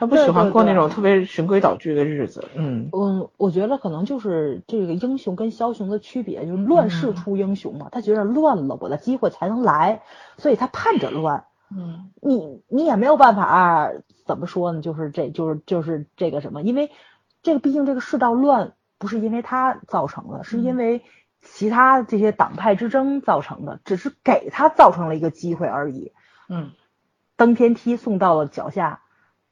[0.00, 2.48] 他不喜欢过那种特别循规蹈矩的日子。
[2.54, 10.00] 嗯嗯，我觉得可能就是这个英雄跟枭雄的区别，就是乱世出英雄嘛，他觉得乱了我的机会才能来，
[10.38, 11.44] 所以他盼着乱。
[11.70, 13.92] 嗯你你也没有办法
[14.24, 14.80] 怎么说呢？
[14.80, 16.90] 就是这就是就是这个什么，因为
[17.42, 21.02] 这个毕竟这个世道乱不是因为他造成的，是因为
[21.42, 26.12] 其他这些党派之争造成的，只是给他造成了一个机会而已。
[26.48, 26.70] 嗯
[27.36, 29.02] 登天梯送到了脚下，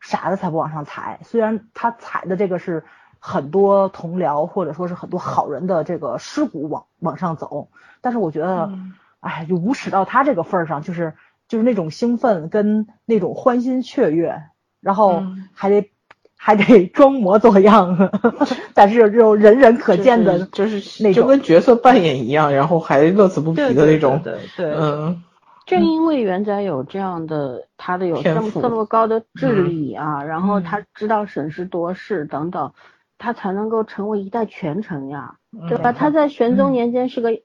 [0.01, 1.21] 傻子才不往上踩。
[1.25, 2.85] 虽然他踩的这个是
[3.19, 7.69] 很多同僚或者说是很多好人的这个尸骨往往上走，
[8.01, 11.15] 但是我觉得，嗯哎，就无耻到他这个份儿上，就是
[11.49, 14.43] 就是那种兴奋跟那种欢欣雀跃，
[14.81, 15.91] 然后嗯还得、
[16.37, 18.11] 还得装模作样，
[18.75, 24.21] 但是这种人人可见的就是就是那种就跟角色扮演一样，然后还乐此不疲的那种。
[24.23, 25.23] 对对对嗯
[25.69, 32.73] 正因为元仔有这样的，他的有这么这么高的智嗯力啊，然后嗯他知道审时度势等等，
[33.19, 35.37] 他才能够成为一代权臣呀，
[35.69, 35.91] 对吧？
[35.91, 37.39] 嗯他在玄宗嗯年间是个、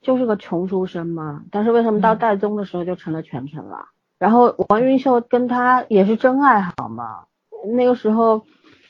[0.00, 3.86] 就是个穷书生嘛，但是为什么到嗯代宗的时候就成了权臣了？
[4.20, 7.24] 然后王云秀跟他也是真爱好嘛，
[7.74, 8.44] 那个时候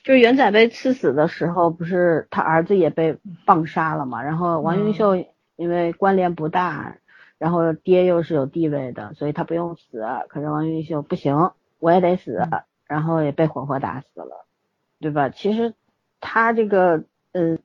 [0.04, 3.16] 就是元仔被赐死的时候，不是他儿子也被
[3.46, 5.16] 棒杀了嘛，然后王云嗯秀
[5.56, 6.96] 因为关联不大。
[7.38, 10.04] 然后爹又是有地位的，所以他不用死。
[10.28, 12.40] 可是王云秀不行，我也得死，
[12.86, 14.46] 然后也被活活打死了，
[15.00, 15.28] 对吧？
[15.28, 15.74] 其实
[16.20, 17.58] 他这个呃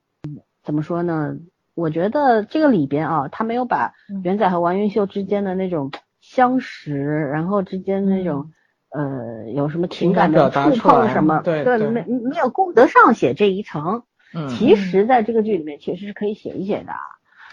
[0.62, 1.36] 怎么说呢？
[1.74, 5.90] 我觉得这个里边啊，他没有把嗯元仔和王云秀之间的那种
[6.20, 6.96] 相识，
[7.32, 8.52] 然后之间那种、
[8.90, 14.04] 呃有什么情感的触碰什么，对对没没有顾得上写这一层。
[14.32, 17.00] 嗯其实，在这个剧里面其实是可以写一写的啊。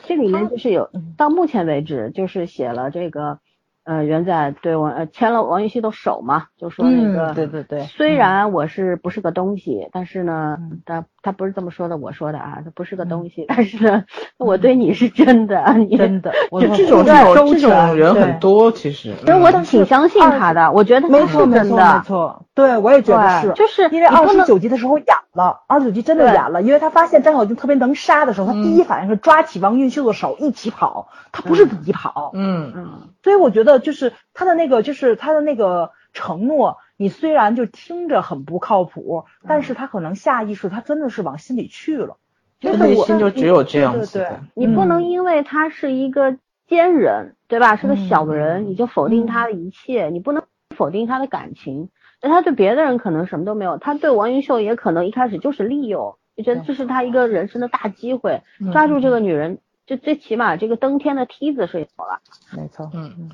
[0.03, 1.14] 这里面就是有嗯。
[1.18, 3.40] 到目前为止，就是写了这个，
[3.83, 14.03] 呃，元仔对我呃牵了王云熙的手嘛，就说那个，嗯对对对虽然我是不是个东西，但是呢嗯，他他不是这么说的，我说的啊，他不是个东西，但是呢，
[14.37, 19.13] 我对你是真的，你真的，我这我这种这种这种人很多，其实。
[19.19, 32.89] 其实我嗯挺相信他的，我觉得没他是错没错没错，对我也觉得是，就是因为二十九集的时候演了，二十九集真的对演了，因为他发现张小军特别能杀的时候，他第一反应是抓起王云秀的手一起跑，他不是自己跑，嗯嗯，
[33.23, 42.18] 所以我觉得就是他的那个就是他的那个承诺，你虽然就听着很不靠谱，但是他可能下意识他真的是往心里去了，
[42.61, 44.39] 他就是我内心就只有这样对对子的。
[44.53, 46.38] 你不能因为他是一个
[46.68, 47.76] 奸人，对吧？
[47.76, 50.43] 是个小嗯人，你就否定他的一切，你不能
[50.76, 51.89] 否定他的感情。
[52.22, 59.57] 那他对别的人可能什么都没有，他对王云秀也可能一开始就是利用，就觉得这是他一个人生的大机会，抓住这个女人，
[59.88, 62.22] 就最起码这个登天的梯子是有了。
[62.56, 63.31] 没错，嗯嗯，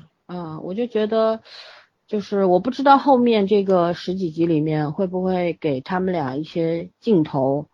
[0.62, 1.40] 我就觉得，
[2.06, 7.66] 就是我不知道后面这个十几集里面会不会给他们俩一些镜头，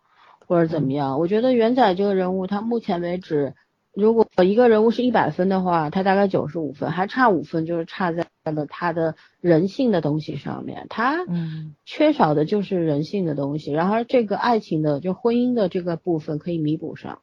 [0.46, 1.18] 或者怎么样。
[1.18, 3.54] 我觉得元仔这个人物，他目前为止，
[3.92, 17.20] 如果一个人物是一百分的话，他大概九十五分，还差五分，就是差在了他的人性的东西上面，他嗯缺少的就是人性的东西，然而这个爱情的就婚姻的这个部分可以弥补上。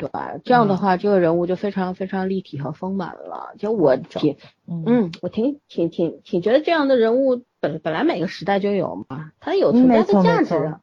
[0.00, 0.32] 对吧？
[0.42, 3.54] 这样的话，这个人物就非常非常立体和丰满了。
[3.58, 4.36] 就我挺，
[4.66, 10.74] 嗯嗯，我挺挺挺挺觉得这样的人物本本来每个时代就有嘛，他有存在的价值。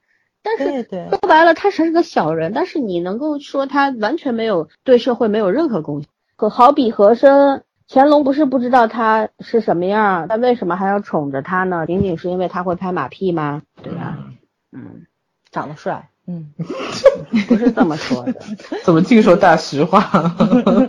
[0.43, 6.09] 但是对对说白了，他是个小人，但是你能够说他完全没有对社会没有任何贡献。
[6.37, 11.85] 可好比和珅，乾隆不是不知道他是什么样，但为什么还要宠着他呢？
[11.87, 13.63] 仅仅是因为他会拍马屁吗？
[13.81, 14.17] 对吧？
[14.71, 15.07] 嗯，
[15.51, 16.45] 长得帅，嗯，
[17.47, 18.33] 不是这么说的，
[18.83, 20.01] 怎么净说大实话？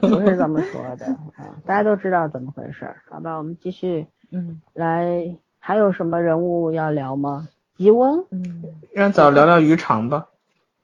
[0.00, 1.06] 不是这么说的
[1.36, 3.36] 啊，大家都知道怎么回事儿，好吧？
[3.38, 7.48] 我们继续嗯来，还有什么人物要聊吗？
[7.76, 10.26] 吉翁，嗯，让早聊聊渔场吧。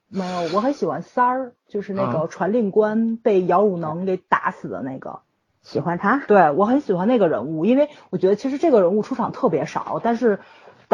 [0.09, 5.19] 没有，我很喜欢三儿，就是那啊个传令官被姚汝能给打死的那个。
[5.63, 10.39] 喜欢他，对我很喜欢那个人物，因为我觉得其实这个人物出场特别少，但是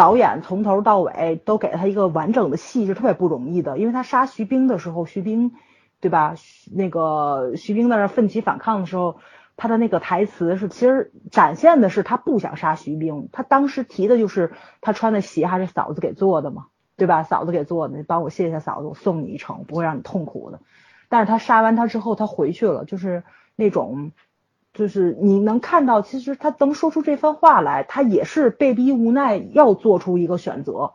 [0.00, 5.52] 导演从头到尾都给了他一个完整的戏是特别不容易的，因为他杀徐冰的时候，徐冰
[6.00, 6.36] 对吧？
[6.74, 9.18] 那个徐冰在那奋起反抗的时候，
[9.58, 17.22] 他的那个台词是其实展现的是他不想杀徐冰，他当时提的就是他穿的鞋还是嫂子给做的嘛，对吧？
[17.22, 20.60] 嫂子给做的，你帮我谢谢嫂子，我送你一程，不会让你痛苦的。
[21.10, 23.22] 但是他杀完他之后，他回去了，就是
[23.54, 24.12] 那种，
[24.72, 30.92] 就是你能看到，其实他能说出这番话来，他也是被逼无奈要做出一个选择。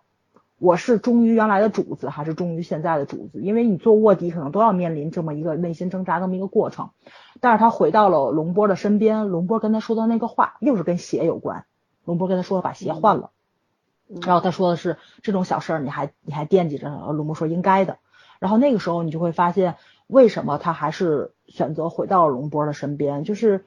[0.58, 3.42] 我是忠于原来的主子，还是忠于现在的主子？
[3.42, 6.92] 因为你做卧底，可能都要面临这么一个内心挣扎这么一个过程。
[7.42, 11.66] 但是他回到了龙波的身边，龙波跟他说的那个话，又是跟鞋有关。
[12.06, 13.32] 龙波跟他说把鞋换了，
[14.08, 17.08] 然后他说的是这种小事儿你还你还惦记着呢？
[17.12, 17.98] 龙波说应该的。
[18.40, 19.76] 然后那个时候你就会发现。
[20.08, 23.24] 为什么他还是选择回到龙波的身边？
[23.24, 23.66] 就是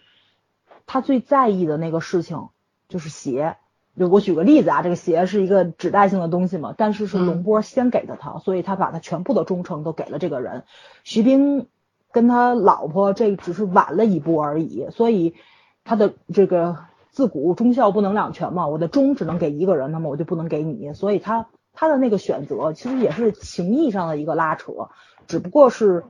[0.87, 2.49] 他最在意的那个事情，
[2.89, 3.57] 就是鞋。
[3.99, 10.63] 就我举个例子啊，这个鞋是一个指代性的东西嘛，但是是龙波先给的他，所以他把他全部的忠诚都给了这个人。
[11.03, 11.67] 徐冰
[12.13, 15.35] 跟他老婆这只是晚了一步而已，所以
[15.83, 16.77] 他的这个
[17.11, 24.91] 自古忠孝不能两全嘛，我的忠只能给一个人，那么我就不能给你，所以他他的那个选择其实也是情义上的一个拉扯，
[25.27, 26.05] 只不过是。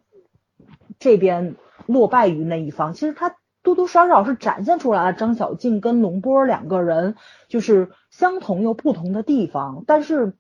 [0.99, 1.57] 这边
[1.87, 7.17] 落败于那一方，其实他多多少少是展现出来了张小静跟龙波两个人
[7.49, 9.85] 就是相同又不同的地方。
[9.87, 10.35] 但是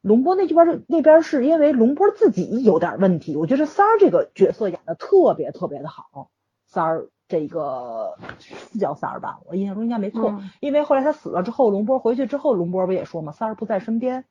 [0.00, 6.30] 龙波那边是那边是因为龙波自己有点问题，我觉得三儿这个角色演的特别特别的好。
[6.66, 10.40] 三儿这个是叫三儿吧，我印象中应该没错。
[10.60, 14.24] 因为后来他死了之后，龙波回去之后，龙波不也说嘛，三儿不在身边，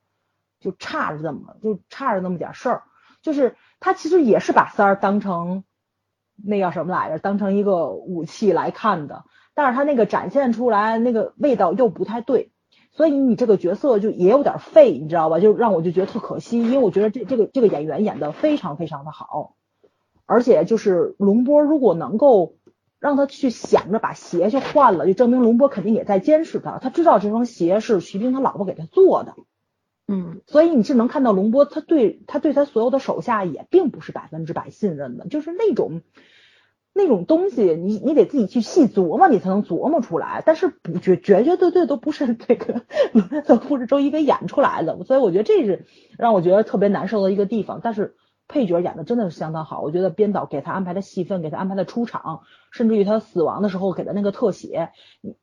[0.60, 2.82] 就差着这么就差着那么点事儿，
[3.20, 5.64] 就是他其实也是把三儿当成。
[6.40, 7.18] 那叫什么来着？
[7.18, 9.24] 当成一个武器来看的，
[9.54, 12.52] 但是他那个展现出来那个味道又不太对，
[12.92, 15.40] 所以你这个角色就也有点废，你知道吧？
[15.40, 19.56] 就让我就觉得特可惜，因为我觉得这这个这个演员演的非常非常的好，
[20.26, 22.54] 而且就是龙波如果能够
[23.00, 29.34] 让他去想着把鞋去换了，就证明龙波肯定也在监视他，他知道这双鞋是徐冰他老婆给他做的。
[30.10, 36.00] 嗯，所以你是能看到龙波，他对他对他所有的手下也并不是百分之百信任的，就是那种
[36.94, 40.42] 那种东西，你你得自己去细琢磨，你才能琢磨出来。
[40.46, 42.82] 但是不绝绝绝对对都不是这个，
[43.46, 45.84] 都不是周一围演出来的，所以我觉得这是
[46.18, 47.80] 让我觉得特别难受的一个地方。
[47.84, 48.16] 但是
[48.48, 52.40] 配角演的真的是相当好，我觉得编导给他安排的戏份，给他安排的出场，
[52.72, 54.90] 甚至于他死亡的时候给的那个特写，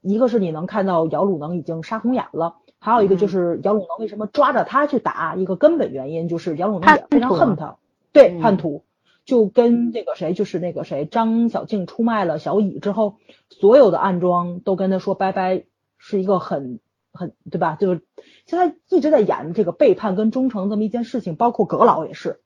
[0.02, 2.56] 一个是你能看到姚鲁能已经杀红眼了。
[2.86, 7.78] 还有一个就是杨鲁能为什么抓着他去打，一个根本原因就是杨鲁能也非常恨他，
[8.14, 8.86] 对叛徒，
[9.26, 13.16] 就跟那个谁，就是那个谁张小静出卖了小乙之后，
[13.50, 15.64] 所有的暗桩都跟他说拜拜，
[15.98, 16.80] 是一个很
[17.12, 17.76] 很对吧？
[17.80, 18.04] 就是
[18.46, 22.42] 现在一直在演这个背叛跟忠诚这么一件事情，包括葛老也是，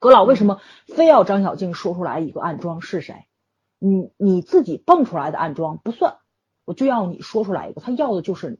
[0.00, 3.26] 葛老为什么非要张小静说出来一个暗桩是谁？
[3.78, 6.16] 你你自己蹦出来的暗桩不算，
[6.64, 8.58] 我就要你说出来一个，他要的就是。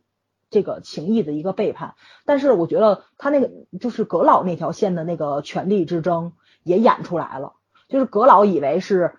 [0.52, 1.94] 这个情谊的一个背叛，
[2.26, 3.50] 但是我觉得他那个
[3.80, 7.54] 就是阁老那条线的那个权力之争也演出来了，
[7.88, 9.14] 就是阁老以为是，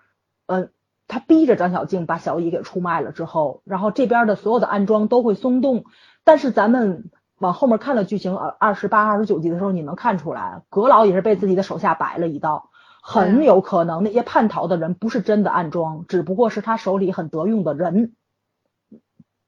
[0.46, 0.70] 嗯，
[1.08, 5.84] 他逼着张小静把小乙给出卖了之后，然后这边的所有的暗桩都会松动，
[6.22, 12.70] 但是咱们往后面看了剧情，二二十八、二十九集的时候，你能看出来，阁老也是被自己的手下摆了一道，
[13.02, 18.14] 很有可能那些叛逃的人不是真的暗桩，只不过是他手里很得用的人，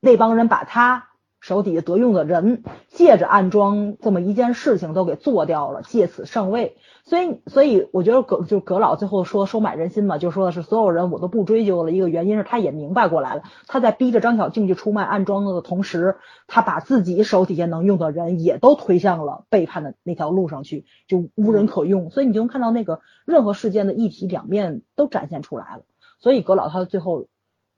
[0.01, 1.11] 那帮人把他。
[1.47, 6.77] 手底下得用的人，借着暗桩这么一件事情都给做掉了，借此上位。
[7.05, 11.93] 所以，所以我觉得葛就葛老最后说收买人心嘛，就说的是所有人我都不追究了。
[11.93, 16.17] 一个原因是他也明白过来了，他在逼着张小静去出卖暗桩的同时，
[16.49, 22.11] 他把自己手底下能用的人也都推向了背叛的那条路上去，就无人可用。
[22.11, 25.83] 所以你就能看到那个任何事件的一体两面都展现出来了。
[26.19, 27.29] 所以葛老他最后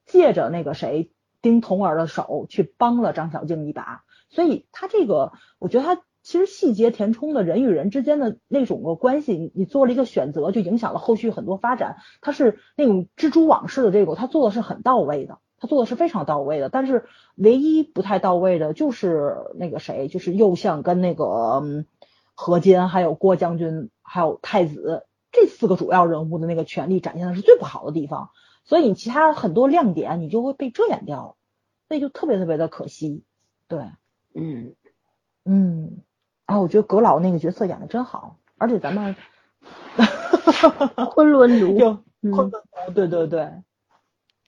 [0.07, 1.11] 借着那个谁。
[1.41, 11.97] 丁童儿的手去帮了张小静一把，所以他这个，我觉得他其实细节填充的人与人之间的那种个关系，你做了一个选择，就影响了后续很多发展。
[12.21, 16.69] 他是那种蜘蛛网式的这个，他做的是很到位的，他做的是非常到位的。
[16.69, 21.63] 但是唯一不太到位的就是那个谁，就是右相跟那个
[22.35, 28.31] 何坚，还有郭将军，还有太子这四个主要人物的那个权力展现的是最不好的地方。
[28.69, 31.37] 所以你其他很多亮点你就会被遮掩掉，
[31.89, 33.25] 所以就特别特别的可惜。
[33.67, 33.91] 对，
[34.35, 34.77] 嗯
[35.45, 36.03] 嗯，
[36.45, 39.17] 啊，我觉得葛老那个角色演的真好，而且咱们
[41.11, 41.77] 昆仑奴，
[42.21, 43.53] 昆仑奴，对对对，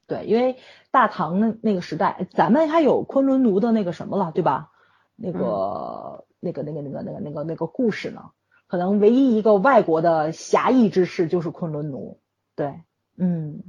[0.06, 0.58] 对，因为
[0.90, 4.70] 大唐那那个时代，咱们还有昆仑奴的那个什么了，对吧？
[5.16, 8.30] 那个、那个那个那个那个那个那个故事呢？
[8.66, 12.20] 可能唯一一个外国的侠义之士就是昆仑奴。
[12.54, 12.82] 对，
[13.16, 13.62] 嗯，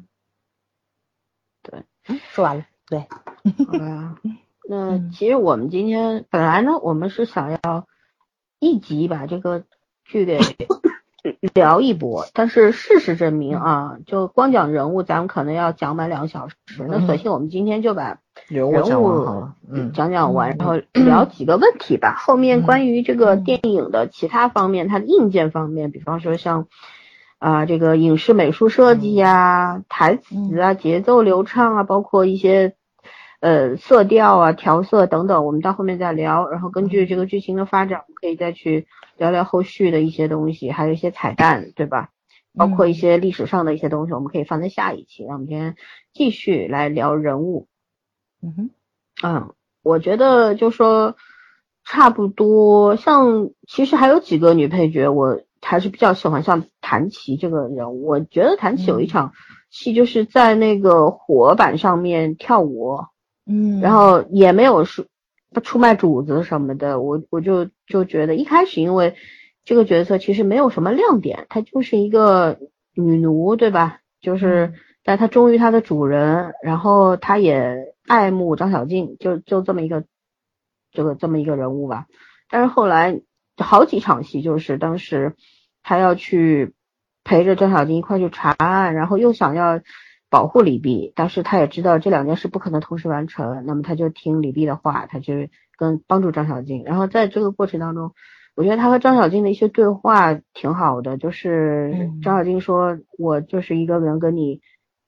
[1.64, 1.84] 对，
[2.32, 2.66] 说完了。
[2.88, 3.06] 对。
[4.70, 7.88] 那其实我们今天本来呢，我们是想要
[8.60, 9.64] 一集把这个
[10.06, 10.40] 剧给
[11.54, 16.56] 聊一波，但是事实证明啊，就光讲人物，咱们可能要讲满两个小时。
[16.88, 18.74] 那索性我们今天就把人物
[19.94, 22.16] 讲讲完，然后聊几个问题吧。
[22.18, 26.68] 后面关于这个电影的其他方面，它的硬件方面，比方说像
[27.42, 32.76] 啊、这个影视美术设计呀、台词啊、节奏流畅啊，包括一些
[33.40, 36.48] 呃色调啊、调色等等，我们到后面再聊。
[36.48, 38.86] 然后根据这个剧情的发展，我们可以再去
[39.18, 42.10] 聊聊后续的一些东西，还有一些彩蛋，对吧？
[42.56, 45.26] 包括一些历史上的一些东西，我们可以放在下一期。
[45.26, 45.76] 那我们今天
[46.14, 47.68] 继续来聊人物。
[48.44, 48.70] 嗯哼，
[49.24, 51.16] 嗯，我觉得就说
[51.84, 59.32] 差不多，像其实还有几个女配角，我还是比较喜欢，像谭琪这个人物，我觉得谭琪有一场
[59.70, 63.00] 戏就是在那个火板上面跳舞，
[63.46, 65.06] 嗯，然后也没有出
[65.64, 69.16] 出卖主子什么的，我我就就觉得一开始因为
[69.64, 72.58] 这个角色其实没有什么亮点，她就是一个
[72.96, 74.00] 女奴，对吧？
[74.20, 74.74] 就是，
[75.04, 80.04] 但她忠于她的主人，然后她也爱慕张小静，就就这么一个
[80.92, 82.08] 这个这么一个人物吧。
[82.50, 83.22] 但是后来
[83.58, 85.36] 好几场戏，就是当时
[85.84, 86.74] 他要去
[87.24, 89.82] 陪着张小静一块去查案，然后又想要
[90.30, 95.34] 保护李碧，但是他也知道这两件事不可能同时完成，那么他就听李碧的话，他就
[95.78, 96.84] 跟帮助张小静。
[96.84, 98.14] 然后在这个过程当中，
[98.56, 104.62] 我觉得他和张小静的一些对话挺好的，就是嗯张小静说：“我就是一个能跟你，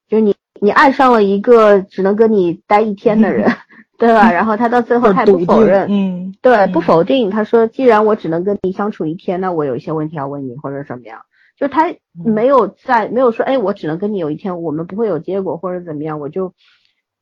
[0.08, 3.50] 就是你你爱上了一个只能跟你待一天的人，
[4.04, 7.30] 对吧？”然后他到最后他也不否认，嗯，对，嗯不否定。
[7.30, 11.22] 他说，既然我只能跟你相处一天，那我有一些问题要问你，或者怎么样。
[11.56, 16.54] 就他嗯没有在，没有说，哎，我只能跟你有一天，我们不会有结果，或者怎么样，我就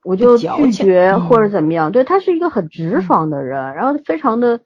[0.03, 1.91] 我就拒绝嗯或者怎么样。
[1.91, 4.61] 对他是一个很直爽的人，然后非常的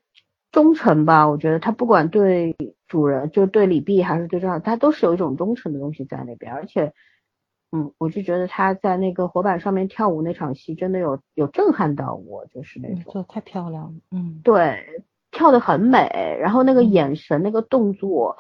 [0.54, 1.28] 忠诚吧。
[1.28, 2.56] 我觉得他不管对
[2.88, 6.94] 主人，就对李泌还是对张小，他都是有一种忠诚的东西在那边，而且。
[7.76, 13.26] 嗯，我就觉得他在那个火板上面跳舞那场戏，真的有有震撼到我，就是那种。
[13.28, 18.38] 太漂亮了，嗯，对，跳的很美，然后那个嗯眼神、那个动作，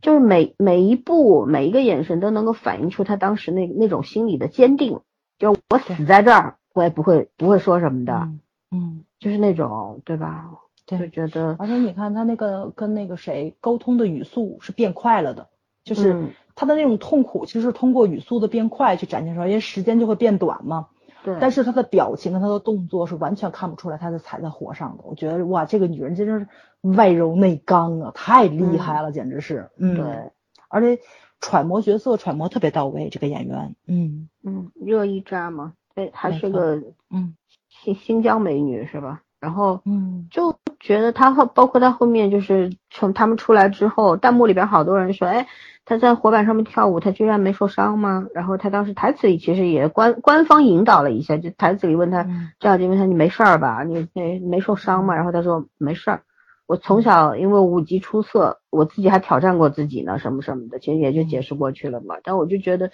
[0.00, 5.00] 就是每每一步、每一个眼神都能够反映出他当时那那种心理的坚定，
[5.38, 8.40] 就我死在这儿，我也不会不会说什么的，嗯
[8.70, 10.50] 嗯，就是那种，对吧？
[10.86, 11.06] 对就。
[11.08, 15.48] 觉得，而且你看他那个跟那个谁沟通的语速是变快了的，
[15.82, 20.88] 就是嗯他的那种痛苦，其实是通过语速的变快去展现出来，因为时间就会变短嘛。
[21.22, 25.04] 对，但是她的表情跟他的动作是完全看不出来她是踩在火上的。
[25.04, 26.48] 我觉得哇，这个女人真是
[26.80, 29.70] 外柔内刚啊，太厉害了，简直是。
[29.76, 30.30] 嗯，对，
[30.68, 31.02] 而且
[31.40, 33.74] 揣摩角色揣摩特别到位，这个演员。
[33.86, 36.80] 嗯嗯，热依扎嘛，对，还是个
[37.10, 37.36] 嗯
[37.68, 39.22] 新新疆美女是吧？
[39.40, 45.46] 然后嗯就觉得他后，包括他后面就是从他们出来之后，弹幕里边好多人说，哎，
[45.84, 48.26] 他在火板上面跳舞，他居然没受伤吗？
[48.34, 53.82] 然后他当时台词里其实也官官方引导了一下，就台词里问他，嗯张小静问他你没事儿吧？
[53.84, 55.14] 你你没受伤吗？
[55.14, 56.22] 然后他说没事儿，
[56.66, 62.16] 我从小因为舞技出色，我自己还挑战过自己呢，什么什么的，其实也就解释过去了嘛。
[62.24, 62.90] 但我就觉得，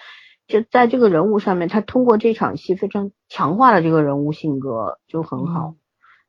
[0.46, 5.74] 就在这个人物上面，他通过这场戏非常强化了这个人物性格，就很好。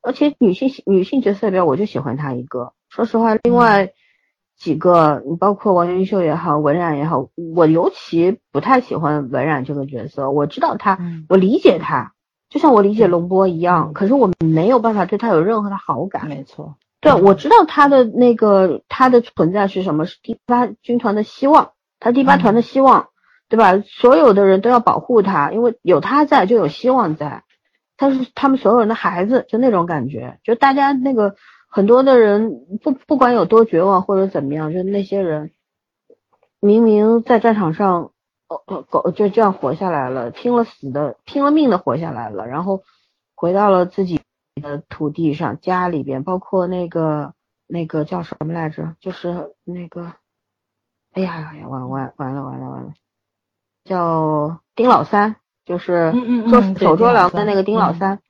[0.04, 2.72] 而且女性女性角色里边，我就喜欢她一个。
[2.88, 3.90] 说实话，另外
[4.56, 10.30] 几个，你包括王云秀也好，文冉也好，我尤其不太喜欢文冉这个角色。
[10.30, 12.12] 我知道她，嗯，我理解她，
[12.50, 16.28] 就像我理解龙波一样，可是我没有办法对她有任何的好感。
[16.28, 16.76] 没错。
[17.00, 23.08] 对，我知道他的那个他的存在是什么，是第八军团的希望，他第八团的希望，
[23.50, 23.82] 对吧？
[23.84, 27.44] 所有的人都要保护他，因为有他在就有希望在，
[27.96, 31.36] 他是他们所有人的孩子，就那种感觉，就大家那个
[31.68, 35.52] 很多的人不不管有多绝望或者怎么样，就那些人
[36.60, 38.12] 明明在战场上，
[38.48, 42.82] 哦哦狗就这样活下来了，拼了死的拼了命的活下来了，然后
[43.34, 44.20] 回到了自己
[44.62, 47.34] 的土地上，家里边，包括那个
[47.66, 48.96] 那个叫什么来着？
[49.00, 50.12] 就是那个，
[51.12, 52.92] 哎呀呀呀，完完完了完了完了，
[53.84, 56.12] 叫丁老三，就是
[56.48, 58.20] 做对手捉丁老三狼的那个丁老嗯三。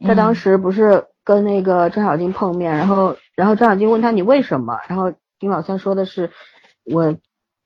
[0.00, 4.78] 他当时不是跟那个张小静碰面，然后然后张小静问他你为什么？
[4.88, 6.30] 然后丁老三说的是
[6.84, 7.16] 我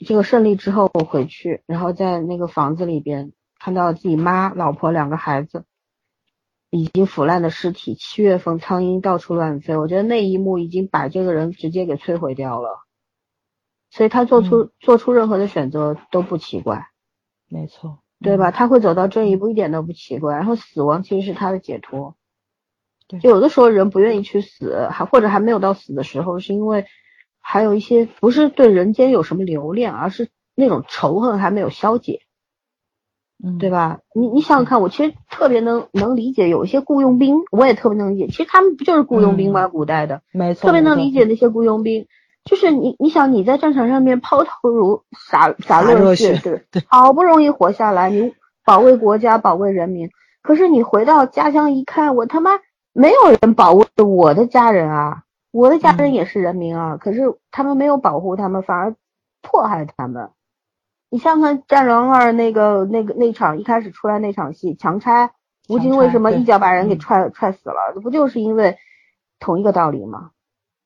[0.04, 5.64] 这个胜利之后我回去，然后在那个房子里边看到自己妈、老婆两个孩子，
[6.70, 12.80] 已经腐烂的尸体，七月份苍蝇到处乱飞，我觉得那一幕已经把这个人直接给摧毁掉了。
[13.90, 16.88] 所以他做出、做出任何的选择都不奇怪，
[17.46, 18.50] 没错，对吧？
[18.50, 20.34] 他会走到这一步一点都不奇怪。
[20.34, 22.14] 然后死亡其实是他的解脱。
[23.08, 26.86] 对就有的时候人不愿意去死，还或者还没有到死的时候，是因为
[27.40, 32.20] 还有一些不是对人间有什么留恋，而是那种仇恨还没有消解。
[33.44, 33.70] 嗯，对？
[33.70, 33.98] 吧？
[34.14, 38.28] 你你想想看，我其实特别能能理解，有一些雇佣兵，我也特别能理解。
[38.28, 39.66] 其实他们不就是雇佣兵吗？
[39.66, 42.06] 古代的，没错，特别能理解那些雇佣兵。
[42.44, 50.10] 就是你你想你在战场上面抛头颅洒洒洒热热血，血 对，好不容易活下来，你保卫国家，保卫人民。
[50.42, 52.50] 可是你回到家乡一看，我他妈
[52.92, 57.20] 没有人保卫我的家人啊，我的家人嗯也是人民啊，可是
[57.52, 58.94] 他们没有保护他们，反而
[59.40, 60.30] 迫害他们。
[61.10, 65.30] 你想想看《战狼二》那个那个那场一开始出来那场戏，强拆
[65.68, 68.00] 吴京为什么一脚把人给嗯踹、踹死了？
[68.02, 68.76] 不就是因为
[69.38, 70.30] 同一个道理吗？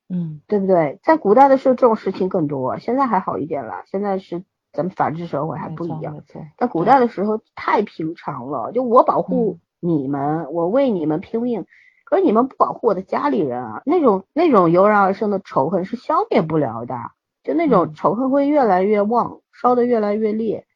[0.09, 1.01] 嗯，对不对？
[1.03, 3.83] 在古代的时候，这种事情更多，现在还好一点了。
[3.87, 6.23] 现在是咱们法治社会还不一样。
[6.59, 11.66] 在古代的时候太平常了，就我保护你们，我为你们拼命，
[12.05, 16.95] 可是你们不保护我的家里人啊，那种那种油然而生的仇恨是消灭不了的，
[17.43, 20.66] 就那种嗯仇恨会越来越旺，烧得越来越烈，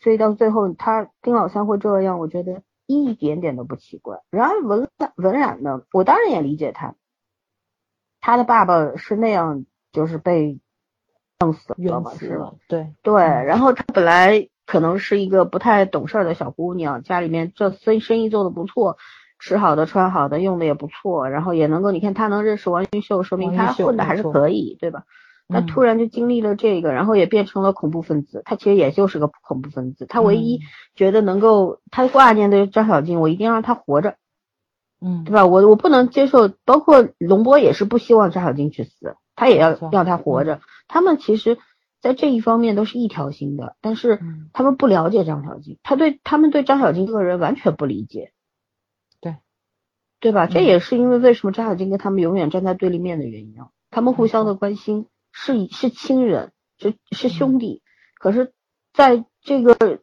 [0.00, 4.18] 所以到最后他丁老三会这样，我觉得一点点都不奇怪。
[4.30, 6.94] 然而文文染呢，我当然也理解他，
[8.20, 10.58] 他的爸爸是那样，就是被
[11.40, 12.52] 弄死了冤嘛，是吧？
[12.68, 18.96] 对，对，嗯然后他本来可能是一个不太懂事儿的小姑娘，家里面这生生意做的不错，
[19.38, 25.04] 吃好的穿好的用的也不错，然后也能够你看他能认识王云秀，说明她王云秀混的还是可以，对吧？
[25.48, 28.42] 那嗯突然就经历了这个，然后也变成了恐怖分子。
[28.44, 30.60] 他其实也就是个恐怖分子，他唯一嗯
[30.94, 34.14] 觉得能够他挂念的张小静，我一定让他活着，
[35.00, 35.46] 嗯对吧？
[35.46, 40.60] 我我不能接受，包括龙波也是不希望张小静去死，他也要没错让她活着。
[40.88, 41.58] 他们其实，
[42.00, 48.32] 在这一方面都是一条心的，但是嗯他们不了解张小静，他对他们对张小静这个人完全不理解，
[49.20, 49.36] 对，
[50.20, 50.46] 对吧？
[50.46, 53.68] 这嗯也是因为为什么张小静跟他们永远站在对立面的原因啊。
[53.90, 57.82] 他们互相的关心是以是亲人，是是兄弟，
[58.18, 58.52] 可是
[58.92, 60.00] 在这个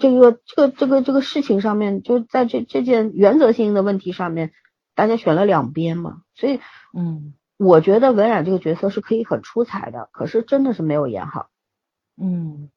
[0.00, 4.50] 这个这个这个这个事情上面，就在这这件原则性的问题上面，
[4.96, 6.58] 大家选了两边嘛，所以
[6.96, 11.48] 嗯我觉得文染这个角色是可以很出彩的，可是真的是没有演好。
[12.20, 12.70] 嗯，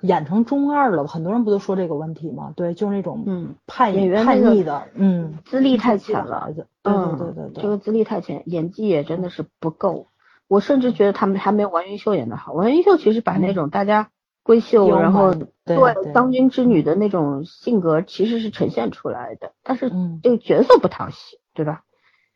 [0.00, 2.52] 演成中二了，很多人不都说这个问题吗？
[2.56, 6.52] 对，就是那种嗯，叛演员那个叛逆的，嗯，资历太浅了
[6.82, 10.06] 嗯，对对对对，这个资历太浅，演技也真的是不够。
[10.48, 12.52] 我甚至觉得他们还没有王云秀演的好。
[12.52, 14.10] 王云秀其实把那种大家
[14.44, 21.84] 闺秀，然后对对当君之女的那种性格，其实是呈现出来的，但是嗯这个角色不讨喜，对吧？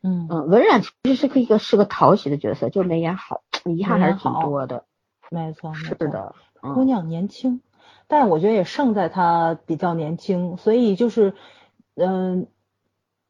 [0.03, 4.85] 嗯嗯，文冉其实是个一个是个讨喜的角色，就没演好，遗憾还是挺多的。
[5.31, 7.63] 没错，是的，姑嗯，娘年轻，
[8.07, 11.33] 但我觉得也胜在她比较年轻，所以就是，
[11.97, 12.47] 嗯、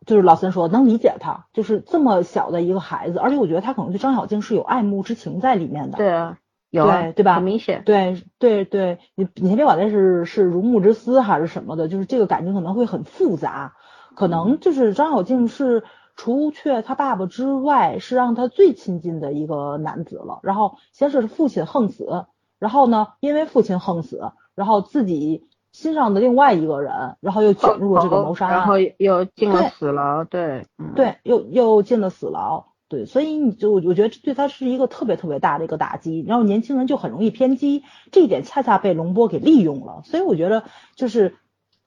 [0.05, 5.97] 就是老三说能理解她，就是这么小的一个孩子，而且我觉得她可能对张小静是有爱慕之情在里面的。
[5.97, 6.39] 对啊，
[6.75, 7.83] 有啊对对吧很明显。
[7.85, 13.75] 对对对，你你先别管那是是如沐之思还是什么的，就是这个感情可能会很复杂，
[14.17, 15.85] 可嗯能就是张小静是
[16.17, 20.41] 除却他爸爸之外，是让他最亲近的一个男子了。
[20.43, 22.27] 然后先是父亲横死，
[22.59, 37.83] 然后呢，因为父亲横死，然后自己心上的另外一个人，然后又卷入了这个谋杀案，然后又进了死牢，对，嗯，对，又又进了死牢，对，所以你就我觉得这对他是一个特别特别大的一个打击，然后年轻人就很容易偏激，
[38.13, 41.37] 这一点恰恰被龙波给利用了，所以我觉得就是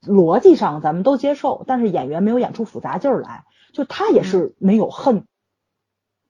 [0.02, 5.26] 逻辑上咱们都接受，但是演员没有演出复杂劲儿来，就他也是没有恨，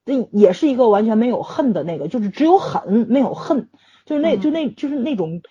[0.05, 3.69] 这也是一个完全没有恨的那个，就是只有狠没有恨，
[4.05, 5.41] 就是那就那就是那种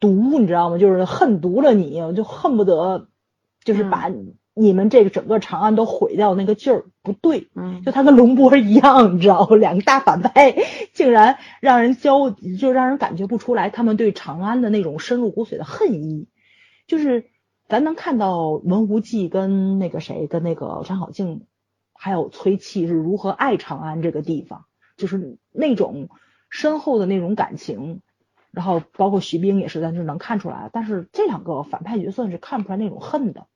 [0.00, 0.78] 毒，你知道吗？
[0.78, 3.08] 就是恨毒了你，就恨不得
[3.64, 4.08] 就是把
[4.54, 9.56] 你们这个整个长安都毁掉那个劲儿不对，嗯，就他跟龙波一样，你知道吗？
[9.56, 10.54] 两个大反派
[10.92, 16.28] 竟然让人交，就让人感觉不出来他们对长安的那种深入骨髓的恨意，
[16.86, 17.26] 就是
[17.68, 21.46] 咱能看到文无忌跟那个谁，跟那个张小静，
[21.94, 24.66] 还有崔琦是如何爱长安这个地方，
[24.96, 26.08] 就是那种
[26.50, 28.00] 深厚的那种感情。
[28.50, 30.68] 然后包括徐冰也是，咱就能看出来。
[30.74, 33.46] 但是这两个反派角色是看不出来那种恨的。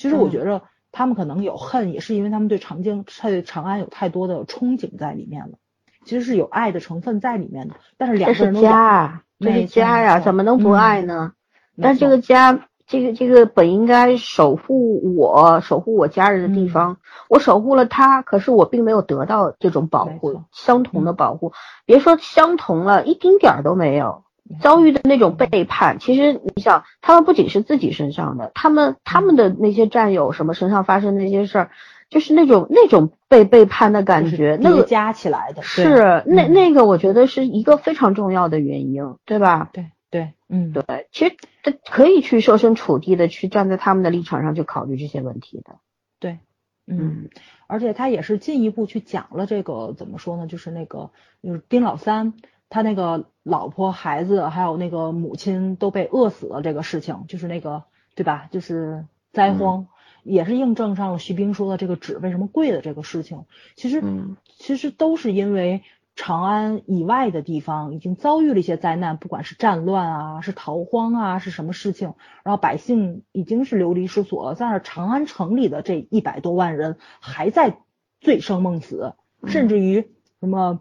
[0.00, 0.62] 其实我觉着
[0.92, 5.58] 他们可能有恨，也是因为他们对长京、对长安有太多的憧憬在里面了。
[6.06, 7.74] 其实是有爱的成分在里面的。
[7.98, 11.34] 但是两个人都家啊，这是家呀，怎么能不嗯爱呢？
[11.74, 16.96] 没但这个家这个这个本应该守护我、守护我家人的地方，
[17.28, 21.52] 我守护了他，可是我并没有得到这种保护，相同的保护。
[21.84, 24.24] 别说相同了，一丁点儿都没有。
[24.60, 31.70] 遭遇的那种背叛，其实你想，他们不仅是自己身上的，他们他们的那些战友什么身上发生那些事儿，
[32.08, 39.70] 就是那种那种被背叛的感觉，那个加起来的，对是那嗯那个，我觉得是一个非常重要的原因，对吧？
[39.72, 45.76] 对对，嗯，对，其实他可以去设身处地的去站在他们的立场上去考虑这些问题的。
[46.18, 46.40] 对，
[46.88, 47.28] 嗯，
[47.68, 52.34] 而且他也是进一步去讲了这个怎么说呢，就是那个就是丁老三
[52.68, 57.82] 他那个老婆、孩子还有那个母亲都被饿死了这个事情，就是那个
[58.14, 58.48] 对吧？
[58.50, 59.88] 就是灾荒。
[60.22, 65.82] 也是印证上了徐冰说的这个纸为什么贵的这个事情，其实、嗯其实都是因为
[66.14, 72.12] 长安以外的地方已经遭遇了一些灾难，不管是战乱啊，是逃荒啊，是什么事情，
[72.44, 77.78] 然后百姓已经是流离失所了，但是长安城里的这一百多万人还在
[78.20, 79.14] 醉生梦死，
[79.46, 80.10] 甚至于
[80.40, 80.80] 什么。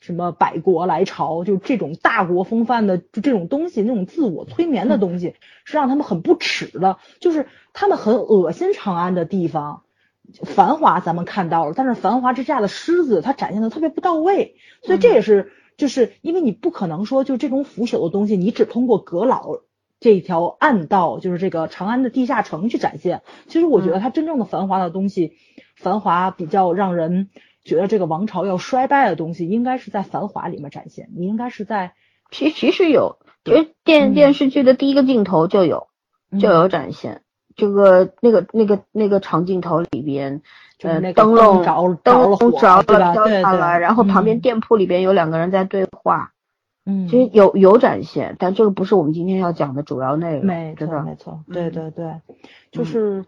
[0.00, 6.96] 什么百国来朝，就这种大国风范的，就这种东西，那种自我催眠的东西，是让他们很不耻的。
[7.20, 9.82] 就是他们很恶心长安的地方，
[10.42, 19.58] 繁华咱们看到了，但是繁华之下的狮子，它展现的特别不到位，所以这也是，就是因为你不可能说就这种腐朽的东西，你只通过阁老
[20.00, 23.20] 这条暗道，就是这个长安的地下城去展现。
[23.48, 25.34] 其实我觉得它真正的繁华的东西，
[25.76, 27.28] 繁华比较让人
[27.64, 31.92] 觉得这个王朝要衰败的东西，应该是在繁华里面展现，你应该是在
[32.30, 34.14] 其其实有，其实电嗯。
[34.14, 35.88] 电视剧的第一个镜头就有
[36.38, 37.22] 就有展现。
[37.56, 40.40] 这个那个那个那个长镜头里边，
[40.82, 44.40] 呃，灯笼着灯笼着了，飘对对下来，然后旁边嗯。
[44.40, 46.32] 店铺里边有两个人在对话，
[46.86, 47.08] 嗯。
[47.08, 51.72] 其实有有展现，但这个不是我们今天要讲的主要内容，没错，没错，对嗯。
[51.72, 52.14] 对对，
[52.70, 53.24] 就嗯是，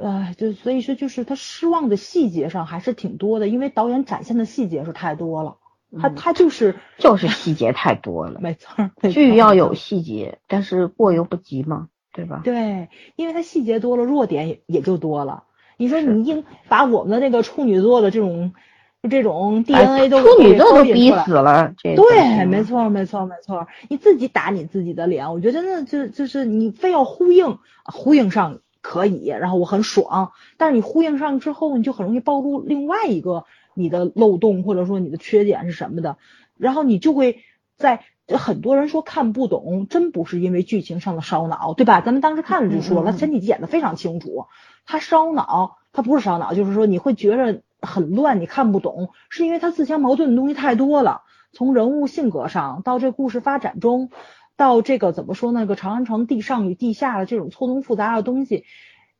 [0.00, 5.56] 呃，就所以说就是他失望的细节上还是挺多的，因为导演展现的细节是太多了，
[6.00, 12.42] 他嗯他就是就是细节太多了， 没错，剧要有细节，但是过犹不及嘛，对吧？
[12.44, 15.44] 对，因为他细节多了，弱点也也就多了。
[15.78, 18.54] 你说你硬把我们的那个处女座的这种
[19.02, 22.64] 就这种哎 DNA 都处女座都逼死了，这对，没。
[22.64, 23.66] 错，没错，没错。
[23.88, 33.44] 你自己打你自己的脸，我觉得真的就就是你非要呼应，啊呼应上可以，然后我很爽，但是你呼应上之后，你就很容易暴露另外一个
[33.74, 36.18] 你的漏洞或者说你的缺点是什么的，
[36.56, 37.42] 然后你就会
[37.76, 42.00] 在很多人说看不懂，真不是因为剧情上的烧脑，对吧？
[42.00, 44.46] 咱们当时看了就说了，嗯嗯嗯前几集演的非常清楚，
[44.86, 51.22] 他烧脑，他不是烧脑，就是说你会觉着很乱，你看不懂，是因为他自相矛盾的东西太多了。
[51.52, 54.10] 从人物性格上到这故事发展中，
[54.56, 55.60] 到这个怎么说呢？
[55.60, 58.64] 那个长安城地上与地下的这种错综复杂的东西，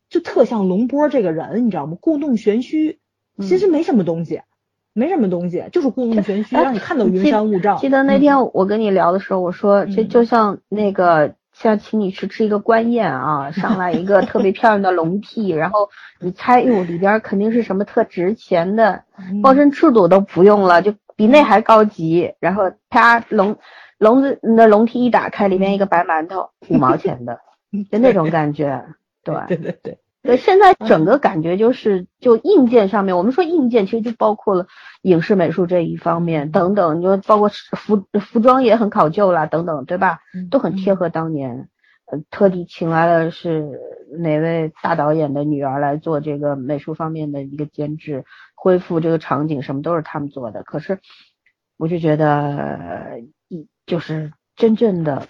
[0.08, 1.96] 就特像龙波这个人，你知道吗？
[2.00, 2.98] 故弄玄虚，
[3.40, 4.42] 其实没什么东西，
[4.92, 7.76] 没什么东西，就是故弄玄虚，哎让你看到云山雾罩。
[7.76, 15.90] 记得那天我跟你聊的时候，我说这嗯就像那个像请你去吃一个官宴啊，上来一个特别漂亮的龙屉， 然后
[16.20, 22.32] 你猜，哟里边肯定是什么特值钱的，嗯包身赤肚都不用了，就比那还高级。
[22.40, 23.56] 然后啪笼
[23.98, 27.40] 笼子那笼屉一打开，里面一个白馒头，五毛钱的，
[27.90, 28.85] 就那种感觉。
[29.23, 34.66] 对对对对，对，现在整个感觉就是，就硬件上面，我们说硬件其实就包括了
[35.02, 40.20] 影视美术这一方面等等，你说包括服服装也很考究啦，等等，对吧？
[40.51, 41.68] 都很贴合当年。
[42.09, 43.81] 呃，特地请来了是
[44.16, 48.24] 哪位大导演的女儿来做这个美术方面的一个监制，
[48.55, 50.62] 恢复这个场景什么都是他们做的。
[50.62, 51.01] 可是
[51.77, 53.18] 我就觉得，
[53.86, 55.28] 就是真正的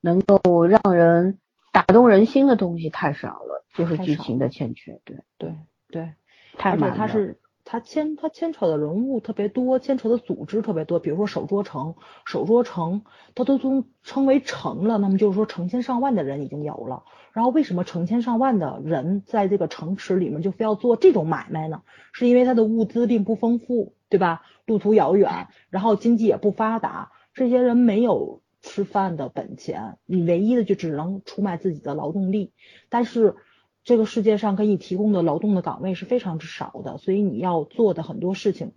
[0.00, 1.38] 能够让人
[1.72, 5.54] 打动人心的东西太少了，就是剧情的欠缺，对，对
[5.90, 6.12] 对，
[6.56, 6.96] 太满了。
[6.96, 13.04] 他是他牵他牵扯的人物特别多，牵扯的组织特别多，比如说守拙城，守拙城
[13.34, 17.02] 它都从称为城了，那么就是说成千上万的人已经有了。
[17.32, 21.82] 然后为什么成千上万的人在这个城池里面就非要做这种买卖呢？
[22.12, 24.42] 是因为它的物资并不丰富，对吧？
[24.64, 32.52] 路途遥远，然后经济也不发达，这些人没有吃饭的本钱，你唯一的就只能出卖自己的劳动力，
[32.90, 33.36] 但是。
[33.84, 38.72] 这个世界上可以提供的劳动的岗位是非常之少的，所以你要做的很多事情，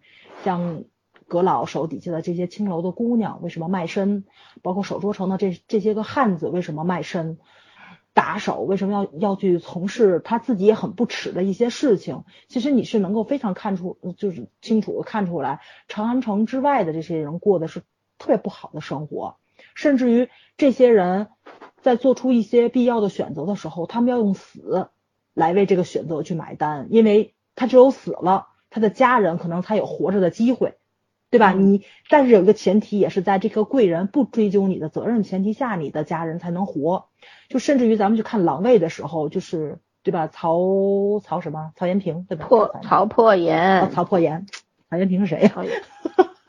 [0.45, 0.85] 像
[1.27, 4.23] 阁老手底下的这些青楼的姑娘为什么卖身，
[4.61, 7.39] 包括手桌城的这这些个汉子为什么卖身，
[8.13, 15.59] 打手为什么要要去从事他自己也很不耻的一些事情，其实你是能够非常看出，就是清楚的看出来，
[15.89, 17.81] 长安城之外的这些人过的是
[18.21, 19.37] 特别不好的生活，
[19.73, 21.29] 甚至于这些人
[21.81, 24.89] 在做出一些必要的选择的时候，他们要用死
[25.33, 30.75] 来为这个选择去买单，因为他只有死了，他的家人可能才有活着的机会，
[31.31, 31.51] 对吧？
[31.51, 37.07] 你但是有一个前提，也是在这个贵人不追究你的责任前提下，你的家人才能活。
[37.49, 40.27] 就甚至于咱们去看狼卫的时候，就是对吧？
[40.27, 41.71] 曹曹什么？
[41.75, 42.45] 曹延平对吧？
[42.45, 44.45] 破曹破哦岩，曹破岩，
[44.89, 45.53] 曹延平是谁呀、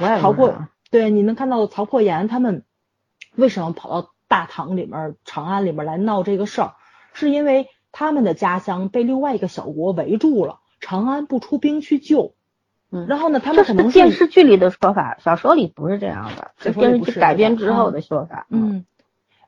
[0.00, 2.64] 我也曹破对，你能看到曹破岩他们
[3.36, 6.74] 为什么跑到大唐里面、长安里面来闹这个事儿，
[7.12, 12.34] 是因为他们的家乡被另外一个小国围住了，长安不出兵去救。
[12.90, 13.06] 嗯。
[13.06, 18.46] 然后呢，他们可能电视剧里的说法，小说里不是这样的，这是改编之后的说法。
[18.50, 18.84] 嗯，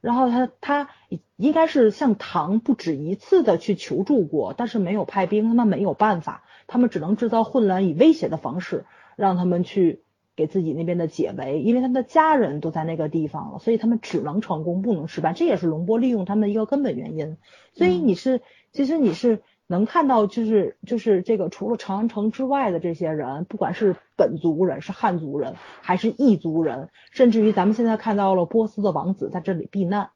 [0.01, 0.89] 然后他他
[1.37, 8.85] 应该是向唐不止一次的去求助过，但是没有派兵，他们没有办法，他们只能制造混乱，以威胁的方式
[9.17, 10.02] 让他们去
[10.37, 17.37] 给自己那边的解围，因为他们的家人都在那个地方了，所以他们只能成功，不能失败，这也是龙波利用他们的一个根本原因。
[17.75, 18.41] 所以你是，
[18.73, 19.43] 其实你是。
[19.69, 30.11] 能看到，就是就是这个，除了长安城之外的这些人，不管是本族人、是汉族人，还是异族人，甚至于咱们现在看到了波斯的王子在这里避难，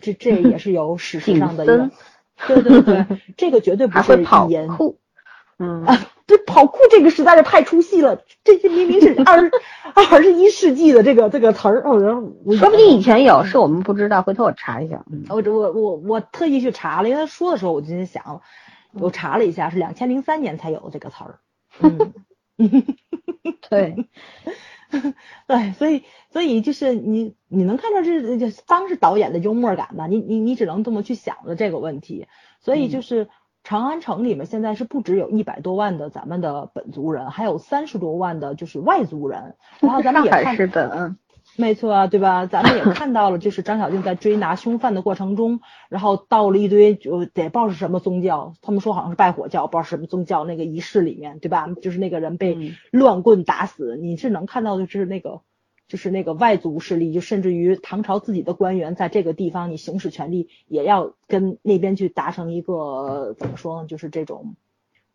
[0.00, 1.90] 这这也是有史实上的一个，
[2.46, 4.68] 对对对，这个绝对不是跑一言。
[5.86, 9.50] 啊，这跑酷这个实在是太出戏了，这些明明是二
[9.94, 12.14] 二十一世纪的这个这个词儿，哦，然
[12.58, 15.04] 说不定以前有，是我们不知道，回头我查一下。
[15.10, 18.42] 嗯，我我我我特意去查了，因为他说的时候我就在想，
[18.92, 21.38] 我查了一下，是两千零三年才有的这个词儿。
[21.80, 22.14] 嗯，
[23.68, 24.06] 对，
[25.46, 26.02] 对，所以
[26.32, 30.06] 所以就是你你能看出这这方是导演的幽默感吧？
[30.06, 32.26] 你你你只能这么去想的这个问题。
[32.64, 33.28] 所以就是
[33.64, 39.54] 长安城里面现在是不只有一百多万的咱们的本族人，还有三十多万的就是外族人。
[39.80, 41.16] 然后咱们也看是的，嗯，
[41.56, 42.46] 没错啊，对吧？
[42.46, 51.68] 咱们也看到了，就是张小静在追拿凶犯的过程中，然后到了一堆就得不知道是什么宗教，他们说好像是拜火教，不知道什么宗教那个仪式里面，对吧？
[51.80, 55.40] 就是那个人被嗯乱棍打死，你是能看到的就是那个。
[55.92, 63.86] 就是那个外族势力，就甚至于唐朝自己的官员在这个地方，你行使权力也要跟那边去达成一个怎么说呢？
[63.86, 64.56] 就是这种，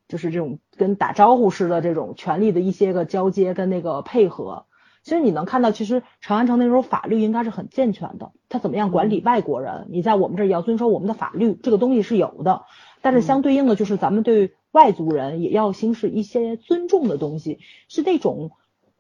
[0.08, 4.66] 就是这种跟打招呼似的这种权力的一些个交接跟那个配合。
[5.02, 9.88] 其实你能看到，其实长安城那时候法律应该是很健全的，他怎么样管理外国人？
[9.90, 12.66] 你在我们这儿也要遵守我们的法律，这个东西是有的。
[13.02, 18.52] 但是相对应的，就是咱们对外族人也要行使一些尊重的东西，是那种。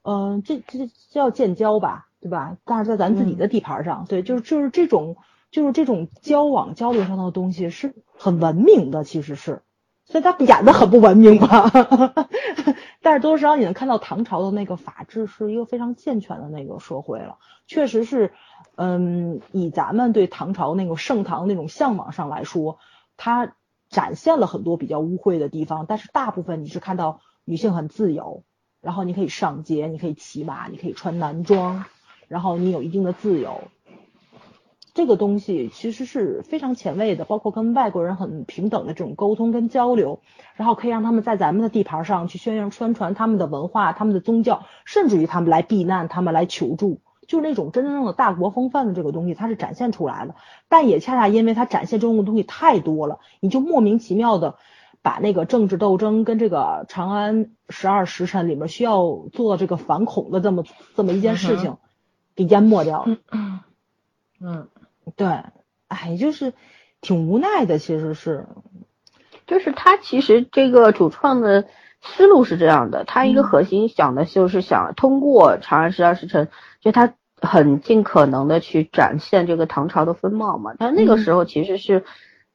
[0.09, 2.55] 嗯，这这叫建交吧，对吧？
[2.63, 5.17] 但是在咱自己的地盘上，对，就是就是这种
[5.51, 9.63] 就是这种交往交流上的东西是很文明的，其实是，
[10.05, 11.69] 所以他演的很不文明吧？
[13.03, 18.31] 但是多多少少你能看到唐朝的那个法治是一个非常健全的那个社会了，确实是，
[18.75, 22.79] 嗯，以咱们对唐朝那个盛唐那种向往上来说，
[23.17, 23.55] 它
[23.89, 28.45] 展现了很多比较污秽的地方，但是大部分你是看到女性很自由。
[28.81, 31.85] 然后你可以上街，你可以骑马，你可以穿男装，
[32.27, 33.61] 然后你有一定的自由。
[34.93, 40.21] 这个东西其实是非常前卫的，包括跟外国人很平等的这种沟通跟交流，
[40.55, 50.33] 然后可以让他们在咱们的地盘上去宣扬宣传他们的文化、他们的宗教，甚至于他们来避难、他们来求助，就是那种真正的大国风范的这个东西，它是展现出来了。
[50.67, 54.55] 但也恰恰因为它展现这种东西太多了，你就莫名其妙的。
[55.07, 60.65] 把那个政治斗争跟这个长安十二时辰里面需要做这个反恐的这么
[60.97, 61.77] 这么一件事情，
[62.35, 63.15] 给淹没掉了。
[63.31, 63.61] 嗯
[64.41, 64.67] 嗯，
[65.15, 65.43] 对，
[65.88, 66.53] 哎，就是
[66.99, 68.47] 挺无奈的，其实是。
[69.45, 71.69] 就是他其实这个主创的
[72.01, 76.49] 思路是这样的，他一个核心想的就是想通过长安十二时辰，
[76.81, 80.73] 就他很尽可能的去展现这个唐朝的风貌嘛。
[80.77, 82.03] 但那个时候其实是。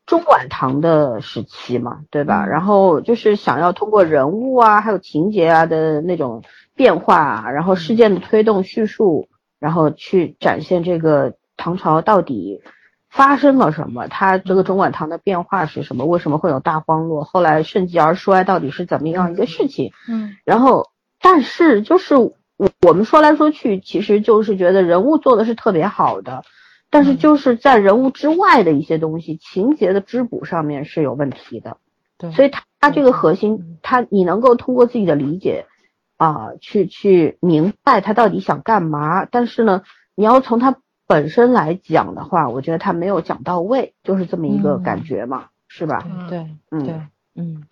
[0.05, 2.45] 中晚唐的时期嘛，对吧？
[2.45, 6.43] 嗯、然后就是想要通过人物啊，还有情节啊的那种
[6.75, 9.29] 变化、啊，然后事件的推动叙述，
[9.61, 12.61] 然后去展现这个唐朝到底
[13.09, 19.93] 发生了什么，它这个中晚唐的变化是什么，为什么会有大荒落，后来盛极而衰到底是怎么样一个事情？
[20.09, 20.89] 嗯，然后
[21.21, 22.35] 但是就是我
[22.87, 26.43] 我们说来说去，其实就是觉得人物做的是特别好的。
[26.93, 31.79] 但是就是在人物之外的一些东西，情节的织补上面是有问题的。
[32.19, 35.65] 对，所以他他这个核心，他你能够通过自己的理解
[36.19, 39.25] 啊，去去明白他到底想干嘛。
[39.25, 46.07] 但是呢，你要从他本身来讲的话，我觉得他没有讲到位，就是这么一个感觉嘛，是吧？
[46.29, 47.01] 对，嗯对，
[47.35, 47.63] 嗯。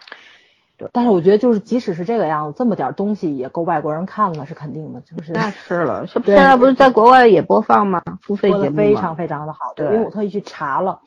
[0.93, 8.03] 但是我觉得就是即使是这个样子，这么点儿东西也够外国人看了，是肯定的，就是那是了，现在不是在国外也播放吗？
[8.23, 11.01] 付费做节目非常非常的好，对因为我特意去查了，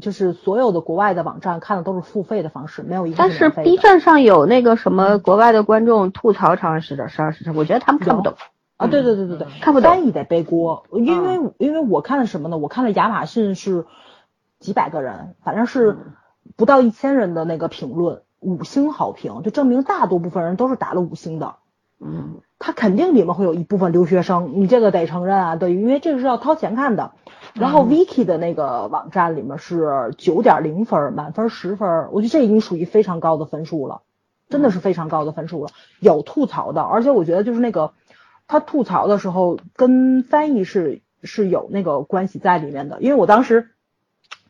[0.00, 8.34] 就是所有的国外的网站看的都是付费的方式，没有一个但是 B 站上有那个什么国外的观众吐槽长安十的十二时辰，我觉得他们看不懂。
[8.76, 12.58] 啊，对对对对对，看不懂翻译得背锅，因为、因为我看了什么呢？
[12.58, 13.86] 我看了亚马逊是
[14.58, 15.96] 几百个人，反正是
[16.56, 21.56] 不到一千人的那个评论，五星好评，就证明大多部分人都是打了五星的。
[21.98, 27.12] 嗯，他肯定里面会有一部分留学生，你这个得承认啊，对，因为这个是要掏钱看的。
[27.54, 34.02] 然后 Viki 的那个网站里面是九点零分，满分十分，我觉得这已经属于非常高的分数了，
[34.50, 35.70] 真的是非常高的分数了。
[35.98, 37.92] 有吐槽的，而且我觉得就是那个
[38.46, 43.70] 他吐槽的时候跟翻译是是有那个关系在里面的，因为我当时。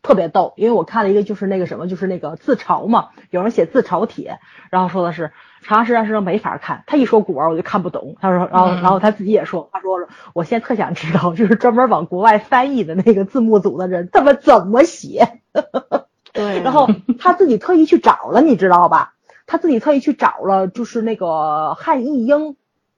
[0.04, 4.38] 特别逗，因为我看了一个就是那个什么，就是那个自嘲嘛，有人写自嘲帖，
[4.70, 5.32] 然后说的是
[5.62, 8.14] 长安十二时辰没法看，他一说古文我就看不懂。
[8.20, 15.40] 他说，然后然后他自己也说，他说我现在特想知道，就是专门往国外翻译的那个字幕组的人他们怎么写。
[16.32, 19.14] 对 然后他自己特意去找了，你知道吧？
[19.46, 22.56] 他自己特意去找了，就是那个汉译英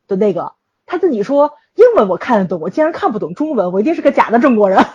[0.08, 0.54] 的那个，
[0.86, 4.84] 他自己说英文我看得懂，我竟然看不懂中文，我一定是个假的中国人。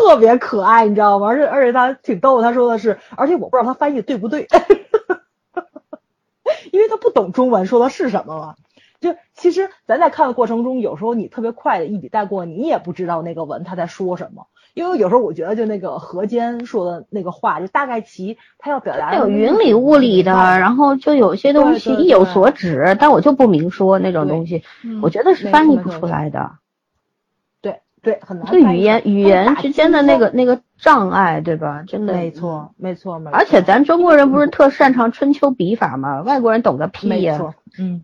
[0.00, 1.26] 特别可爱，你知道吗？
[1.28, 4.48] 而且而且他挺逗，他说的是，而且我不知道他翻译的对不对，
[6.72, 8.54] 因为他不懂中文，说的是什么嘛。
[9.00, 14.46] 就其实咱在看的过程中，有时候你特别快的一笔带过，你也不知道那个文他在说什么。
[14.72, 26.52] 因为有时候我觉得，就那个何坚说的那个话，就大概其他要表达的有云里雾里的，然后就有些东西意有所指，但我就不明说那种东西，嗯我觉得是翻译不出来的。
[28.02, 28.58] 对对很难这。
[28.58, 31.82] 语言语言之间的那个那个障碍，对吧？
[31.86, 36.22] 真的没错没错没错，而且咱中国人不是 特擅长春秋笔法吗？
[36.22, 37.32] 外国人懂个屁呀！
[37.32, 38.02] 没错，嗯，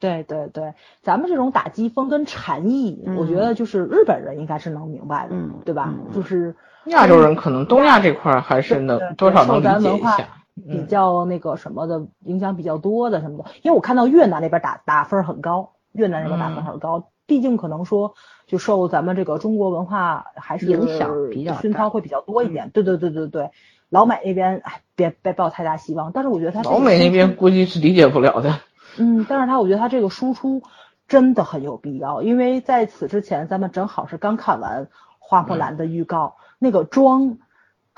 [0.00, 5.92] 对对对，咱们这种打击风跟禅意，嗯我觉得就是日本人应该是能明白的，嗯对吧？
[5.92, 6.54] 嗯就是
[6.86, 10.16] 亚洲人可能东亚这块儿还是能多少能理解一下。
[10.56, 18.14] 比嗯，较那个什么的影响比较多的什么的，因为我看到越南那边打打分很高，越南那边打分很高，毕竟可能说
[18.54, 23.50] 就受咱们这个中国文化还是影响比较熏陶会比较多一点，对对对对对。
[23.90, 28.60] 老美那边哎，别别抱太大希望，但是我觉得他老美那边估计是理解不了的。
[28.96, 30.62] 嗯，但是他我觉得他这个输出
[31.08, 34.86] 真的很有必要，因为在此之前咱们正好是刚看完
[35.18, 37.38] 花木兰的预告，那个妆，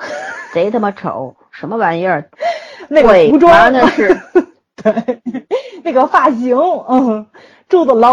[0.55, 2.31] 贼他妈丑，什么玩意儿？
[2.89, 4.19] 那个服装那是
[4.83, 5.20] 对，
[5.85, 6.57] 那个发型，
[6.89, 7.27] 嗯，
[7.69, 8.09] 住的楼，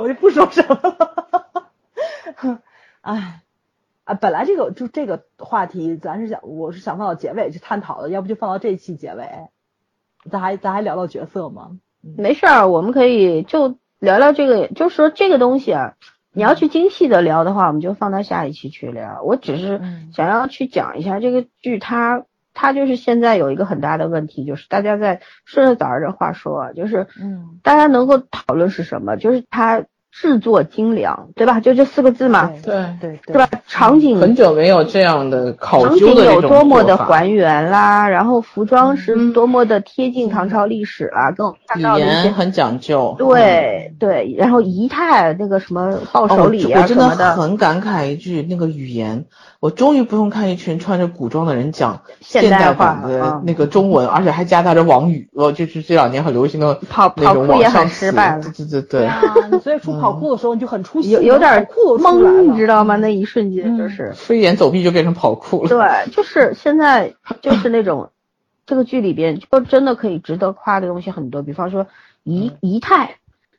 [0.00, 1.45] 我就不说什么了。
[3.02, 3.42] 哎，
[4.04, 9.48] 啊，本来这个就这个话题，咱是想，我是想放到结尾去探讨的，要不就放到这期结尾，
[10.30, 11.78] 咱还咱还聊到角色吗？
[12.16, 15.94] 没事儿，我们可以就聊聊这个，就是说这个东西啊，
[16.32, 19.22] 你要去精细的聊的话，我们就放到下一期去聊。
[19.22, 20.12] 我只是嗯。
[20.12, 22.24] 想要去讲一下这个剧它，
[22.54, 29.84] 它就是现在有一个很大的问题，就是大家在顺着早上这话说啊，就是嗯，大家能够讨论是什么，就是它
[30.20, 31.60] 制作精良，对吧？
[31.60, 33.36] 就这四个字嘛，对对对。
[33.36, 33.46] 吧？
[33.68, 39.32] 场景很久没有这样的考场究景有的这种多么的还原啦，然后服装是嗯。
[39.36, 43.14] 多么的贴近唐朝历史啦，跟我们看语到的一些言很讲究。
[43.18, 49.26] 对对，然后仪态那个什么抱手哦，礼啊我真的什么的，很感慨一句，那个语言，
[49.60, 53.42] 我终于不用看一群穿着古装的人讲现代代化版的嗯。
[53.44, 58.42] 那个中文，而且还夹杂着网语，哦，就是这两年很流行的跑那种跑酷也很网上词失败了。
[58.42, 59.22] 对对对对，啊，
[59.62, 62.96] 所以出 跑酷的时候你就很出戏，有有点懵，你知道吗？
[62.96, 65.68] 那一瞬间就嗯是，飞檐走壁就变成跑酷了。
[65.68, 68.10] 对，就是现在就是那种
[68.64, 71.86] 这个剧里边就真的可以值得夸的东西很多，比方说
[72.22, 73.16] 仪嗯仪态、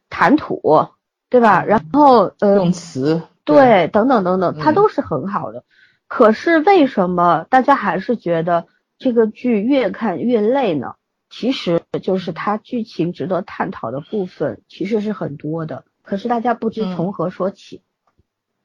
[0.09, 0.87] 谈吐，
[1.29, 1.63] 对吧？
[1.65, 5.63] 然后呃用词，对，等等等等，它嗯都是很好的。
[6.07, 8.65] 可是为什么大家还是觉得
[8.97, 10.93] 这个剧越看越累呢？
[11.29, 17.81] 其实就是它剧情值得探讨的部分其实是很多的，可是大家不知嗯从何说起，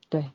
[0.08, 0.30] 对，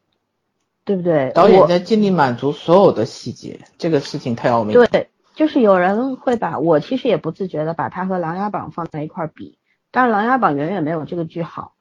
[0.84, 1.32] 对不对？
[1.34, 4.74] 导演在尽力满足所有的细节，这个事情太要命。
[4.74, 9.58] 对，就是有人会把我其实也不自觉的把它和《琅琊榜》放在一块儿比，
[9.90, 11.76] 但是《琅琊榜》远远没有这个剧好，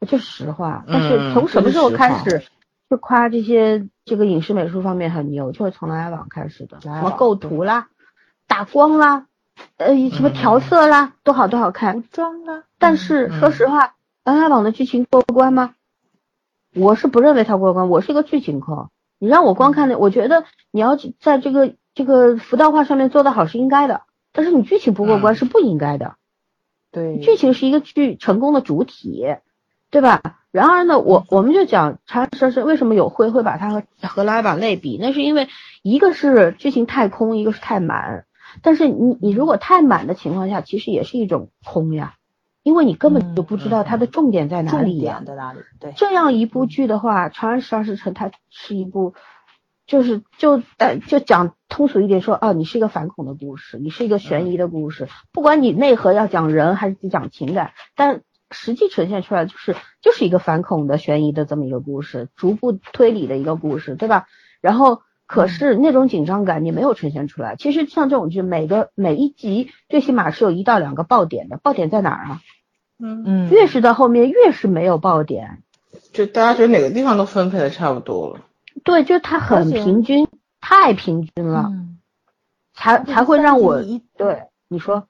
[0.00, 0.84] 这是实话。
[0.86, 2.46] 但是嗯从什么时候开始
[2.88, 7.88] 就夸这些这个影视美术方面很牛，就是从《琅琊榜》开始的，什么构图啦、
[8.46, 9.26] 打光啦、
[9.76, 12.08] 呃什么调色啦，都好都好看服。
[12.12, 13.95] 装啊，但是嗯说实话，
[14.26, 15.76] 琅琊榜》的剧情过关吗？
[16.74, 18.90] 我是不认为它过关，我是一个剧情控。
[19.20, 20.42] 你让我光看那，我觉得
[20.72, 26.16] 你要在这个这个浮道化上面做得好是应该的，但是你剧情不过关嗯是不应该的。
[26.90, 29.24] 对，剧情是一个剧成功的主体，
[29.90, 30.20] 对吧？
[30.50, 35.46] 然而呢，我我们就讲《长安十二时辰》为什么有会会把它和和拉瓦类比，那是因为
[35.84, 38.26] 一个是剧情太空，一个是太满。
[38.60, 42.14] 但是你你如果太满的情况下，其实也是一种空呀，
[42.66, 45.26] 因为你根本就不知道它的重点在哪重里呀点。
[45.26, 45.60] 在哪里？
[45.78, 49.14] 对，这样一部剧的话，《长安十二时辰》它是一部，
[49.86, 64.26] 就是就呃就讲通俗一点说，哦，你是一个反恐的故事，你是一个悬疑的故事，不管你内核要讲人还是讲情感，但实际呈现出来就是就是一个反恐的悬疑的这么一个故事，逐步推理的一个故事，对吧？
[64.60, 67.54] 然后可是那种紧张感你没有呈现出来。
[67.54, 72.40] 其实像这种剧，每个每一集最起码是有一到两个爆点的，爆点在哪儿啊？
[72.98, 75.62] 嗯，嗯，越是到后面越是没有爆点。
[76.12, 78.40] 就大家觉得哪个地方都分配的差不多了。
[78.84, 80.28] 对，就是它很平均，
[80.60, 81.98] 太平均了，嗯，
[82.74, 85.08] 才才会让我一对你说，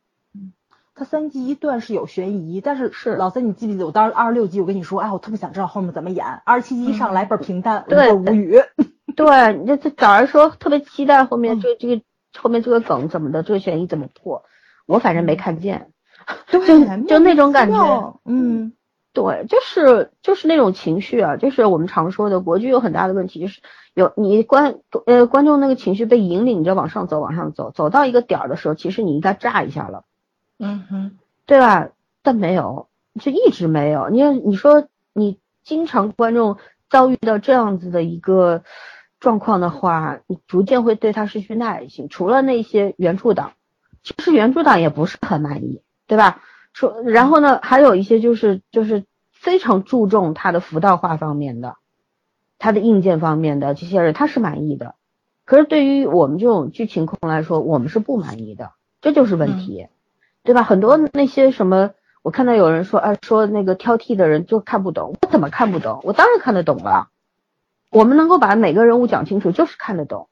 [0.94, 6.24] 它三集一段是有悬疑，但是是老三，你记不记得我当时二十六集我跟你说，哎，我特别想知道后面怎么演。
[6.44, 8.60] 二十七集一上来倍儿平淡，我对无语。
[9.14, 12.02] 对，你这这早上说特别期待后面嗯这这个
[12.38, 14.44] 后面这个梗怎么的，这个悬疑怎么破，
[14.86, 15.90] 我反正没看见，
[16.50, 18.72] 对就就那种感觉，嗯，
[19.12, 23.60] 对，就是就是那种情绪啊，就是我们常说的国剧有很大的问题，就是
[23.94, 30.04] 有你观呃观众那个情绪被引领着往上走，往上走，走到一个点儿的时候，其实你应该炸一下了。
[30.58, 31.90] 嗯哼，对吧？
[32.22, 32.88] 但没有，
[33.20, 34.08] 就一直没有。
[34.08, 36.56] 你你说你经常观众
[36.90, 38.64] 遭遇到这样子的一个
[39.20, 42.08] 状况的话，你逐渐会对他失去耐心。
[42.08, 43.52] 除了那些原著党，
[44.02, 46.42] 其实原著党也不是很满意，对吧？
[46.72, 51.76] 说，然后呢，还有一些就是就是非常注重他的辅导化方面的，
[52.58, 54.94] 他的硬件方面的这些人，他是满意的。
[55.44, 59.88] 可是对于我们这种剧情控来说，我们是不满意的，这就是问题。
[60.42, 60.62] 对吧？
[60.62, 61.90] 很多那些什么，
[62.22, 66.00] 我看到有人说，啊，说那个挑剔的人就看不懂，我怎么看不懂？
[66.04, 67.08] 我当然看得懂了。
[67.90, 70.28] 我们能够把每个人物讲清楚，就是看得懂。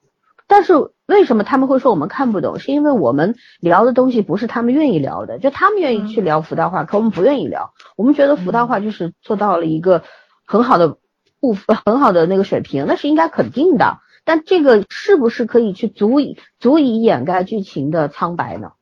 [0.46, 0.74] 但是
[1.06, 2.58] 为什么他们会说我们看不懂？
[2.58, 7.72] 是因为我们聊的东西不是他们愿意聊的，就他们愿意去聊福大话，可我们不愿意聊。
[7.96, 10.02] 我们觉得福大话就是做到了一个
[10.44, 10.98] 很好的
[11.40, 13.98] 部分，很好的那个水平，那是应该肯定的。
[14.26, 18.72] 但这个是不是可以去足以足以掩盖剧情的苍白呢？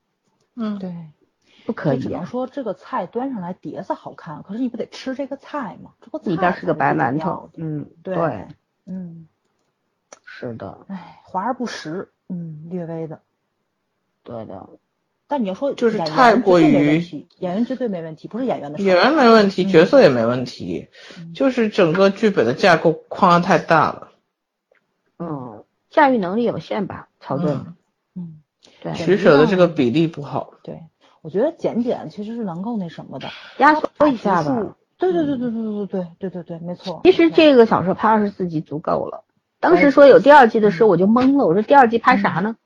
[0.55, 0.95] 嗯，对，
[1.67, 2.27] 不可以啊就只能。
[2.27, 5.93] 说这个菜端上来碟子好看，可是你不得吃这个菜吗？
[6.01, 8.47] 这个里边是个白馒头嗯，对对，
[8.87, 9.27] 嗯，
[10.49, 13.21] 是的，哎，华而不实，嗯，略微的。
[14.25, 14.69] 对的，
[15.29, 17.01] 但你要说就是太过于
[17.39, 18.83] 演员绝对没问题，不是演员的事。
[18.83, 24.09] 演员没问题，嗯角色也没问题，嗯就是整个剧本的架构框架太大了。
[25.21, 27.77] 嗯，驾驭能力有限吧，曹盾，嗯，
[28.17, 28.43] 嗯，
[28.83, 30.55] 对，取舍的这个比例不好。
[30.65, 30.83] 对，
[31.21, 33.29] 我觉得简简其实是能够那什么的，
[33.59, 34.57] 压缩一下吧。
[34.57, 34.73] 对。
[34.99, 37.01] 对对对对对对对对对对，没错。
[37.03, 39.22] 其实这个小说拍二十四集足够了。
[39.63, 42.57] 当时说有第二季的时候，我就懵了，我说第二季拍啥呢？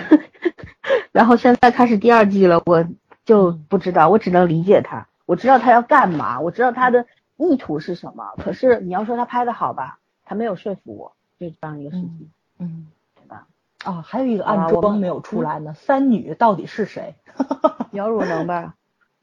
[1.12, 2.86] 然后现在开始第二季了，我
[3.24, 7.06] 就不知道，我只能理解他，我知道他要干嘛，我知道他的
[7.38, 8.34] 意图是什么。
[8.36, 12.86] 可是你要说他拍的好吧，他没有说服我，就这样一个事情，嗯
[13.16, 13.46] 对吧？
[13.84, 17.14] 啊，还有一个暗装没有出来呢，三女到底是谁？
[17.92, 18.74] 姚汝能吧？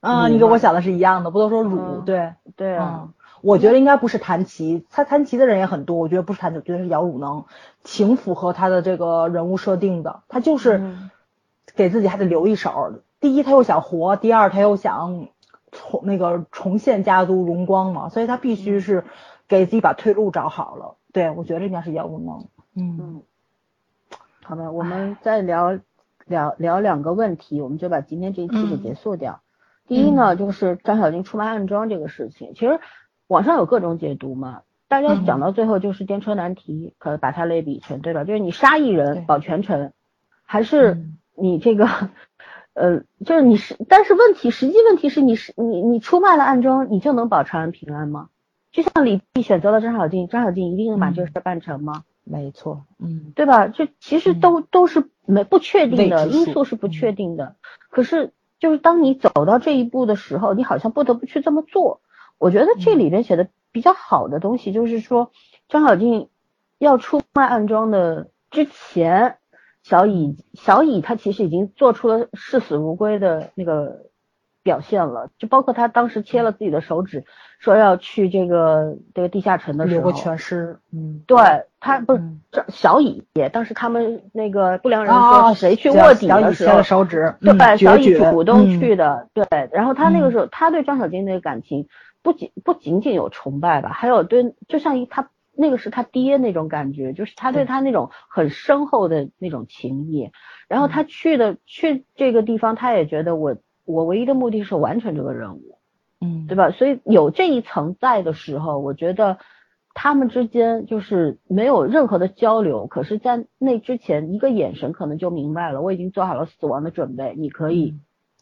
[0.01, 1.77] 啊，嗯你跟我想的是一样的，不都说汝？
[1.99, 7.45] 嗯对，对啊，嗯，我觉得应该不是弹琴，他弹琴的人也很多，我觉得不是谭琪，我觉得是姚汝能，
[7.83, 10.21] 挺符合他的这个人物设定的。
[10.27, 11.11] 他就是嗯
[11.75, 15.27] 给自己还得留一手，第一他又想活，第二他又想
[15.71, 19.05] 重那个重现家族荣光嘛，所以他必须是
[19.47, 20.95] 给自己把退路找好了。
[21.13, 22.47] 对，我觉得这应该是姚汝能。
[22.75, 23.21] 嗯嗯，
[24.43, 25.79] 好的，我们再聊
[26.25, 29.41] 聊聊两个问题，我们就把今天这一期给嗯结束掉。
[29.87, 32.79] 第一呢，就是张小军出卖暗桩这个事情，其实
[33.27, 38.23] 网上有各种解读嘛，大家嗯讲到最后就是电车难题，可把它类比成对吧？
[38.23, 39.91] 就是你杀一人保全城，
[40.43, 41.87] 还是嗯你这个。
[42.73, 48.29] 呃，就是你是，但是问题，实际问题是你是你你出卖了暗中，你就能保长安平安吗？
[48.71, 52.03] 就像李泌选择了张小静，张小静一定能把这事儿办成吗？
[52.23, 53.67] 没错，嗯对吧？
[53.67, 57.55] 就其实都、都是没不确定的因素是不确定的。
[57.89, 62.01] 可是就是当你走到这一步的时候，你好像不得不去这么做。
[62.37, 65.31] 我觉得这里边写的比较好的东西就是说，
[65.69, 66.29] 张小静
[66.77, 69.37] 要出卖暗桩的之前，
[69.83, 74.07] 小乙小乙他其实已经做出了视死如归的那个
[74.63, 77.23] 表现了，就包括他当时切了自己的手指，
[77.59, 81.37] 说要去这个这个地下城的时候，留个全尸，嗯，对
[81.79, 82.41] 他不是嗯。
[82.49, 88.79] 这小乙也，当时他们那个不良人啊，说谁去卧底的时候小乙切了，手指，对，嗯小乙主动嗯。
[88.79, 89.45] 去的，对。
[89.73, 90.31] 然后他那个嗯。
[90.31, 91.87] 时候，他对张小静那个感情
[92.27, 100.29] 不仅不仅仅有崇拜吧，还有对，就像一他那个是他爹那种感觉，就是他对他那种很深厚的那种情谊。
[100.67, 103.55] 然后他去的去这个地方，他也觉得我
[103.85, 105.79] 我唯一的目的是完成这个任务，
[106.19, 106.71] 嗯，对吧？
[106.71, 109.37] 所以有这一层在的时候，我觉得
[109.93, 117.95] 他们之间就是没有任何的交流，可是，在那之前，一个眼神可能就明白了，我已经做好了死亡的准备，你可以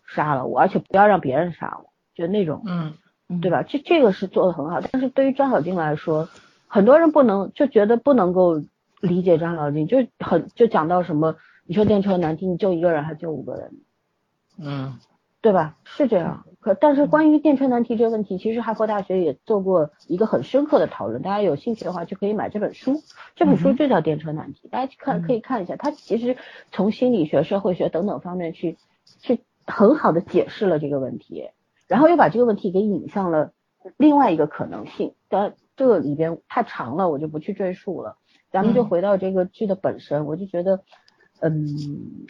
[0.07, 2.93] 杀了我，而且不要让别人杀我，就那种，嗯嗯
[3.41, 3.63] 对吧？
[3.63, 6.29] 这这个是做的很好，但是对于张小静来说，
[6.67, 8.61] 很多人不能就觉得不能够
[9.01, 11.35] 理解张小静，就很就讲到什么，
[11.65, 13.71] 你说电车难题，你救一个人还救五个人，
[14.59, 14.99] 嗯
[15.41, 15.77] 对吧？
[15.83, 16.45] 是这样。
[16.59, 23.03] 可但是关于电车难题这个问题，其实哈佛大学也做过一个很深刻的讨论，大家有兴趣的话就可以买这本书。
[23.35, 25.75] 这本书就叫《电车难题》，大家去看可以看一下。
[25.75, 26.37] 它其实
[26.71, 28.77] 从心理学、社会学等等方面去
[29.19, 31.49] 去很好的解释了这个问题，
[31.87, 33.51] 然后又把这个问题给引向了
[33.97, 35.13] 另外一个可能性。
[35.29, 38.17] 但这个里边太长了，我就不去赘述了。
[38.51, 40.81] 咱们就嗯回到这个剧的本身，我就觉得。
[41.41, 41.67] 嗯，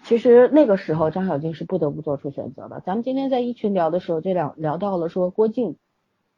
[0.03, 2.81] 其实那个时候张小静是不得不做出选择的。
[2.83, 5.77] 咱们今天在一群聊的时候，这两聊到了说郭靖、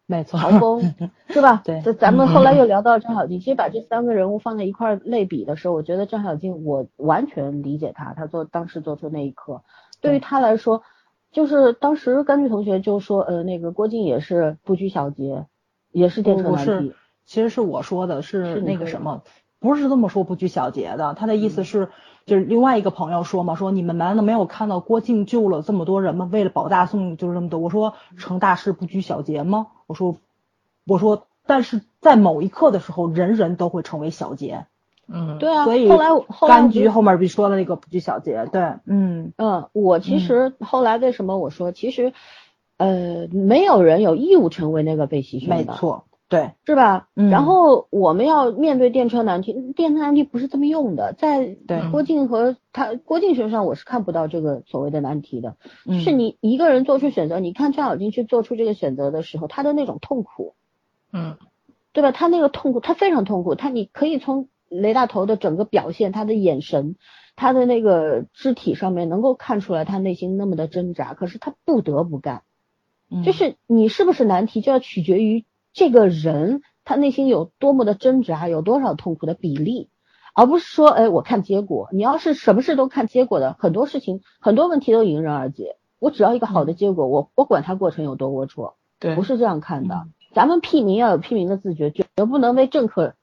[0.06, 0.82] 没错，曹峰，
[1.32, 1.62] 是吧？
[1.64, 3.40] 对咱咱们后来又聊到张小静。
[3.40, 9.64] 其实把这三个人物放在一块儿类比的时候，我觉得张小静，我完全理解他，他做当时做出那一刻，
[10.02, 10.84] 对于他来说，
[11.32, 15.46] 就是当时甘菊同学就说，呃，那个郭靖也是不拘小节，
[15.92, 16.94] 也是电车难不是题。
[17.26, 19.24] 其实是我说的，是那个什么，
[19.60, 21.14] 不是这么说不拘小节的。
[21.14, 21.90] 他的意思是，
[22.26, 26.30] 就是另外一个朋友说嘛，说你们难道没有看到郭靖救了这么多人吗？
[26.32, 27.60] 为了保大宋就是这么多。
[27.60, 29.68] 我说成大事不拘小节吗？
[29.88, 30.18] 我说，
[30.86, 34.66] 我说，但是在某一刻的时候，人人都会成为小节。
[35.10, 42.14] 嗯，对啊，所以后来我后来柑橘后面比说了那个不拘小节，对，嗯，嗯，我其实后来为什么我说，其实，
[42.78, 47.08] 呃，没有人有义务成为那个被牺牲的，没错，对，是吧？
[47.16, 47.30] 嗯。
[47.30, 51.56] 然后我们要面对电车难题，电车难题不是这么用的，在
[51.92, 55.56] 郭靖和他郭靖身上，我是看不到这个所谓的难题的，
[55.86, 56.02] 嗯。
[56.02, 60.56] 是你一个人做出选择，你看张小金去做出这个选择的时候，他的那种痛苦，
[61.14, 61.38] 嗯。
[61.94, 62.12] 对吧？
[62.12, 66.96] 他那个痛苦，他非常痛苦，他你可以从雷大头的整个表现，他的眼神，
[67.36, 72.44] 他的那个肢体上面能够看出来他内心那么的挣扎，可是他不得不干。
[73.10, 79.90] 嗯就是你是不是难题，就要取决于这个人他内心有多么的挣扎，有多少痛苦的比例，
[80.34, 81.88] 而不是说，哎，我看结果。
[81.94, 85.78] 你要是什么事都看结果的，很多事情很多问题都迎刃而解。
[86.00, 90.08] 我只要一个好的结果，我我管他过程有多龌龊，对，不是这样看的。
[90.34, 93.16] 咱们屁民要有屁民的自觉，绝不能为政客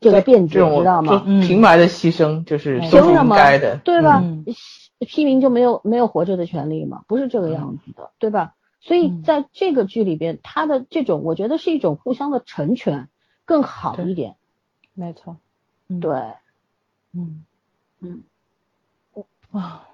[0.00, 1.22] 这个辩解，这种知道吗？
[1.26, 1.40] 嗯。
[1.40, 2.90] 平白的牺牲就是嗯。
[2.90, 3.36] 都是应凭什么？
[3.36, 4.20] 该的，对吧？
[4.22, 4.44] 嗯。
[5.00, 7.04] 批民就没有没有活着的权利吗？
[7.06, 8.54] 不是这个样子的，对吧？
[8.80, 9.22] 所以嗯。
[9.22, 13.08] 在这个剧里边，他的这种我觉得是一种互相的成全，
[13.44, 14.36] 更好一点。
[14.94, 15.36] 没错，
[15.88, 16.00] 嗯。
[16.00, 16.12] 对，
[17.12, 17.44] 嗯。
[18.00, 18.22] 嗯。
[19.50, 19.88] 啊，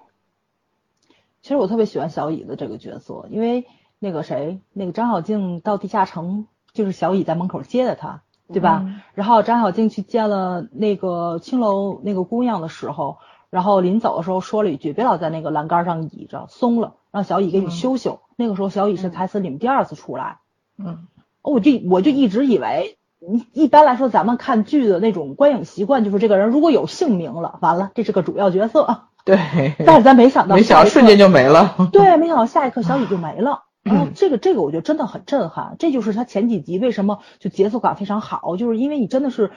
[1.41, 3.65] 其实我特别喜欢小乙的这个角色，因为
[3.99, 8.81] 那个谁，那个张小静到地下城，就是小乙在门口接的他，对吧？
[8.85, 13.17] 嗯然后张小静去见了那个青楼那个姑娘的时候，
[13.49, 18.19] 然后临走的时候说了一句：“别老在那个栏杆上倚着，松了，让小乙给你修修。
[18.35, 20.39] 那个时候小乙是台词里面第二次出来，
[20.77, 21.07] 嗯
[21.41, 29.37] 我就我就一直以为，一一般来说咱们看剧的那种观影习惯就是这个人如果有姓名了，完了这是个主要角色，对，
[29.85, 33.63] 但是咱没想到没想到瞬间就没了，对，没想到下一刻小雨就没了。
[33.85, 39.51] 然后嗯这个这个我觉得真的很震撼，这就是他前几集为什么就节奏感非常好，就是因为你真的是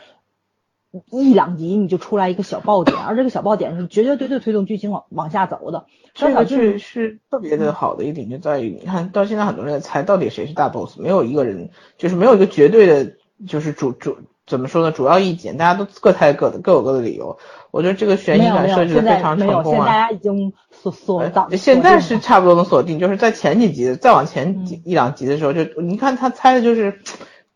[1.10, 5.86] 一两集你就出来一个小爆点，而这个小爆点是绝绝对对推动剧情往往下走的。
[6.12, 13.12] 这个剧是特别的好的一点，就在于你看到现在很多人在猜到底谁是大 boss，没有一个人就是没有一个绝对的，
[13.46, 14.92] 就是主主怎么说呢？
[14.92, 17.38] 主要意见，大家都各猜各的，各有各的理由。
[17.70, 19.64] 我觉得这个悬疑感设置的非常成功啊。
[19.64, 27.00] 现在大家已经锁锁现在是差不多能锁定，就是在前几集，再往前几、一两集的时候，就你看他猜的就是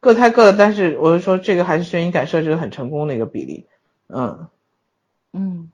[0.00, 3.66] 各猜各的，但是我就说这个还是悬疑感设置的很成功的一个比例，
[4.08, 4.48] 嗯，
[5.32, 5.70] 嗯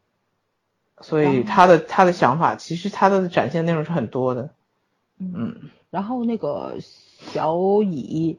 [1.01, 4.51] 所以他的他的想法其实他的展现内容是很多的，
[5.19, 5.33] 嗯。
[5.35, 5.57] 嗯
[5.91, 8.39] 然后那个小乙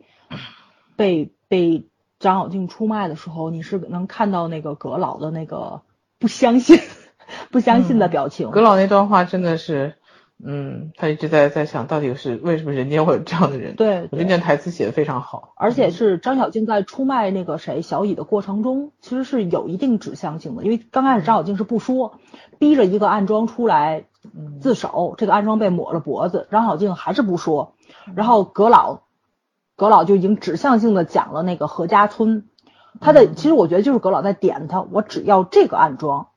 [0.96, 1.84] 被被
[2.20, 5.82] 张小静出卖的时候，你是能看到那个阁老的那个
[6.20, 6.80] 不相信、
[7.50, 8.52] 不相信的表情。
[8.52, 9.96] 葛老那段话真的是，
[10.44, 13.76] 嗯，他一直在在想到底是为什么人间会有这样的人。
[13.76, 15.54] 对我觉得那台词写的非常好。
[15.56, 22.20] 而且是张小静在出卖那个谁小乙的过程中，其实是有一定指向性的，因为刚开始张小静是不说，
[22.60, 24.06] 逼着一个暗桩出来
[24.36, 27.76] 嗯自首，这个暗桩被抹了脖子，张小静还是不说，
[28.16, 29.02] 然后葛老，
[29.76, 32.46] 葛老就已经指向性的讲了那个何家村，
[33.00, 36.28] 他的其实我觉得就是葛老在点他，我只要这个暗装，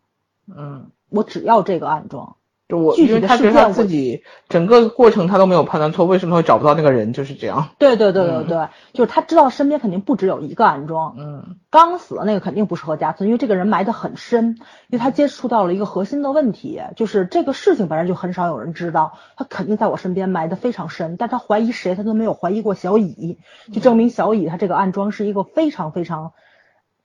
[0.47, 2.37] 嗯，我只要这个暗桩，
[2.73, 7.13] 就我具体的因为他觉得他事件自己整个过程他都没有判断错，为什么会找不到那个人？
[7.13, 7.69] 就是这样。
[7.79, 14.57] 对对对对嗯对，就是他知道身边肯定不只有一个暗桩，嗯刚死的那个肯定不是何家村，因为这个人埋得很深，
[14.89, 23.39] 因为他接触到了一个核心的问题，就是这个事情本来就很少有人知道，他肯定在我身边埋得非常深，但他怀疑谁，他都没有怀疑过小乙，
[23.71, 26.33] 就证明小乙他这个暗桩是一个非常非常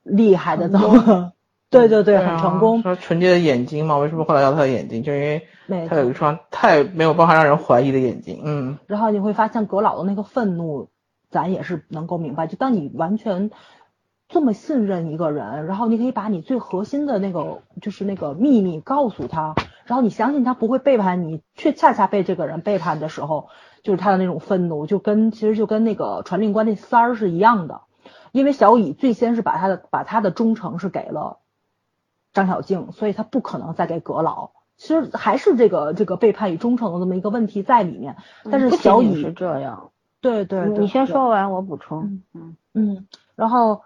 [0.04, 1.34] 厉害的这么，
[1.70, 5.04] 对对对，很啊成功，说纯洁的眼睛嘛，为什么后来要他的眼睛？
[5.04, 5.48] 就因为
[5.88, 8.42] 他有一双太没有办法让人怀疑的眼睛。
[8.46, 10.90] 嗯然后你会发现葛老的那个愤怒，
[11.30, 12.48] 咱也是能够明白。
[12.48, 13.52] 就当你完全
[14.30, 19.54] 这么信任一个人，然后你可以把你最核心的那个就是那个秘密告诉他，
[19.86, 23.50] 然后你相信他不会背叛你，却恰恰被这个人背叛的时候，
[23.84, 27.82] 就是他的那种愤怒，就跟其实就跟那个传令官那三儿是一样的。
[28.32, 31.40] 因为小乙最先是把他的把他的忠诚是给了
[32.38, 34.52] 张小静，所以他不可能再给阁老。
[34.78, 39.90] 其实还是这个这个背叛与忠诚的这么一个问题在里面，但是小乙仅是这样。
[40.22, 42.22] 对对对，你先说完，我补充。
[42.34, 43.82] 嗯嗯，然后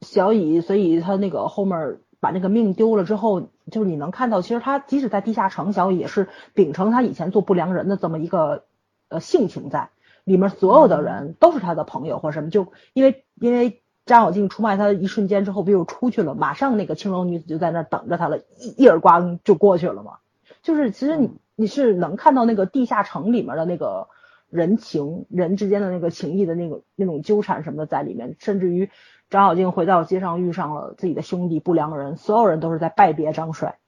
[0.00, 8.62] 小乙，所以他那个后面把那个命丢了之后，就是你能看到，其实他即使在地下城，小乙也是秉承他以前做不良人的这么一个
[9.08, 9.90] 呃性情在，
[10.22, 20.18] 里面所有的人都是他的朋友或什么，就因为因为张小静出卖他的一瞬间之后，不就出去了，马上那个青楼女子就在那儿等着他了，一一耳光就过去了嘛。
[20.62, 24.08] 就是其实你你是能看到那个地下城里面的那个
[24.48, 28.90] 人情人之间的那个情谊的那个那种纠缠什么的在里面，甚至于
[29.30, 33.78] 张小静回到街上遇上了自己的兄弟不良人，所有人都是在拜别张帅，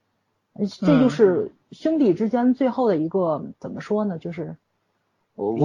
[0.80, 1.52] 这就是。
[1.72, 4.16] 兄弟之间最后的一个怎么说呢？
[4.20, 4.54] 就是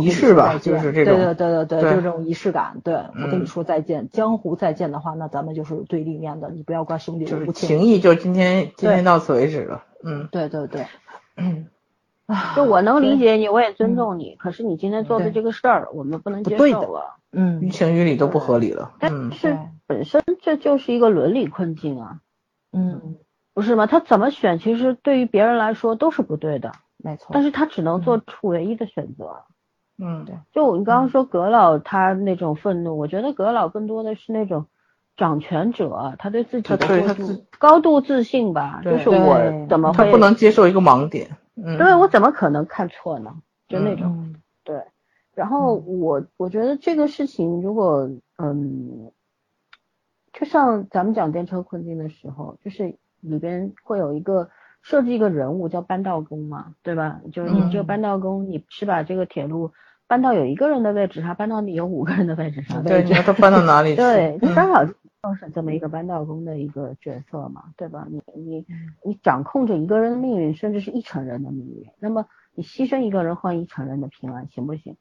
[0.02, 2.82] 仪式吧就是这种对对对对对，就是这种仪式感。
[2.84, 9.84] 对我跟嗯你说再见，江湖再见的话，那咱们就是对立面的，你不要怪兄弟就是情谊，就今天今天到此为止了。
[10.04, 10.88] 嗯对对对，
[11.36, 11.68] 嗯
[12.26, 17.18] 啊就我能理解你，我也尊重你，可是你今天做的这个事儿，我们不能接受了。
[17.32, 18.94] 嗯于情于理都不合理了。
[19.02, 19.56] 嗯但是
[19.86, 22.22] 本身这就是一个伦理困境啊，
[22.74, 23.18] 嗯，
[23.54, 23.86] 不是吗？
[23.86, 27.28] 他怎么选，其实对于别人来说都是不对的，没错。
[27.32, 29.44] 但是他只能做出唯一的选择。
[30.00, 34.66] 嗯对就你刚刚说葛老他那种愤怒，我觉得葛老更多的是那种
[35.18, 36.88] 掌权者，他对自己他的
[37.58, 41.38] 高度自信吧，就是我怎么会他不能接受一个盲点。
[41.56, 43.36] 嗯，对我怎么可能看错呢？
[43.68, 44.08] 就那种。
[44.08, 44.84] 嗯对，
[45.34, 48.08] 然后我我觉得这个事情如果
[48.38, 49.12] 嗯，
[50.32, 54.52] 就像咱们讲电车困境的时候，就是里边会有一个
[54.84, 57.20] 设计一个人物叫搬道工嘛，对吧？
[57.34, 59.72] 就是你这个嗯搬道工，你是把这个铁路
[60.10, 63.98] 搬到有一个人的位置上，搬到你有五个人的位置上，对，你要他搬到哪里 去？
[63.98, 68.08] 对，就嗯刚好就是这么一个搬道工的一个角色嘛，对吧？
[68.10, 68.66] 你你
[69.06, 72.26] 你掌控着一个人的命运，甚至是一成人的命运，那么
[72.56, 74.98] 你牺牲一个人换一成人的平安，行不行？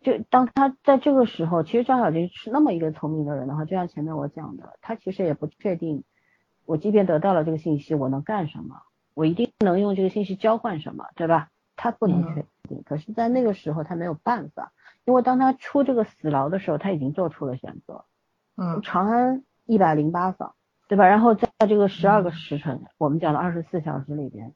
[0.00, 6.04] 就当他在这个时候，其实张小军是那么一个聪明的人的话，就像前面我讲的，他其实也不确定，
[6.66, 8.76] 我即便得到了这个信息，我能干什么？
[9.14, 11.48] 我一定能用这个信息交换什么，对吧？
[11.78, 12.44] 他不能确定，
[12.84, 14.72] 可是，在那个时候他没有办法，
[15.04, 18.04] 因为当他出这个死牢的时候，他已经做出了选择。
[18.56, 20.54] 嗯长安一百零八坊，
[20.88, 21.06] 对吧？
[21.06, 24.54] 然后在这个十二个时辰，我们讲的二十四小时里边，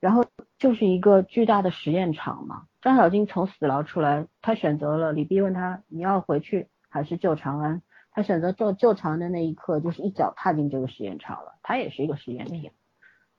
[0.00, 0.24] 然后
[0.58, 2.66] 就是一个巨大的实验场嘛。
[2.80, 11.54] 张小静从死牢出来，他选择了李泌问他你要回去还是救长安，他选择救救长安的那一刻，就是一脚踏进这个实验场了。
[11.62, 12.70] 他也是一个实验品。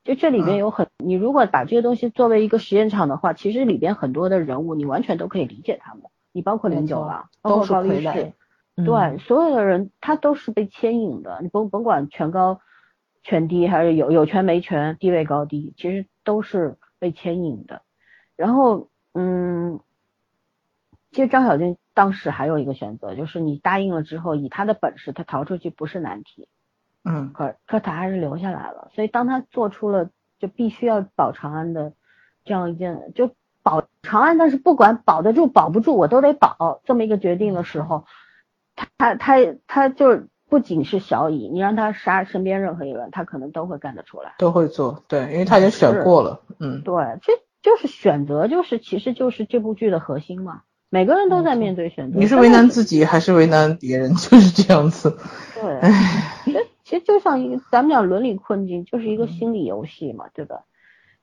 [0.06, 8.34] 就这里边有很，你如果把这个东西作为一个实验场的话，其实里边很多的人物你完全都可以理解他们，你包括林九了，包括高力士傀儡。。
[8.78, 12.60] 嗯对，所有的人他都是被牵引的，你甭甭管权高
[13.24, 17.84] 权低，还是有有权没权，地位高低，其实都是被牵引的。
[18.36, 19.80] 然后，嗯，
[21.14, 26.50] 其实张小静当时还有一个选择，就是你答应了之后，以他的本事，他逃出去不是难题，
[27.06, 28.90] 嗯可可他还是留下来了。
[28.94, 30.10] 所以当他做出了
[30.40, 31.94] 就必须要保长安的
[32.44, 33.32] 这样一件，就
[33.64, 38.06] 保长安，但是不管保得住保不住，我都得保这么一个决定的时候，
[38.76, 39.38] 他他他
[39.68, 44.34] 他就不仅是小乙，你让他杀身边任何一个人，他可能都会干得出来。
[44.38, 46.42] 都会做，对，因为他已经选过了。
[46.60, 50.62] 嗯对，这就是选择，就是其实就是这部剧的核心嘛。
[50.92, 52.20] 每个人都在面对选择。
[52.20, 54.14] 你是为难自己还是为难别人？
[54.14, 55.18] 就是这样子。
[55.56, 55.82] 对，
[56.86, 60.64] 其实就像一个咱们讲伦理困境，就是一个心理游戏嘛，对吧？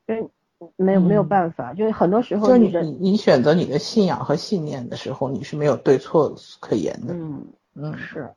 [0.06, 0.28] 就是
[0.76, 7.14] 没有没有办法，就是很多时候就是你你选择你的信仰和信念的时候，你是没有对错可言的。
[7.14, 8.32] 嗯嗯是，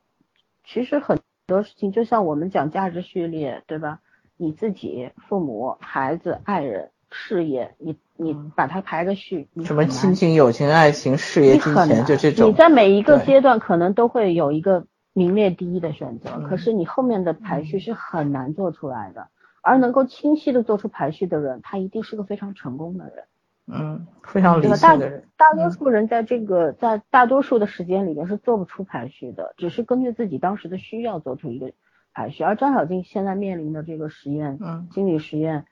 [0.64, 3.98] 其实很多事情就像我们讲价值序列，对吧？
[4.36, 12.50] 你自己、父母、孩子、爱人、事业，你你把它排个序，什么亲情、友情、爱情、事业、金钱，就这种。
[12.50, 14.86] 你在每一个阶段可能都会有一个
[15.16, 19.28] 名列第一的选择，嗯可是你后面的排序是很难做出来的。
[19.62, 23.24] 而能够清晰的做出排序的人，他一定是个非常成功的人，
[23.66, 25.24] 嗯，非常理性的人。
[25.38, 31.72] 大多数人在这个在大多数的时间里面是做不出排序的，只是根据自己当时的需要做出一个
[32.12, 32.44] 排序。
[32.44, 35.64] 而张小静现在面临的这个实验，嗯心理实验，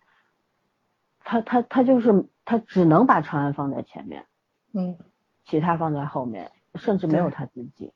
[1.20, 4.24] 他他他就是他只能把长安放在前面，
[4.72, 4.96] 嗯
[5.44, 7.92] 其他放在后面，甚至没有对他自己。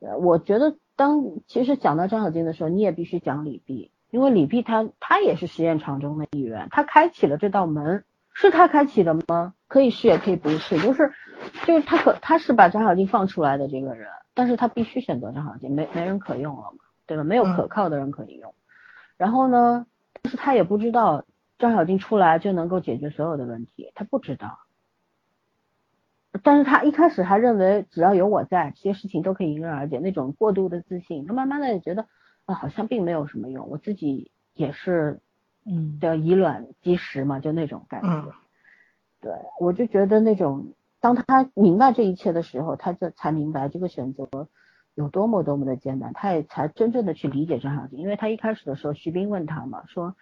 [0.00, 9.54] 对，对，我觉得当其实讲到张小静的时候，你也必须讲李泌，因为李泌他他也是实验场中的一员，他开启了这道门，是他开启的吗？
[9.68, 11.12] 可以是也可以不是，就是
[11.64, 17.24] 就是他可他是把张小静放出来的这个人，但是他必须选择张小静，没没人可用了嘛，对吧？
[17.24, 18.54] 没有嗯可靠的人可以用。
[19.16, 19.86] 然后呢，
[20.22, 21.24] 但是他也不知道
[21.58, 24.58] 张小静出来就能够解决所有的问题，他不知道。
[26.42, 32.06] 但是他一开始还认为只要有我在，这些事情都可以迎刃而解，那种过度的自信，他慢慢的也觉得
[32.44, 35.20] 啊，好像并没有什么用，我自己也是
[35.64, 38.08] 嗯叫以卵击石嘛，就那种感觉。
[38.08, 38.32] 嗯
[39.20, 44.28] 对，我就觉得那种当他明白这一切的时候，他就才明白这个选择
[44.94, 50.14] 有多么多么的艰难，他也才真正的去理解张小静，因为他一开始的时候，徐冰问他嘛，说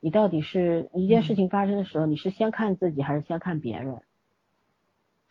[0.00, 4.02] 你到底是一件事情发生的时候，你是先看自己还是先看别人？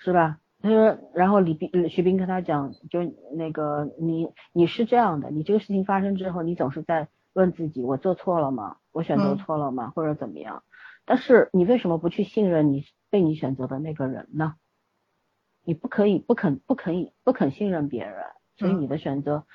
[0.04, 0.40] 是吧？
[0.62, 3.00] 他说，然后李斌徐斌跟他讲，就
[3.34, 8.78] 那个你你是这样的，你这个事情发生之后，你总是在问自己，我做错了吗？
[8.92, 9.92] 我选择嗯错了吗？
[9.96, 10.64] 或者怎么样？
[11.06, 14.56] 但是你为什么不去信任你被你选择的那个人呢？
[15.64, 18.16] 你不可以不肯不肯以不肯信任别人，
[18.58, 19.46] 所以嗯你的选择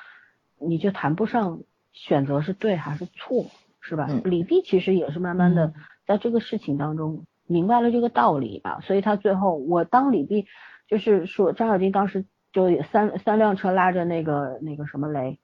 [0.58, 1.60] 你就谈不上
[1.92, 3.46] 选择是对还是错，
[3.80, 4.06] 是吧？
[4.08, 5.74] 嗯李斌其实也是慢慢的嗯
[6.06, 10.46] 在这个事情当中明白了这个道理吧，所以他最后我当李泌
[10.88, 15.38] 就是说张小金当时就三三辆车拉着那个那个什么雷，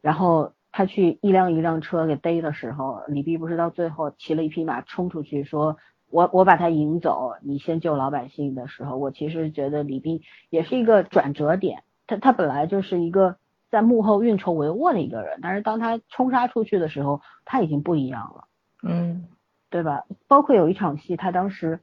[0.00, 5.76] 然后他去一辆一辆车给逮的时候，李泌不是到最后骑了一匹马冲出去说。
[6.10, 11.82] 我我把他引走，你先救老百姓的时候，我其实觉得李泌也是一个转折点。
[12.06, 13.36] 他他本来就是一个
[13.70, 18.44] 在幕后运筹帷幄的一个人，但是当他冲杀出去的时候，他已经不一样了。
[18.82, 19.26] 嗯
[19.70, 20.04] 对吧？
[20.26, 21.80] 包括有一场戏，他当时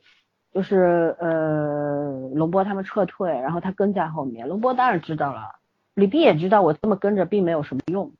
[0.53, 4.47] 就是呃，龙波他们撤退，然后他跟在后面。
[4.47, 5.55] 龙波当然知道了，
[5.93, 8.11] 李泌也知道我这么跟着并没有什么用，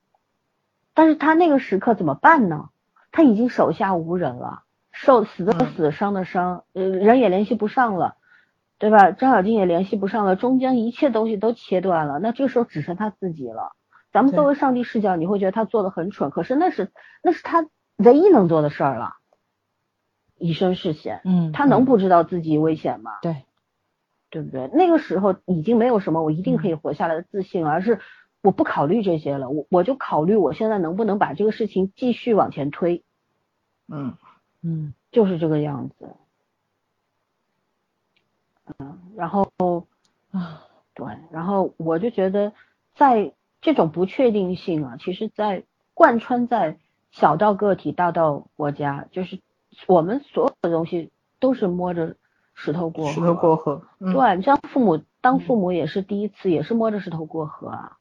[0.94, 2.70] 但是他那个时刻怎么办呢？
[3.12, 8.16] 他已经手下无人了，受死的死，伤的伤，呃，人也联系不上了。
[8.78, 9.12] 对吧？
[9.12, 13.72] 张小静也联系不上了，中间一切东西都切断了，那这个时候只剩他自己了。
[14.12, 16.92] 咱们作为上帝视角，你会觉得他做的很蠢，可是那是
[17.24, 19.14] 那是他唯一能做的事儿了。
[20.38, 23.12] 以身试险，嗯，他能不知道自己危险吗？
[23.22, 23.44] 对，
[24.30, 24.70] 对不对？
[24.74, 28.00] 那个时候已经没有什么我一定可以活下来的自信了，而是
[28.42, 33.04] 我不考虑这些了，我我就考虑我现在能不能把这个事情继续往前推，
[33.88, 34.18] 嗯
[34.62, 36.16] 嗯就是这个样子。
[38.80, 39.48] 嗯，然后
[40.32, 40.64] 啊，
[40.96, 42.52] 对，然后我就觉得，
[42.96, 43.32] 在
[43.62, 46.78] 这种不确定性啊，其实在贯穿在
[47.12, 49.40] 小到个体，大到国家，就是
[49.88, 52.16] 我们所有的东西都是摸着
[52.54, 53.12] 石头过河。
[53.12, 53.82] 石头过河。
[54.00, 57.98] 嗯对，像父母当父母也是第一次，也是摸着石头过河啊，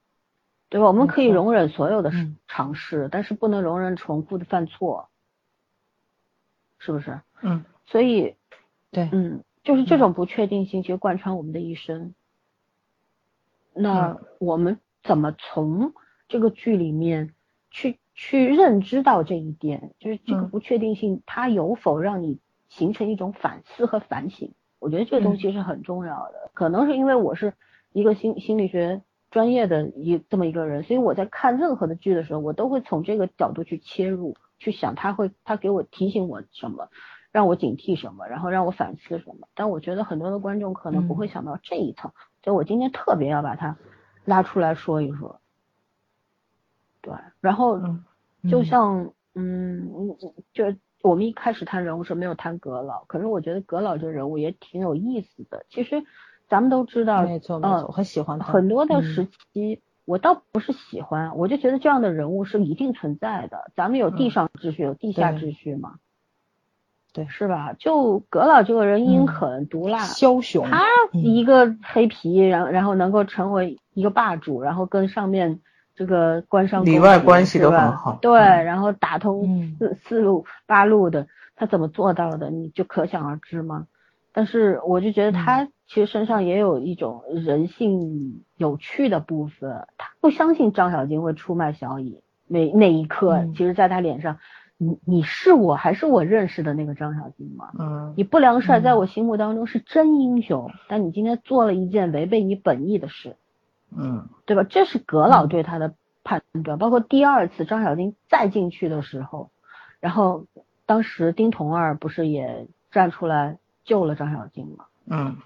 [0.68, 0.86] 对吧？
[0.86, 5.08] 我们可以容忍所有的嗯尝试，但是不能容忍重复的犯错，
[6.78, 7.20] 是不是？
[7.42, 8.34] 嗯所以，
[8.90, 12.14] 对，嗯，就是这种不确定性，其实贯穿我们的一生。
[13.74, 15.92] 那我们怎么从
[16.28, 17.34] 这个剧里面
[17.70, 19.92] 去去认知到这一点？
[19.98, 24.52] 就是这个嗯不确定性，它有否让你形成一种反思和反省？
[24.78, 26.50] 我觉得这个东西是很重要的。
[26.54, 27.54] 可能是因为我是
[27.92, 36.88] 一个心心理学专业的一这么一个人，所以我在看任何的剧的时候，我都会从这个角度去切入，去想他会他给我提醒我什么。
[37.32, 39.48] 让我警惕什么，然后让我反思什么。
[39.56, 42.12] 但我觉得很多的观众可能不会想到这一层，
[42.44, 43.76] 所以我今天特别要把它
[44.24, 45.40] 拉出来说一说。
[47.04, 48.02] 对，然后嗯
[48.48, 50.16] 就像嗯，
[50.52, 50.64] 就
[51.02, 55.66] 我们一开始谈人物是没有谈葛老，可是我觉得葛老这个人物也挺有意思的。
[55.68, 56.02] 其实
[56.48, 58.52] 咱们都知道，没错没错，很喜欢他。
[58.52, 63.70] 很多的嗯时期，我倒不是喜欢，我就觉得这样的人物是一定存在的。
[63.76, 65.96] 咱们有地嗯上秩序，有地下秩序嘛，
[67.12, 67.74] 对是吧？
[67.78, 75.60] 就葛老这个人阴嗯狠毒辣，枭雄，他嗯一个黑皮，然后然后能够成为一个霸主，然后跟上面
[75.94, 82.50] 这个官商里外关系都很好对，嗯然后打通嗯四四路八路的，他怎么做到的？
[82.50, 83.86] 你就可想而知嘛。
[84.32, 94.38] 但是我就觉得嗯他其实身上也有一种人性有趣的部分，他不相信张小晶会出卖小乙，那那一刻，嗯其实在他脸上，
[94.76, 97.70] 你你是我还是我认识的那个张小晶吗？
[97.78, 103.36] 嗯你不良帅在嗯我心目当中是真英雄，但你今天做了一件违背你本意的事，
[103.96, 104.28] 嗯。
[104.46, 104.64] 对吧？
[104.64, 105.48] 这是葛老嗯。
[105.48, 109.50] 对他的判断，包括第二次张小丁再进去的时候，
[110.00, 110.46] 然后
[110.86, 114.86] 当时丁童儿不是也站出来救了张小丁吗？
[115.06, 115.36] 嗯。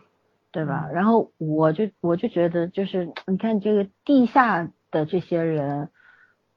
[0.51, 0.89] 对吧？
[0.93, 5.91] 然后我就我就觉得，就是你看这个地下的这些人，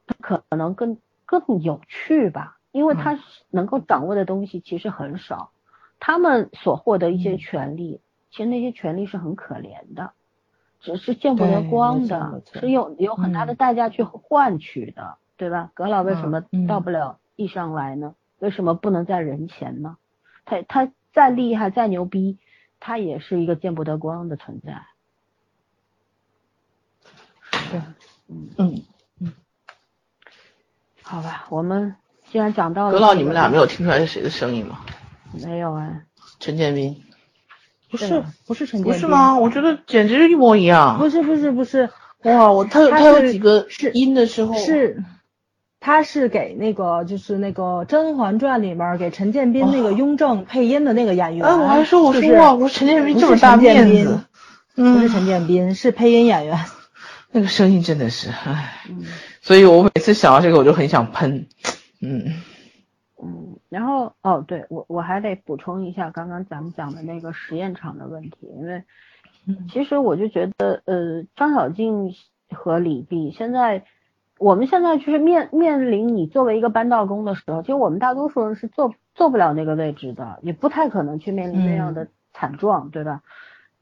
[0.08, 5.52] 他可能更更有趣吧，因为他能够掌握的东西其实很少，
[6.00, 7.38] 他们所获得一些嗯。
[7.38, 8.00] 权利，
[8.32, 10.14] 其实那些权利是很可怜的，
[10.82, 15.72] 只是见不得光的，是有有很大的嗯代价去换取的，对吧？
[15.74, 18.16] 葛老为什么嗯到不了地上来呢？
[18.40, 19.98] 为什么不能在人前呢？
[20.44, 22.40] 他他再厉害再牛逼，
[22.80, 24.82] 他也是一个见不得光的存在。
[27.70, 27.82] 对，
[28.58, 28.84] 嗯，
[31.04, 31.96] 好吧，我们
[32.32, 34.80] 既然讲到了葛老，你们俩没有听出来是谁的声音吗？
[35.34, 36.06] 没有哎？
[36.40, 37.04] 陈建斌，
[37.92, 38.94] 不是不是陈建斌？
[38.94, 39.38] 不是吗？
[39.38, 40.98] 我觉得简直一模一样。
[40.98, 41.90] 不是不是不是，
[42.24, 45.04] 哇，我他他他有几个是音的时候是，
[45.80, 51.46] 他是给那个就是那个《甄嬛传》里面给陈建斌那个雍正配音的那个演员。
[51.46, 54.20] 哎，我还说我就是说哇，我说陈建斌这么大陈建斌面子，
[54.76, 56.58] 不嗯是，陈建斌，是配音演员。
[57.34, 59.06] 那个声音真的是，唉，嗯
[59.42, 61.48] 所以我每次想到这个我就很想喷，
[62.02, 62.34] 嗯嗯，
[63.72, 68.84] 然后哦，对我我还得补充一下刚刚咱们讲的那个实验场的问题，因为
[69.48, 72.14] 嗯其实我就觉得呃，张小静
[72.52, 73.84] 和李碧现在。
[74.40, 83.22] 我们现在就是面面临你作为一个搬道工的时候，其实我们大多数人是做做不了那个位置的，也不太可能去面临那样的惨状，对吧？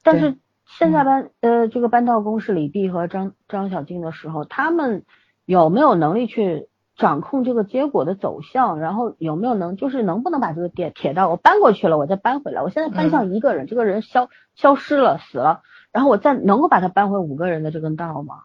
[0.03, 0.35] 但是
[0.65, 5.05] 现在搬呃这个搬道工是李碧和张张小静的时候，他们
[5.45, 6.67] 有没有能力去
[6.99, 8.79] 掌控这个结果的走向？
[8.79, 12.61] 然后有没有能就是能不能把这个铁铁道我搬过去了，我再搬回来？
[12.61, 15.61] 我现在搬向一个人，这个人消消失了死了，
[15.91, 18.35] 然后我再能够把它搬回五个人的这根道吗？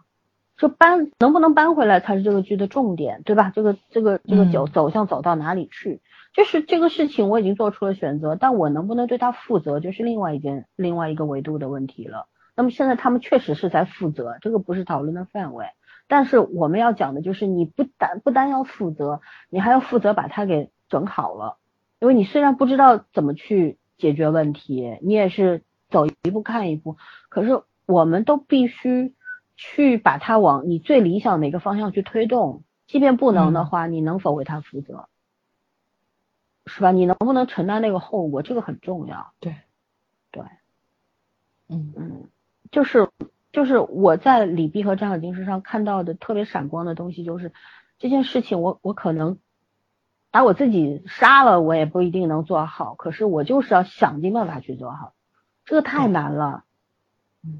[0.56, 3.50] 就搬能不能搬回来才是这个剧的重点，对吧？
[3.54, 6.00] 这个这个这个走嗯走向走到哪里去？
[6.32, 12.26] 就是这个事情我已经做出了选择，但我能不能对他负责，就是另外一件另外一个维度的问题了。
[12.56, 15.66] 那么现在他们确实是在负责，这个不是讨论的范围。
[16.06, 21.58] 但是我们要讲的就是，你不单不单要负责，你还要负责把它给整好了。
[22.00, 26.96] 因为你虽然不知道怎么去解决问题，你也是走一步看一步，
[27.28, 29.14] 可是我们都必须
[29.56, 32.62] 去把它往你最理想的一个方向去推动。
[32.86, 35.08] 即便不能的话，你能否为它负责？
[36.66, 36.92] 是吧？
[36.92, 38.42] 你能不能承担那个后果？
[38.42, 39.32] 这个很重要。
[39.40, 39.56] 对，
[40.30, 40.42] 对，
[41.68, 42.28] 嗯嗯，
[42.70, 43.08] 就是
[43.54, 47.52] 就是我在李碧和张小晶身上看到的特别闪光的东西，就是
[47.98, 49.38] 这件事情我我可能
[50.30, 55.14] 把我自己杀了，我也不一定能做好，可是我就是要想尽办法去做好，
[55.64, 56.64] 这个太难了。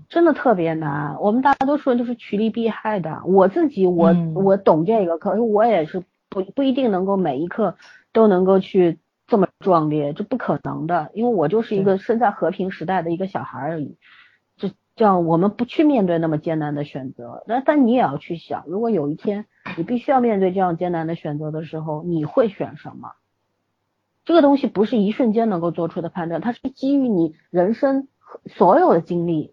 [0.08, 3.23] 真的特别难，我们大多数人都是趋利避害的。
[3.26, 7.76] 我自己我，嗯我懂这个，可是我也是不不一定能够每一刻
[8.12, 8.98] 都能够去
[9.28, 13.89] 这么壮烈，这不可能的，因为我就是一个生在和平时代的一个小孩而已。
[13.89, 14.23] 这
[14.97, 23.12] 这样，我们不去面对那么艰难的选择，那但你也要去想，如果有一天你必须要面对这样艰难的选择的时候，你会选什么？
[24.24, 28.08] 这个东西不是一瞬间能够做出的判断，它是基于你人生
[28.47, 29.52] 所有的经历。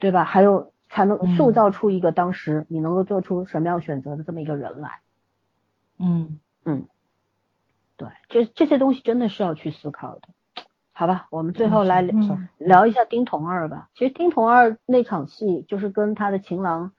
[0.00, 0.24] 对吧？
[0.24, 5.00] 还有才能塑造出一个当时你能够做出什么样选择的这么一个人来。
[5.98, 6.88] 嗯嗯，
[7.96, 10.28] 对，这这些东西真的是要去思考的。
[10.96, 12.02] 好吧，我们最后来
[12.58, 13.88] 聊、一下丁童二吧。
[13.94, 16.92] 其实丁童二那场戏就是跟他的情郎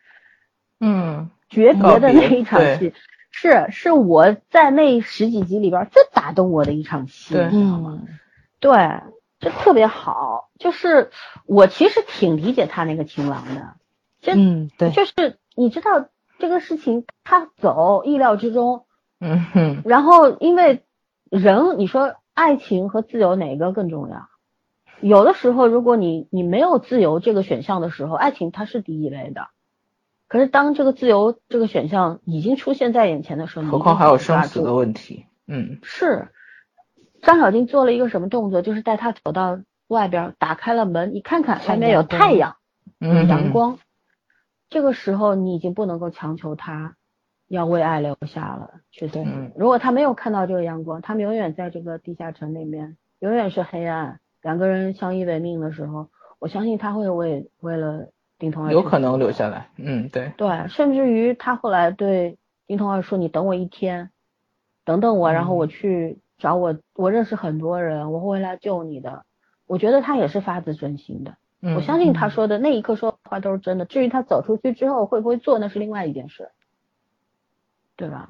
[0.82, 2.94] 嗯诀别的那一场戏，
[3.32, 8.00] 是是我在那十几集里边最打动我的一场戏，你知道吗？
[8.02, 8.08] 嗯
[8.60, 9.02] 对，
[9.40, 10.50] 就特别好。
[10.60, 11.12] 就是
[11.46, 13.76] 我其实挺理解他那个情郎的，
[14.22, 16.08] 就嗯，对，就是你知道
[16.40, 18.86] 这个事情他走意料之中，
[19.20, 20.84] 嗯哼，然后因为
[21.30, 24.28] 人，你说爱情和自由哪个更重要？
[25.02, 29.48] 有的时候，如果你你没有自由这个选项的时候，爱情它是第一位的。
[30.28, 35.26] 可是当这个自由这个选项已经出现在眼前的时候，何况还有生死的问题。
[35.48, 36.30] 嗯是
[37.22, 38.62] 张小静做了一个什么动作？
[38.62, 42.58] 就是带他走到外边，打开了门，你看看外面有太阳，
[43.00, 43.80] 阳光。
[44.70, 46.96] 这个时候你已经不能够强求他
[47.56, 49.24] 要为爱留下了，去走。
[49.26, 56.08] 嗯如果他没有看到这个阳光，他们永远在这个地下城里面，永远是黑暗，两个人相依为命的时候，
[56.40, 59.70] 我相信他会为为了丁彤儿去有可能留下来。
[59.78, 64.10] 嗯，对，对，甚至于他后来对丁彤儿说：“你等我一天，
[64.84, 69.24] 等等我，然后我去找我，我认识很多人，我会来救你的。”
[69.68, 73.86] 我觉得他也是发自真心的，嗯我相信他说的那一刻说的话都是真的。
[73.86, 76.50] 至于他走出去之后会不会做，那是另外一件事，
[77.96, 78.30] 对吧？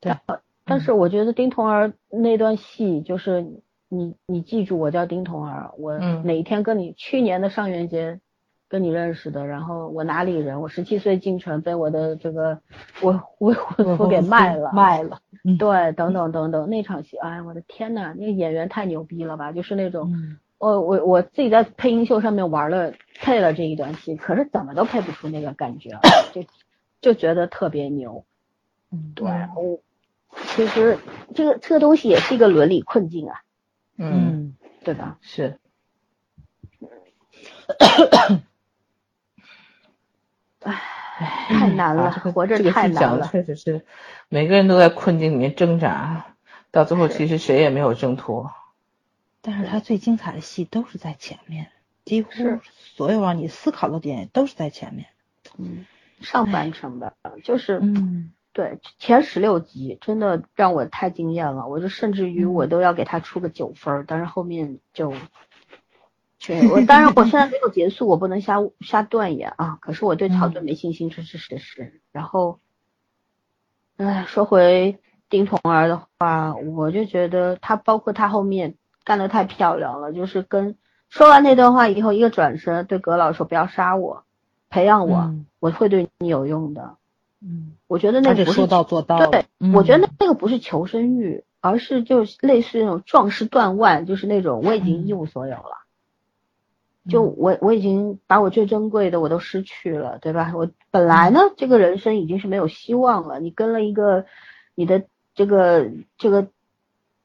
[0.00, 0.40] 对但。
[0.70, 3.46] 但是我觉得丁童儿那段戏，就是
[3.88, 8.20] 你你记住，我叫丁童儿，我嗯哪一天跟你去年的上元节
[8.68, 12.60] 跟你认识的，然后我哪里人，我十七岁进城被我的这个
[13.00, 15.20] 我未婚夫给卖了，卖了。
[15.58, 19.52] 对，等等等等，那场戏，哎，我的天呐，那个演员太牛逼了吧！
[19.52, 25.98] 就是那种，嗯我我我自己在配音秀上面玩了配了这一段戏，可是怎么都配不出那个感觉，
[26.34, 26.44] 就
[27.00, 28.26] 就觉得特别牛。
[28.90, 29.26] 嗯，对，
[29.56, 29.80] 我
[30.54, 30.98] 其实
[31.34, 33.42] 这个这个东西也是一个伦理困境啊，
[33.96, 35.18] 嗯，嗯对吧？
[35.20, 35.58] 是，
[40.60, 43.28] 太难了，啊这个活着太难了。
[43.28, 43.84] 确实是，
[44.28, 46.34] 每个人都在困境里面挣扎，
[46.70, 48.52] 到最后其实谁也没有挣脱。
[49.40, 51.70] 但是他最精彩的戏都是在前面，
[52.04, 52.60] 几乎是
[52.96, 55.08] 所有让你思考的点都是在前面。
[55.56, 55.86] 嗯，
[56.20, 65.12] 上半程的，就是嗯对前十六集真的让我太惊艳了，我就甚至于我都要给他出个九分儿，但是后面就，
[66.44, 72.00] 对我当然我现在没有结束，我不能瞎瞎断言啊，可是我对曹盾没信心，这是事实。
[72.10, 72.58] 然后，
[73.96, 74.98] 哎，说回
[75.30, 80.76] 丁童儿的话，我就觉得他包括他后面干的太漂亮了，就是跟
[81.08, 84.24] 说完那段话以后，一个转身对葛老说不要杀我，
[84.68, 86.97] 培养我，嗯我会对你有用的。
[87.40, 89.26] 嗯，我觉得那个不是说到做到。
[89.26, 95.86] 对，嗯我觉得那个不是求生欲，而是就类似那种壮士断腕，就是那种我已经一无所有了，
[97.08, 100.52] 就我我已经把我最珍贵的我都失去了，对吧？
[100.54, 104.26] 我本来呢，这个人生已经是没有希望了，你跟了一个
[104.74, 106.48] 你的这个这个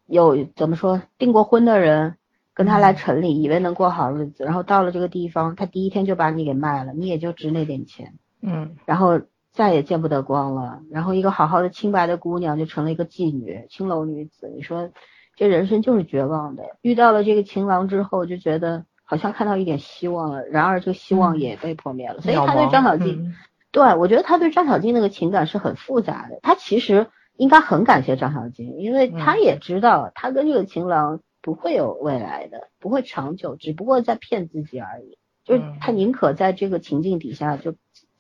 [0.06, 2.16] 有怎么说订过婚的人。
[2.56, 8.14] 跟他来城里，以为能过好日子，然后到了这个地方，他第一天就把你给卖了，你也就值那点钱。
[8.44, 9.22] 嗯然后
[9.54, 10.82] 再也见不得光了。
[10.92, 14.52] 然后一个好好的清白的姑娘就成了一个妓女、青楼女子。
[14.54, 14.90] 你说
[15.36, 16.64] 这人生就是绝望的。
[16.82, 20.46] 遇到了这个情郎之后，就觉得好像看到一点希望了。
[20.48, 22.20] 然而这个希望也被破灭了。
[22.20, 23.36] 所以他对张小静，嗯
[23.72, 26.40] 对我觉得他对张小静那个情感是很复杂的。
[26.44, 27.08] 他其实
[27.38, 35.18] 应该很感谢张小静，因为他也知道他跟这个情郎不会有未来的，不会长久，只不过在骗自己而已。
[35.44, 37.74] 就是他宁可在这个情境底下就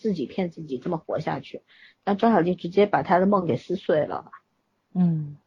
[0.04, 1.62] 自己骗自己这么活下去，
[2.04, 4.26] 但张小静直接把他的梦给撕碎了。
[4.94, 5.38] 嗯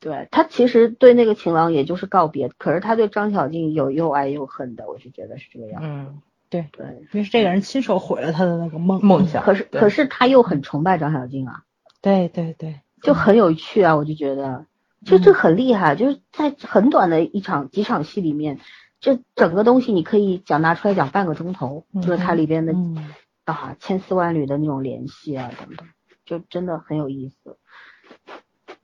[0.00, 5.88] 对他其实对那个情郎也就是告别，可是他对张小静有又爱又恨的，我是觉得是这个样子。
[5.88, 9.04] 嗯，对，对，因为是这个人亲手毁了他的那个梦。
[9.04, 9.42] 梦想。
[9.42, 11.64] 可是可是他又很崇拜张小静啊，
[12.00, 14.66] 对对对，就很有趣啊，我就觉得
[15.04, 18.60] 就这很厉害，就是在很短的一场几场戏里面，
[19.00, 23.14] 这整个东西你可以讲拿出来讲半个钟头，就是它里边的嗯
[23.46, 25.88] 啊千丝万缕的那种联系啊等等，
[26.26, 27.56] 就真的很有意思。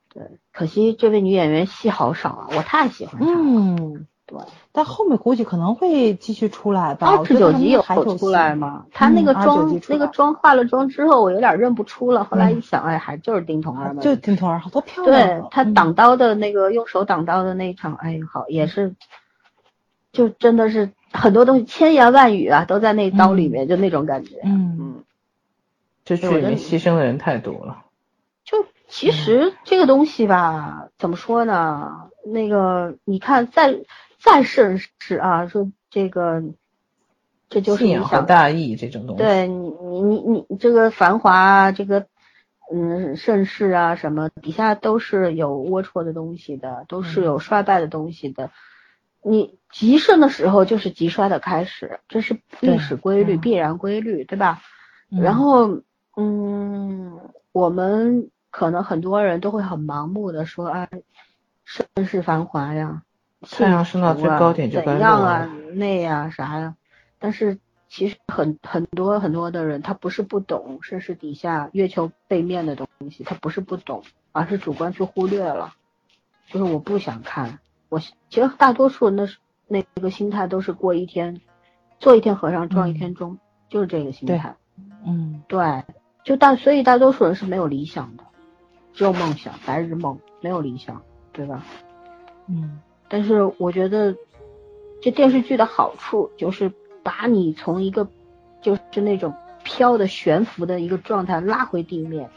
[0.09, 3.35] 对，可惜这位女演员戏好少啊，我太喜欢她了。
[3.35, 4.39] 嗯，对，
[4.71, 7.09] 但后面估计可能会继续出来吧。
[7.09, 8.55] 二十九集有还出来？
[8.55, 8.85] 吗？
[8.93, 12.25] 她那个嗯29妆、那个妆化了妆之后，我有点认不出了。
[12.25, 14.03] 后来一想，哎，还就是丁童儿嘛。
[14.03, 15.41] 就丁童儿，好多漂亮。
[15.41, 18.95] 对他嗯挡刀的那个用手挡刀的那一场，哎，好也是，
[20.13, 24.41] 就真的是很多东西千言万语啊，都在那刀里面，就那种感觉。
[24.45, 25.05] 嗯嗯，
[26.05, 27.85] 这剧里面牺牲的人太多了。
[28.45, 32.11] 就其实这个东西吧，怎么说呢？
[32.25, 33.81] 那个你看再
[34.21, 36.43] 再盛世啊，说这个，
[37.49, 39.23] 这就是信仰和你想大义这种东西。
[39.23, 42.07] 对你你你你这个繁华啊，这个
[42.73, 48.51] 嗯盛世啊什么底下都是有龌龊的东西的，都是有衰败的东西的。
[49.25, 53.41] 你极盛的时候就是极衰的开始，这是历史规律、嗯。
[53.41, 54.60] 必然规律，对吧？
[55.10, 55.20] 嗯。
[55.23, 55.83] 然后
[56.17, 60.89] 嗯，我们可能很多人都会很盲目的说啊，
[61.65, 63.02] 盛世繁华呀，
[63.41, 66.75] 太阳升到最高点就怎样啊了，那呀啥呀，
[67.18, 74.02] 但是其实很很多很多的人，他不是不懂盛世底下月球背面的东西，他不是不懂，
[74.33, 75.75] 而是主观去忽略了，
[76.49, 77.59] 就是我不想看，
[77.93, 79.29] 我其实大多数人的
[79.69, 81.43] 那个心态都是过一天，
[82.01, 83.37] 做一天和尚撞一天钟，
[83.69, 84.57] 就是这个心态。
[85.05, 85.85] 嗯对，
[86.25, 88.25] 就大，所以大多数人是没有理想的，
[88.95, 91.03] 只有梦想，白日梦，没有理想，
[91.35, 91.62] 对吧？
[92.47, 92.81] 嗯
[93.11, 94.17] 但是我觉得，
[95.03, 96.73] 这电视剧的好处就是
[97.03, 98.09] 把你从一个
[98.62, 102.31] 就是那种飘的悬浮的一个状态拉回地面，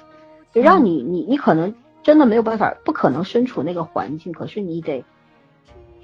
[0.51, 5.05] 就让你你你可能真的没有办法，不可能身处那个环境，可是你得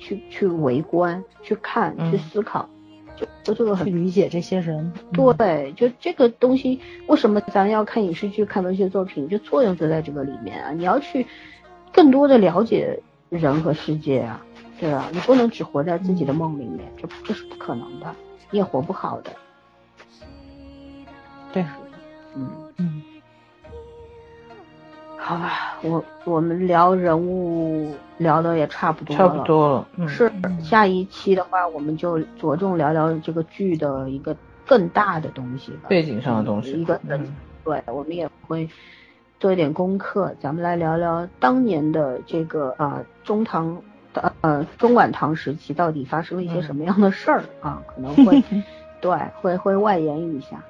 [0.02, 2.68] 去去围观、去看、去嗯思考，
[3.16, 4.92] 就就这个很去理解这些人。
[5.14, 9.30] 嗯对，就这个东西，为什么咱要看影视剧、看文学作品？
[9.30, 10.72] 就作用就在这个里面啊！
[10.72, 11.26] 你要去
[11.94, 13.00] 更多的了解
[13.30, 14.44] 人和世界啊，
[14.80, 15.08] 对吧？
[15.14, 18.16] 你不能只活在自己的梦里面，这这是不可能的，
[18.50, 19.32] 你也活不好的。
[21.54, 21.64] 对，
[22.36, 23.02] 嗯，嗯
[25.32, 30.30] 好吧，我我们聊人物聊的也差不多了，差不多了，嗯，是
[30.62, 34.36] 下一期的话，我们就着重聊聊这个剧的一个
[34.68, 38.70] 更大的东西吧，背景上的东西，一个人嗯对，我们也会
[39.40, 43.82] 做一点功课，咱们来聊聊当年的这个啊、中唐
[44.14, 47.82] 的呃中晚唐时期到底发生了一些什么样的事儿、啊？
[47.88, 48.44] 可能会
[49.00, 50.62] 对会会外延一下。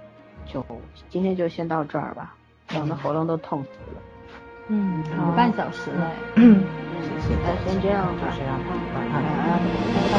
[0.45, 0.63] 就
[1.09, 2.35] 今天就先到这儿吧，
[2.67, 4.01] 讲的喉咙都痛死了。
[4.73, 6.09] 嗯，好，半小时了。
[6.33, 6.41] 谢
[7.19, 8.21] 谢，那先这样吧。
[8.95, 9.59] 晚安，晚，
[9.93, 10.15] 拜拜。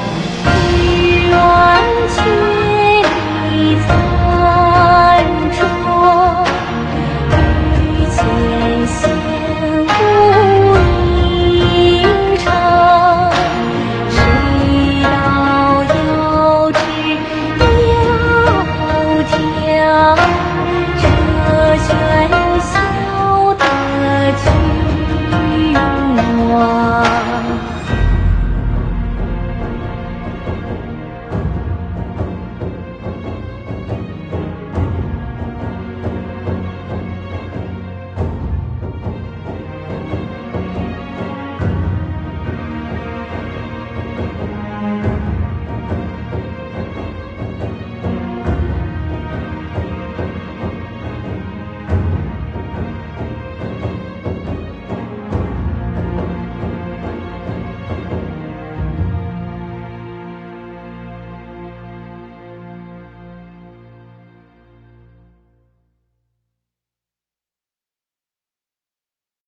[1.31, 1.33] 远
[2.09, 2.15] 去
[3.49, 3.89] 你残
[5.53, 5.59] 烛，
[7.81, 9.32] 遇见。